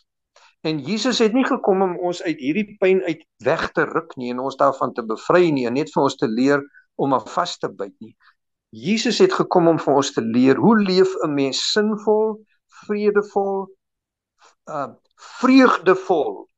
En 0.60 0.78
Jesus 0.78 1.18
het 1.18 1.32
nie 1.32 1.44
gekom 1.44 1.82
om 1.82 1.98
ons 1.98 2.22
uit 2.22 2.38
hierdie 2.40 2.76
pyn 2.80 3.02
uit 3.04 3.26
weg 3.44 3.70
te 3.76 3.84
ruk 3.84 4.16
nie 4.16 4.30
en 4.32 4.38
ons 4.38 4.56
daarvan 4.56 4.92
te 4.92 5.02
bevry 5.04 5.50
nie, 5.50 5.70
net 5.70 5.90
vir 5.92 6.02
ons 6.02 6.16
te 6.16 6.28
leer 6.28 6.62
om 6.94 7.12
aan 7.14 7.26
vas 7.26 7.58
te 7.58 7.68
byt 7.68 7.94
nie. 8.00 8.16
Jesus 8.74 9.18
het 9.22 9.32
gekom 9.32 9.68
om 9.70 9.78
vir 9.78 9.94
ons 9.94 10.10
te 10.12 10.22
leer 10.22 10.58
hoe 10.58 10.74
leef 10.82 11.12
'n 11.22 11.34
mens 11.34 11.58
sinvol, 11.72 12.42
vredevol, 12.82 13.68
uh 14.66 14.88
vreugdevol. 15.14 16.48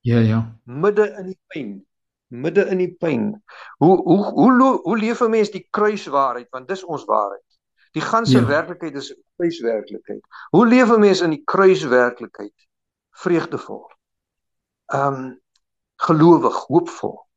Ja 0.00 0.18
ja. 0.18 0.60
Midde 0.64 1.14
in 1.18 1.26
die 1.26 1.40
pyn, 1.46 1.86
midde 2.26 2.64
in 2.72 2.78
die 2.78 2.92
pyn. 2.92 3.42
Hoe 3.78 3.96
hoe 4.02 4.24
hoe 4.32 4.80
hoe 4.82 4.98
leef 4.98 5.20
'n 5.20 5.30
mens 5.30 5.50
die 5.50 5.66
kruiswaarheid 5.70 6.48
want 6.50 6.68
dis 6.68 6.84
ons 6.84 7.04
waarheid. 7.04 7.44
Die 7.92 8.02
ganse 8.02 8.38
ja. 8.38 8.46
werklikheid 8.46 8.94
is 8.94 9.12
'n 9.12 9.22
kruiswerklikheid. 9.36 10.24
Hoe 10.50 10.66
leef 10.66 10.90
'n 10.90 11.00
mens 11.00 11.20
in 11.20 11.30
die 11.30 11.44
kruiswerklikheid? 11.44 12.68
Vreugdevol. 13.10 13.90
Um 14.86 15.40
gelowig, 15.96 16.56
hoopvol. 16.66 17.27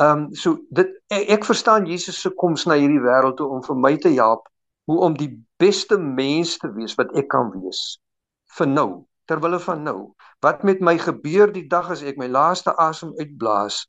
Um 0.00 0.30
so 0.32 0.56
dit 0.72 0.88
ek, 1.12 1.26
ek 1.36 1.44
verstaan 1.44 1.88
Jesus 1.88 2.20
se 2.22 2.32
koms 2.40 2.64
na 2.68 2.78
hierdie 2.80 3.02
wêreld 3.04 3.36
toe 3.36 3.50
om 3.52 3.60
vir 3.66 3.76
my 3.76 3.92
te 4.00 4.12
help 4.14 4.46
hoe 4.88 4.98
om 5.06 5.16
die 5.16 5.32
beste 5.60 5.98
mens 6.00 6.56
te 6.58 6.70
wees 6.72 6.96
wat 6.98 7.12
ek 7.20 7.28
kan 7.32 7.50
wees 7.52 8.00
vir 8.56 8.70
nou 8.70 8.88
ter 9.30 9.42
wille 9.44 9.60
van 9.62 9.84
nou. 9.86 9.98
Wat 10.42 10.64
met 10.66 10.80
my 10.82 10.96
gebeur 10.98 11.52
die 11.54 11.66
dag 11.70 11.92
as 11.92 12.02
ek 12.02 12.18
my 12.18 12.26
laaste 12.26 12.72
asem 12.82 13.12
uitblaas, 13.20 13.84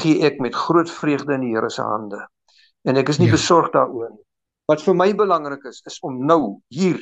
gee 0.00 0.24
ek 0.26 0.40
met 0.42 0.56
groot 0.56 0.90
vreugde 0.90 1.36
in 1.36 1.44
die 1.44 1.52
Here 1.54 1.70
se 1.70 1.84
hande. 1.84 2.24
En 2.88 2.98
ek 2.98 3.12
is 3.12 3.20
nie 3.20 3.28
ja. 3.28 3.36
besorg 3.36 3.70
daaroor 3.76 4.10
nie. 4.10 4.24
Wat 4.70 4.82
vir 4.82 4.96
my 4.96 5.10
belangrik 5.14 5.66
is, 5.70 5.82
is 5.86 6.00
om 6.06 6.18
nou 6.26 6.58
hier 6.74 6.98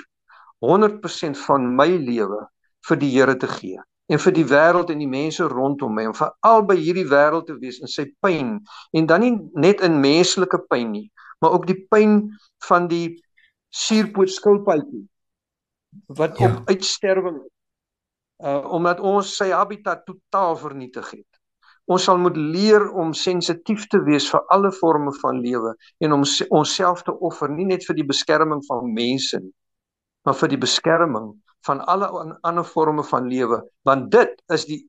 100% 0.65 1.39
van 1.47 1.71
my 1.79 1.89
lewe 1.95 2.43
vir 2.89 3.01
die 3.01 3.13
Here 3.15 3.39
te 3.39 3.49
gee 3.55 3.79
en 4.09 4.21
vir 4.25 4.35
die 4.37 4.47
wêreld 4.49 4.91
en 4.93 5.03
die 5.03 5.11
mense 5.11 5.45
rondom 5.53 5.95
my 5.95 6.07
om 6.09 6.17
vir 6.17 6.33
albei 6.49 6.79
hierdie 6.81 7.09
wêreld 7.11 7.49
te 7.49 7.57
wees 7.61 7.81
in 7.85 7.91
sy 7.93 8.07
pyn 8.25 8.57
en 8.97 9.09
dan 9.11 9.25
nie 9.25 9.35
net 9.61 9.85
in 9.85 10.01
menslike 10.01 10.63
pyn 10.71 10.93
nie, 10.95 11.07
maar 11.43 11.59
ook 11.59 11.69
die 11.69 11.81
pyn 11.93 12.21
van 12.69 12.89
die 12.89 13.19
suurpoot 13.75 14.33
skilpadjie 14.33 15.05
wat 16.17 16.39
ja. 16.39 16.49
op 16.49 16.71
uitsterwing 16.73 17.43
uh 18.39 18.63
omdat 18.75 19.01
ons 19.03 19.35
sy 19.37 19.51
habitat 19.51 20.05
totaal 20.07 20.55
vernietig 20.57 21.11
het. 21.11 21.39
Ons 21.91 22.05
sal 22.07 22.21
moet 22.21 22.37
leer 22.37 22.85
om 23.01 23.15
sensitief 23.17 23.87
te 23.91 23.99
wees 24.07 24.29
vir 24.31 24.45
alle 24.55 24.71
forme 24.77 25.13
van 25.23 25.41
lewe 25.43 25.73
en 26.05 26.15
om 26.15 26.25
onsself 26.55 27.03
te 27.03 27.15
offer 27.25 27.51
nie 27.51 27.67
net 27.67 27.87
vir 27.89 27.99
die 27.99 28.07
beskerming 28.07 28.61
van 28.69 28.93
mense 28.95 29.41
nie, 29.41 29.55
maar 30.25 30.37
vir 30.39 30.53
die 30.55 30.61
beskerming 30.61 31.33
van 31.67 31.81
alle 31.87 32.39
ander 32.41 32.65
forme 32.65 33.05
van 33.05 33.29
lewe, 33.29 33.63
want 33.83 34.11
dit 34.11 34.43
is 34.47 34.65
die 34.65 34.83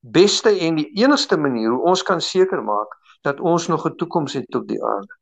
beste 0.00 0.50
en 0.50 0.76
die 0.76 0.90
enigste 1.02 1.36
manier 1.36 1.70
hoe 1.70 1.84
ons 1.92 2.02
kan 2.02 2.20
seker 2.20 2.62
maak 2.62 2.96
dat 3.26 3.40
ons 3.40 3.66
nog 3.66 3.86
'n 3.86 3.96
toekoms 3.96 4.32
het 4.32 4.54
op 4.54 4.68
die 4.68 4.82
aarde. 4.82 5.14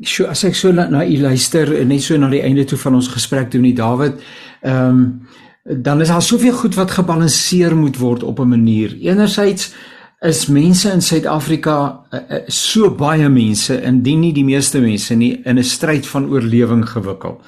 So 0.00 0.26
as 0.26 0.44
ek 0.44 0.54
so 0.54 0.72
na, 0.72 0.88
na 0.88 1.04
u 1.06 1.18
luister 1.18 1.86
net 1.86 2.02
so 2.02 2.16
na 2.16 2.28
die 2.28 2.42
einde 2.42 2.64
toe 2.64 2.78
van 2.78 2.94
ons 2.94 3.08
gesprek 3.08 3.50
toe 3.50 3.60
met 3.60 3.76
Dawid, 3.76 4.22
ehm 4.62 4.88
um, 4.88 5.28
dan 5.68 6.00
is 6.00 6.08
daar 6.08 6.22
soveel 6.22 6.52
goed 6.52 6.74
wat 6.74 6.90
gebalanseer 6.90 7.76
moet 7.76 7.98
word 7.98 8.22
op 8.22 8.38
'n 8.38 8.48
manier. 8.48 8.94
Enerzijds 9.00 9.74
is 10.20 10.48
mense 10.50 10.90
in 10.90 10.98
Suid-Afrika 10.98 11.74
uh, 12.10 12.18
uh, 12.18 12.38
so 12.50 12.90
baie 12.90 13.28
mense 13.30 13.76
indien 13.86 14.24
nie 14.24 14.32
die 14.34 14.42
meeste 14.42 14.80
mense 14.82 15.14
nie 15.14 15.36
in 15.46 15.58
'n 15.58 15.64
stryd 15.64 16.06
van 16.10 16.26
oorlewing 16.26 16.82
gewikkel. 16.88 17.38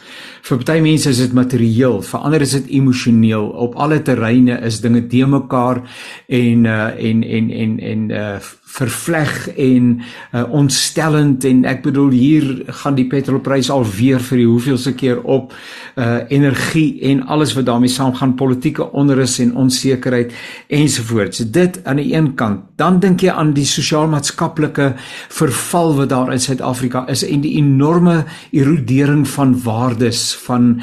Vir 0.42 0.56
party 0.56 0.80
mense 0.80 1.10
is 1.10 1.18
dit 1.18 1.32
materieel, 1.32 2.00
vir 2.00 2.20
ander 2.20 2.40
is 2.40 2.52
dit 2.52 2.70
emosioneel. 2.70 3.50
Op 3.50 3.74
alle 3.74 4.02
terreine 4.02 4.60
is 4.62 4.80
dinge 4.80 5.02
te 5.08 5.26
mekaar 5.26 5.82
en 6.28 6.64
uh, 6.64 6.94
en 6.94 7.24
en 7.24 7.50
en 7.50 7.78
en 7.80 8.10
uh, 8.10 8.38
vervleg 8.70 9.48
en 9.56 10.00
uh, 10.00 10.44
ontstellend 10.54 11.44
en 11.44 11.64
ek 11.68 11.82
bedoel 11.82 12.10
hier 12.14 12.46
gaan 12.82 12.94
die 12.98 13.06
petrolprys 13.10 13.70
alweer 13.72 14.22
vir 14.22 14.42
die 14.42 14.46
hoeveelste 14.48 14.92
keer 14.98 15.22
op. 15.22 15.54
Uh, 15.96 16.22
energie 16.30 17.00
en 17.10 17.24
alles 17.26 17.54
wat 17.56 17.66
daarmee 17.66 17.90
saamgaan 17.90 18.36
politieke 18.38 18.86
onrus 18.92 19.38
en 19.42 19.56
onsekerheid 19.58 20.32
ensovoorts 20.68 21.42
dit 21.50 21.80
aan 21.84 22.00
die 22.00 22.14
een 22.14 22.34
kant. 22.38 22.62
Dan 22.80 23.00
dink 23.02 23.24
jy 23.24 23.34
aan 23.34 23.52
die 23.56 23.66
sosiaal-maatskaplike 23.68 24.92
verval 25.28 25.96
wat 25.98 26.12
daar 26.14 26.32
in 26.32 26.40
Suid-Afrika 26.40 27.04
is 27.10 27.24
en 27.26 27.42
die 27.44 27.56
enorme 27.58 28.24
erodering 28.56 29.26
van 29.28 29.56
waardes 29.64 30.30
van 30.46 30.80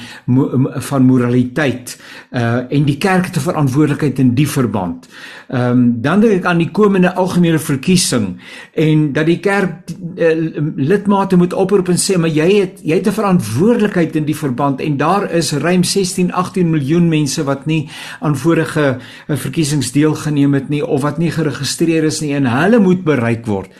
van 0.87 1.05
moraliteit 1.07 1.95
uh, 2.31 2.67
en 2.69 2.85
die 2.85 2.97
kerk 2.97 3.25
het 3.31 3.37
'n 3.37 3.47
verantwoordelikheid 3.47 4.19
in 4.19 4.35
die 4.35 4.49
verband. 4.49 5.07
Ehm 5.47 5.71
um, 5.71 6.01
dan 6.01 6.19
dink 6.19 6.33
ek 6.41 6.45
aan 6.45 6.59
die 6.59 6.71
komende 6.75 7.13
algemene 7.15 7.59
verkiesing 7.59 8.33
en 8.75 9.13
dat 9.15 9.29
die 9.29 9.37
kerk 9.39 9.93
uh, 10.19 10.31
lidmate 10.75 11.37
moet 11.39 11.53
oproep 11.55 11.87
en 11.93 11.99
sê 12.03 12.17
maar 12.19 12.33
jy 12.35 12.47
het 12.51 12.81
jy 12.83 12.97
het 12.99 13.07
'n 13.07 13.15
verantwoordelikheid 13.15 14.15
in 14.19 14.25
die 14.27 14.35
verband 14.35 14.81
en 14.83 14.97
daar 14.97 15.31
is 15.31 15.53
ruim 15.53 15.83
16 15.83 16.33
18 16.33 16.69
miljoen 16.69 17.07
mense 17.07 17.43
wat 17.43 17.65
nie 17.65 17.87
aan 18.19 18.35
vorige 18.35 18.99
uh, 18.99 19.37
verkiesings 19.37 19.91
deelgeneem 19.91 20.53
het 20.53 20.69
nie 20.69 20.83
of 20.85 21.01
wat 21.01 21.17
nie 21.17 21.31
geregistreer 21.31 22.03
is 22.03 22.19
nie 22.21 22.33
en 22.35 22.45
hulle 22.45 22.79
moet 22.79 23.03
bereik 23.03 23.45
word. 23.45 23.71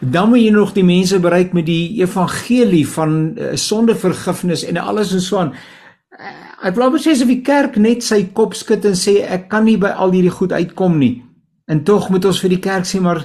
Dan 0.00 0.28
moet 0.28 0.40
jy 0.40 0.50
nog 0.50 0.72
die 0.72 0.84
mense 0.84 1.18
bereik 1.18 1.52
met 1.52 1.66
die 1.66 2.02
evangelie 2.02 2.86
van 2.88 3.34
uh, 3.34 3.54
sondevergifnis 3.54 4.64
en 4.64 4.76
alles 4.76 5.12
en 5.12 5.20
so 5.20 5.38
aan. 5.38 5.52
Ek 6.66 6.74
glo 6.74 6.88
mos 6.90 7.04
as 7.06 7.20
die 7.22 7.42
kerk 7.46 7.76
net 7.78 8.02
sy 8.02 8.24
kop 8.34 8.54
skud 8.58 8.86
en 8.88 8.96
sê 8.98 9.20
ek 9.22 9.44
kan 9.52 9.62
nie 9.68 9.76
by 9.78 9.92
al 9.94 10.10
hierdie 10.10 10.34
goed 10.34 10.50
uitkom 10.50 10.96
nie. 10.98 11.22
En 11.70 11.84
tog 11.86 12.08
moet 12.10 12.24
ons 12.26 12.40
vir 12.42 12.56
die 12.56 12.62
kerk 12.64 12.88
sê 12.90 12.98
maar 13.02 13.20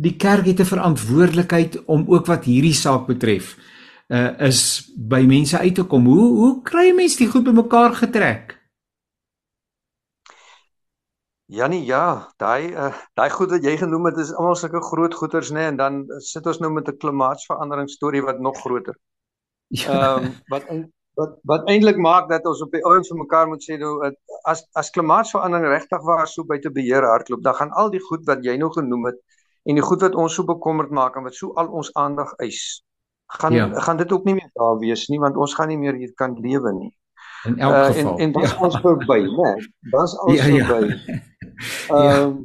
die 0.00 0.16
kerk 0.16 0.46
het 0.48 0.60
'n 0.60 0.72
verantwoordelikheid 0.72 1.76
om 1.86 2.06
ook 2.08 2.26
wat 2.26 2.48
hierdie 2.48 2.72
saak 2.72 3.06
betref 3.06 3.56
uh 4.08 4.30
is 4.48 4.88
by 4.96 5.20
mense 5.26 5.58
uit 5.58 5.74
te 5.74 5.84
kom. 5.84 6.06
Hoe 6.06 6.28
hoe 6.40 6.62
kry 6.62 6.92
mense 6.94 7.18
die 7.18 7.28
goed 7.28 7.44
bymekaar 7.44 7.94
getrek? 7.94 8.56
Janie, 11.46 11.84
ja, 11.84 12.32
daai 12.38 12.72
uh 12.72 12.94
daai 13.14 13.30
goed 13.30 13.50
wat 13.50 13.64
jy 13.64 13.76
genoem 13.76 14.06
het 14.06 14.18
is 14.18 14.32
almal 14.32 14.56
sulke 14.56 14.80
groot 14.80 15.14
goeters 15.14 15.50
nê 15.50 15.54
nee, 15.54 15.66
en 15.66 15.76
dan 15.76 16.04
sit 16.18 16.46
ons 16.46 16.58
nou 16.58 16.72
met 16.72 16.88
'n 16.88 16.96
klimaatsverandering 16.96 17.90
storie 17.90 18.22
wat 18.22 18.40
nog 18.40 18.56
groter. 18.60 18.96
Ja. 19.68 19.90
Ehm 19.90 20.22
ja. 20.22 20.26
um, 20.26 20.34
wat 20.48 20.64
wat 21.16 21.36
wat 21.48 21.68
eintlik 21.72 21.96
maak 21.96 22.28
dat 22.28 22.46
ons 22.46 22.60
op 22.64 22.72
die 22.72 22.84
ouens 22.84 23.08
vir 23.08 23.18
mekaar 23.18 23.48
moet 23.48 23.64
sê 23.64 23.78
nou 23.80 23.92
as 24.44 24.64
as 24.76 24.92
klimaatsverandering 24.94 25.72
regtig 25.72 26.02
waar 26.08 26.28
so 26.28 26.44
buite 26.44 26.70
beheer 26.70 27.06
hardloop, 27.08 27.42
dan 27.42 27.54
gaan 27.54 27.72
al 27.72 27.90
die 27.90 28.02
goed 28.08 28.26
wat 28.28 28.44
jy 28.44 28.56
nou 28.60 28.70
genoem 28.74 29.10
het 29.10 29.22
en 29.66 29.80
die 29.80 29.86
goed 29.86 30.04
wat 30.04 30.14
ons 30.14 30.36
so 30.36 30.44
bekommerd 30.44 30.92
maak 30.94 31.16
en 31.16 31.24
wat 31.28 31.34
so 31.34 31.54
al 31.56 31.72
ons 31.72 31.92
aandag 31.94 32.34
eis 32.44 32.82
gaan 33.26 33.52
ja. 33.52 33.68
gaan 33.80 33.96
dit 33.96 34.12
ook 34.12 34.24
nie 34.24 34.34
meer 34.34 34.50
daar 34.54 34.78
wees 34.78 35.06
nie 35.08 35.18
want 35.18 35.36
ons 35.36 35.54
gaan 35.54 35.68
nie 35.68 35.78
meer 35.78 35.94
hier 35.94 36.12
kan 36.14 36.36
lewe 36.40 36.72
nie. 36.72 36.92
In 37.46 37.58
elk 37.58 37.74
uh, 37.74 37.84
geval. 37.86 38.12
En 38.12 38.18
en 38.18 38.32
dit 38.32 38.42
is 38.42 38.52
ja. 38.52 38.60
ons 38.66 38.76
verby, 38.80 39.18
né? 39.22 39.54
Dit 39.80 40.02
is 40.02 40.14
ons 40.18 40.38
ja, 40.38 40.46
ja. 40.46 40.66
verby. 40.66 41.22
Ehm 41.96 42.22
um, 42.22 42.38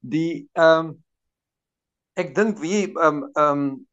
die 0.00 0.50
ehm 0.52 0.86
um, 0.86 0.92
ek 2.14 2.34
dink 2.34 2.58
wie 2.58 2.86
ehm 2.92 3.22
um, 3.22 3.28
ehm 3.32 3.64
um, 3.64 3.86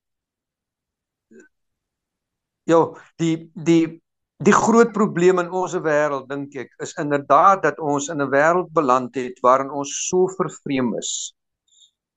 ja, 2.70 2.82
die 3.18 3.52
die 3.56 4.02
die 4.42 4.54
groot 4.54 4.92
probleem 4.94 5.40
in 5.40 5.52
ons 5.54 5.76
wêreld 5.86 6.26
dink 6.30 6.56
ek 6.58 6.72
is 6.82 6.96
inderdaad 7.02 7.62
dat 7.62 7.80
ons 7.80 8.10
in 8.10 8.22
'n 8.22 8.32
wêreld 8.32 8.72
beland 8.74 9.16
het 9.16 9.38
waarin 9.46 9.70
ons 9.70 9.92
so 10.10 10.28
vervreem 10.38 10.96
is. 10.98 11.34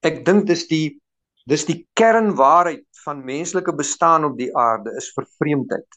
Ek 0.03 0.25
dink 0.25 0.47
dis 0.47 0.67
die 0.69 1.01
dis 1.47 1.65
die 1.65 1.87
kernwaarheid 1.93 2.87
van 3.05 3.25
menslike 3.25 3.73
bestaan 3.77 4.25
op 4.25 4.39
die 4.39 4.51
aarde 4.57 4.91
is 4.97 5.13
vervreemdheid. 5.13 5.89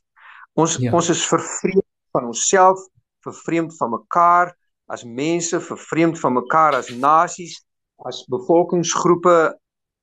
Ons 0.56 0.78
ja. 0.78 0.91
ons 0.91 1.10
is 1.10 1.24
vervreem 1.28 1.86
van 2.12 2.26
onsself, 2.26 2.80
vervreem 3.24 3.72
van 3.72 3.89
mekaar 3.91 4.56
as 4.88 5.04
mense, 5.04 5.60
vervreem 5.60 6.16
van 6.16 6.34
mekaar 6.34 6.76
as 6.76 6.89
nasies, 6.89 7.64
as 8.06 8.26
bevolkingsgroepe. 8.28 9.56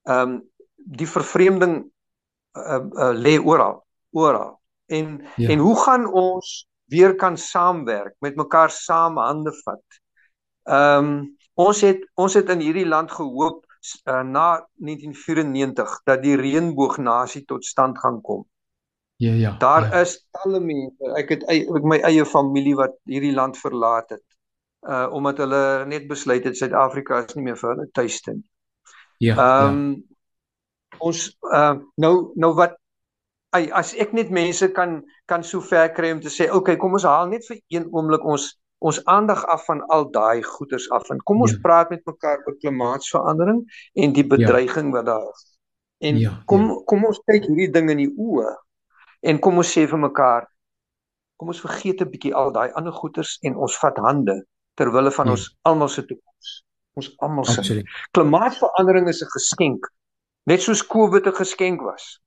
Ehm 0.08 0.20
um, 0.20 0.42
die 0.76 1.08
vervreemding 1.08 1.78
uh, 2.60 2.76
uh, 2.76 3.12
lê 3.16 3.38
oral, 3.40 3.83
oral. 4.14 4.54
En 4.86 5.20
ja. 5.36 5.48
en 5.48 5.58
hoe 5.58 5.76
gaan 5.80 6.06
ons 6.12 6.68
weer 6.92 7.14
kan 7.14 7.36
saamwerk, 7.36 8.14
met 8.18 8.36
mekaar 8.36 8.70
saam 8.70 9.18
hande 9.18 9.52
vat? 9.64 10.00
Ehm 10.62 11.04
um, 11.04 11.36
ons 11.54 11.80
het 11.86 12.00
ons 12.14 12.34
het 12.34 12.48
in 12.50 12.62
hierdie 12.64 12.86
land 12.86 13.12
gehoop 13.12 13.62
uh, 14.08 14.22
na 14.22 14.66
1994 14.74 16.00
dat 16.04 16.22
die 16.22 16.36
reënboognasie 16.36 17.44
tot 17.44 17.64
stand 17.64 17.98
gaan 17.98 18.20
kom. 18.20 18.46
Ja 19.16 19.32
ja. 19.32 19.56
Daar 19.58 19.82
ja. 19.82 20.00
is 20.00 20.26
talle 20.30 20.60
mense. 20.60 21.12
Ek 21.18 21.28
het 21.36 21.44
ek 21.52 21.86
my 21.86 22.00
eie 22.02 22.24
familie 22.26 22.74
wat 22.78 22.96
hierdie 23.08 23.34
land 23.34 23.58
verlaat 23.58 24.16
het. 24.16 24.24
Uh 24.88 25.06
omdat 25.12 25.38
hulle 25.44 25.84
net 25.88 26.08
besluit 26.08 26.44
het 26.44 26.56
Suid-Afrika 26.56 27.22
is 27.24 27.36
nie 27.38 27.44
meer 27.44 27.60
vir 27.60 27.70
hulle 27.74 27.86
tuiste 27.92 28.34
nie. 28.34 28.48
Ja. 29.18 29.36
Ehm 29.36 29.78
um, 29.78 29.86
ja. 29.94 30.98
ons 30.98 31.28
uh 31.52 31.76
nou 32.00 32.14
nou 32.34 32.52
wat 32.58 32.80
Ai, 33.54 33.68
as 33.70 33.94
ek 33.94 34.12
net 34.16 34.30
mense 34.34 34.66
kan 34.74 35.02
kan 35.30 35.44
so 35.46 35.62
ver 35.62 35.92
kry 35.94 36.10
om 36.12 36.20
te 36.20 36.28
sê, 36.28 36.48
"Oké, 36.48 36.56
okay, 36.56 36.76
kom 36.76 36.92
ons 36.92 37.06
haal 37.06 37.28
net 37.28 37.46
vir 37.48 37.58
een 37.70 37.88
oomblik 37.92 38.24
ons 38.24 38.58
ons 38.84 38.98
aandag 39.04 39.44
af 39.46 39.64
van 39.64 39.80
al 39.88 40.10
daai 40.10 40.42
goeters 40.42 40.90
af 40.90 41.10
en 41.10 41.20
kom 41.24 41.40
ons 41.40 41.52
ja. 41.52 41.58
praat 41.62 41.90
met 41.90 42.02
mekaar 42.04 42.42
oor 42.46 42.56
klimaatsverandering 42.60 43.62
en 43.94 44.12
die 44.12 44.26
ja. 44.26 44.28
bedreiging 44.36 44.90
ja. 44.90 44.92
wat 44.96 45.06
daar 45.06 45.28
is." 45.30 45.58
En 45.98 46.18
ja, 46.18 46.42
kom 46.46 46.66
ja. 46.68 46.80
kom 46.84 47.04
ons 47.04 47.20
kyk 47.24 47.46
hierdie 47.46 47.70
ding 47.70 47.90
in 47.90 48.02
die 48.02 48.12
oë 48.16 48.50
en 49.30 49.38
kom 49.38 49.56
ons 49.62 49.70
sê 49.76 49.86
vir 49.88 49.98
mekaar, 49.98 50.48
kom 51.38 51.48
ons 51.48 51.60
vergeet 51.60 52.02
'n 52.02 52.10
bietjie 52.10 52.34
al 52.34 52.52
daai 52.52 52.72
ander 52.72 52.92
goeters 52.92 53.38
en 53.42 53.56
ons 53.56 53.78
vat 53.82 53.96
hande 53.96 54.36
ter 54.74 54.90
wille 54.90 55.10
van 55.10 55.26
ja. 55.26 55.32
ons 55.32 55.46
almal 55.62 55.88
se 55.88 56.02
toekoms. 56.02 56.64
Ons 56.94 57.14
almal 57.18 57.44
se. 57.44 57.82
Klimaatsverandering 58.10 59.08
is 59.08 59.22
'n 59.22 59.30
geskenk. 59.38 59.88
Net 60.46 60.60
soos 60.62 60.86
COVID 60.86 61.26
'n 61.26 61.38
geskenk 61.38 61.80
was. 61.80 62.20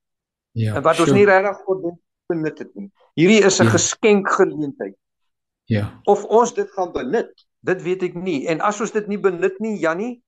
Ja. 0.58 0.76
En 0.76 0.84
wat 0.86 1.00
ons 1.00 1.12
sure. 1.12 1.18
nie 1.20 1.28
regtig 1.30 1.66
ordentlik 1.70 2.04
benut 2.28 2.60
het 2.60 2.72
nie. 2.76 2.90
Hierdie 3.20 3.44
is 3.46 3.60
'n 3.60 3.70
ja. 3.70 3.76
geskenk 3.76 4.30
geleentheid. 4.30 4.96
Ja. 5.68 6.00
Of 6.04 6.24
ons 6.24 6.54
dit 6.54 6.70
gaan 6.72 6.92
benut, 6.92 7.48
dit 7.60 7.82
weet 7.82 8.04
ek 8.04 8.16
nie. 8.16 8.48
En 8.48 8.62
as 8.62 8.82
ons 8.82 8.92
dit 8.92 9.08
nie 9.08 9.20
benut 9.20 9.60
nie, 9.60 9.78
Jannie, 9.80 10.24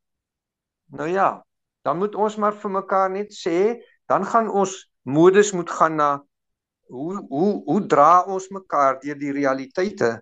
nou 0.91 1.09
ja, 1.09 1.45
dan 1.81 1.97
moet 1.97 2.15
ons 2.15 2.35
maar 2.35 2.53
vir 2.53 2.71
mekaar 2.71 3.09
net 3.09 3.33
sê, 3.33 3.79
dan 4.05 4.25
gaan 4.25 4.49
ons 4.51 4.89
modus 5.01 5.51
moet 5.51 5.69
gaan 5.69 5.95
na 5.95 6.09
hoe 6.89 7.25
hoe 7.29 7.61
hoe 7.65 7.85
dra 7.85 8.23
ons 8.25 8.49
mekaar 8.49 8.99
deur 8.99 9.17
die 9.17 9.31
realiteite 9.31 10.21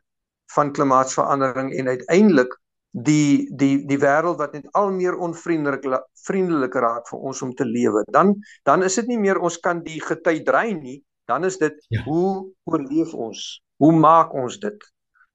van 0.54 0.72
klimaatsverandering 0.72 1.74
en 1.74 1.88
uiteindelik 1.88 2.54
die 2.92 3.48
die 3.56 3.86
die 3.86 4.00
wêreld 4.02 4.40
wat 4.40 4.54
net 4.54 4.68
al 4.74 4.92
meer 4.92 5.18
onvriendelik 5.18 5.86
vriendelik 6.26 6.76
raak 6.76 7.08
vir 7.10 7.20
ons 7.20 7.42
om 7.42 7.54
te 7.54 7.66
lewe. 7.66 8.04
Dan 8.12 8.36
dan 8.64 8.84
is 8.84 8.96
dit 8.96 9.08
nie 9.08 9.20
meer 9.20 9.40
ons 9.40 9.60
kan 9.60 9.84
die 9.84 10.00
gety 10.02 10.40
dry 10.44 10.72
nie, 10.74 11.02
dan 11.28 11.46
is 11.46 11.58
dit 11.58 11.76
ja. 11.90 12.02
hoe 12.08 12.48
oorleef 12.64 13.14
ons? 13.14 13.62
Hoe 13.78 13.94
maak 13.94 14.34
ons 14.34 14.60
dit? 14.60 14.90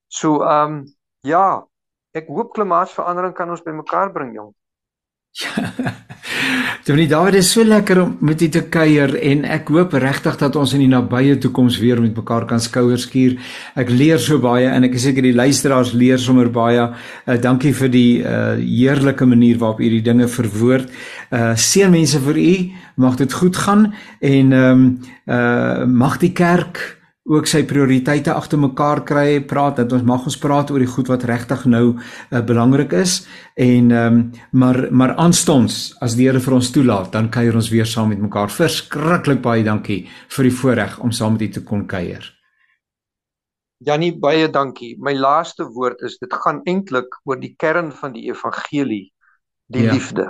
So 0.07 0.41
ehm 0.43 0.79
um, 0.79 0.83
ja, 1.23 1.63
ek 2.13 2.27
hoop 2.27 2.53
klimaatsverandering 2.53 3.33
kan 3.33 3.49
ons 3.49 3.63
bymekaar 3.63 4.11
bring, 4.13 4.33
jong. 4.35 4.51
Ja. 5.33 5.73
Dominee 6.85 7.07
David 7.07 7.33
is 7.39 7.49
so 7.51 7.63
lekker 7.63 8.01
om 8.01 8.17
met 8.21 8.41
u 8.41 8.49
te 8.51 8.61
kuier 8.69 9.15
en 9.17 9.45
ek 9.49 9.71
hoop 9.73 9.95
regtig 9.97 10.35
dat 10.37 10.57
ons 10.59 10.73
in 10.75 10.83
die 10.83 10.89
nabye 10.91 11.39
toekoms 11.41 11.79
weer 11.81 12.01
met 12.03 12.13
mekaar 12.19 12.45
kan 12.45 12.61
skouers 12.61 13.07
skuur. 13.07 13.37
Ek 13.79 13.89
leer 13.89 14.21
so 14.21 14.37
baie 14.43 14.67
en 14.69 14.85
ek 14.85 14.99
is 14.99 15.07
seker 15.07 15.25
die 15.25 15.33
luisteraars 15.33 15.95
leer 15.97 16.21
sommer 16.21 16.51
baie. 16.53 16.85
Uh, 17.25 17.37
dankie 17.41 17.73
vir 17.73 17.93
die 17.93 18.09
uh, 18.21 18.59
heerlike 18.59 19.25
manier 19.25 19.57
waarop 19.63 19.81
u 19.81 19.89
die 19.95 20.03
dinge 20.05 20.29
verwoord. 20.29 20.91
Uh 21.33 21.53
seën 21.57 21.89
mense 21.89 22.19
vir 22.27 22.37
u, 22.43 22.55
mag 23.01 23.17
dit 23.17 23.39
goed 23.41 23.57
gaan 23.63 23.87
en 24.19 24.53
ehm 24.53 24.83
um, 24.83 24.85
uh 25.25 25.87
mag 25.87 26.19
die 26.21 26.33
kerk 26.35 26.83
ook 27.23 27.47
sy 27.47 27.61
prioriteite 27.63 28.33
agter 28.35 28.59
mekaar 28.59 29.03
kry, 29.07 29.39
praat 29.47 29.77
dat 29.79 29.93
ons 29.95 30.03
mag 30.03 30.25
ons 30.27 30.37
praat 30.39 30.71
oor 30.73 30.83
die 30.83 30.91
goed 30.91 31.07
wat 31.07 31.23
regtig 31.29 31.63
nou 31.71 31.85
uh, 31.95 32.41
belangrik 32.43 32.91
is 32.99 33.21
en 33.55 33.91
ehm 33.91 34.19
um, 34.19 34.23
maar 34.51 34.87
maar 34.91 35.15
aanstonds 35.15 35.95
as 36.03 36.17
die 36.19 36.27
Here 36.27 36.39
vir 36.39 36.55
ons 36.55 36.71
toelaat, 36.71 37.11
dan 37.11 37.29
kuier 37.31 37.55
ons 37.55 37.69
weer 37.71 37.87
saam 37.87 38.09
met 38.09 38.19
mekaar. 38.19 38.51
Verskriklik 38.51 39.41
baie 39.41 39.63
dankie 39.63 40.07
vir 40.35 40.49
die 40.49 40.55
voorreg 40.55 40.99
om 40.99 41.11
saam 41.11 41.37
met 41.37 41.47
u 41.47 41.49
te 41.49 41.63
kon 41.63 41.85
kuier. 41.87 42.23
Janie, 43.83 44.13
baie 44.15 44.47
dankie. 44.47 44.95
My 44.99 45.13
laaste 45.13 45.65
woord 45.67 46.03
is 46.07 46.17
dit 46.19 46.33
gaan 46.33 46.61
eintlik 46.65 47.19
oor 47.27 47.39
die 47.39 47.55
kern 47.59 47.91
van 47.91 48.13
die 48.15 48.29
evangelie, 48.29 49.11
die 49.67 49.83
ja. 49.83 49.93
liefde. 49.93 50.27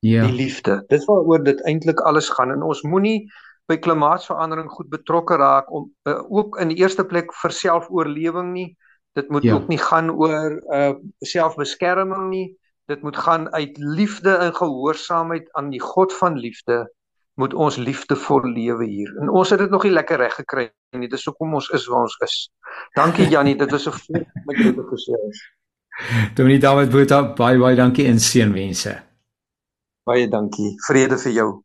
Ja. 0.00 0.26
Die 0.26 0.36
liefde. 0.36 0.80
Dis 0.88 1.04
waaroor 1.06 1.44
dit 1.44 1.60
eintlik 1.68 2.00
alles 2.00 2.28
gaan 2.32 2.50
en 2.50 2.64
ons 2.66 2.82
moenie 2.82 3.28
by 3.70 3.76
klimaatsverandering 3.78 4.70
goed 4.70 4.88
betrokke 4.90 5.36
raak 5.36 5.70
om 5.72 5.90
uh, 6.08 6.18
ook 6.30 6.58
in 6.60 6.72
die 6.72 6.80
eerste 6.82 7.04
plek 7.04 7.32
vir 7.42 7.54
selfoorlewing 7.54 8.52
nie. 8.52 8.72
Dit 9.14 9.28
moet 9.30 9.44
ja. 9.44 9.54
ook 9.54 9.68
nie 9.68 9.78
gaan 9.78 10.10
oor 10.10 10.58
uh 10.72 10.92
selfbeskerming 11.20 12.28
nie. 12.30 12.46
Dit 12.90 13.02
moet 13.02 13.16
gaan 13.16 13.48
uit 13.52 13.78
liefde 13.78 14.34
en 14.34 14.54
gehoorsaamheid 14.54 15.52
aan 15.52 15.70
die 15.70 15.80
God 15.80 16.12
van 16.12 16.38
liefde 16.38 16.82
moet 17.40 17.54
ons 17.54 17.76
liefdevol 17.76 18.44
lewe 18.52 18.86
hier. 18.86 19.12
En 19.20 19.30
ons 19.30 19.50
het 19.50 19.58
dit 19.58 19.70
nog 19.70 19.86
nie 19.86 19.92
lekker 19.92 20.20
reg 20.20 20.34
gekry 20.34 20.68
nie. 20.98 21.08
Dis 21.08 21.24
hoekom 21.24 21.54
ons 21.54 21.70
is 21.72 21.86
waar 21.88 22.08
ons 22.08 22.18
is. 22.24 22.36
Dankie 22.96 23.28
Jannie, 23.28 23.56
dit 23.56 23.70
was 23.70 23.86
'n 23.86 23.92
voorreg 23.92 24.44
met 24.44 24.56
jou 24.56 24.74
te 24.74 24.84
gesels. 24.90 25.42
Dominee 26.34 26.58
David 26.58 26.90
Botha, 26.90 27.22
baie 27.36 27.58
baie 27.58 27.76
dankie 27.76 28.06
en 28.06 28.18
seënwense. 28.18 29.02
Baie 30.04 30.28
dankie. 30.28 30.74
Vrede 30.86 31.18
vir 31.18 31.32
jou. 31.32 31.62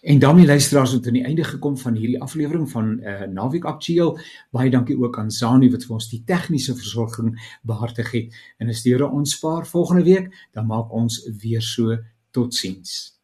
En 0.00 0.18
daarmee 0.18 0.46
luisteraars 0.46 0.92
het 0.92 1.06
aan 1.06 1.12
die 1.12 1.24
einde 1.24 1.44
gekom 1.44 1.78
van 1.78 1.94
hierdie 1.94 2.20
aflewering 2.20 2.70
van 2.70 3.00
uh, 3.00 3.22
Naweek 3.22 3.64
Aktueel. 3.64 4.18
Baie 4.50 4.70
dankie 4.70 4.96
ook 4.98 5.18
aan 5.18 5.30
Zani 5.30 5.70
wat 5.70 5.84
vir 5.84 5.94
ons 5.98 6.08
die 6.08 6.22
tegniese 6.24 6.74
versorging 6.76 7.34
behartig 7.62 8.10
het. 8.16 8.40
En 8.58 8.72
as 8.72 8.80
die 8.82 8.94
Here 8.94 9.10
ons 9.10 9.36
spaar 9.36 9.66
volgende 9.66 10.04
week, 10.08 10.32
dan 10.56 10.66
maak 10.66 10.92
ons 10.92 11.20
weer 11.42 11.62
so 11.62 11.98
totsiens. 12.32 13.19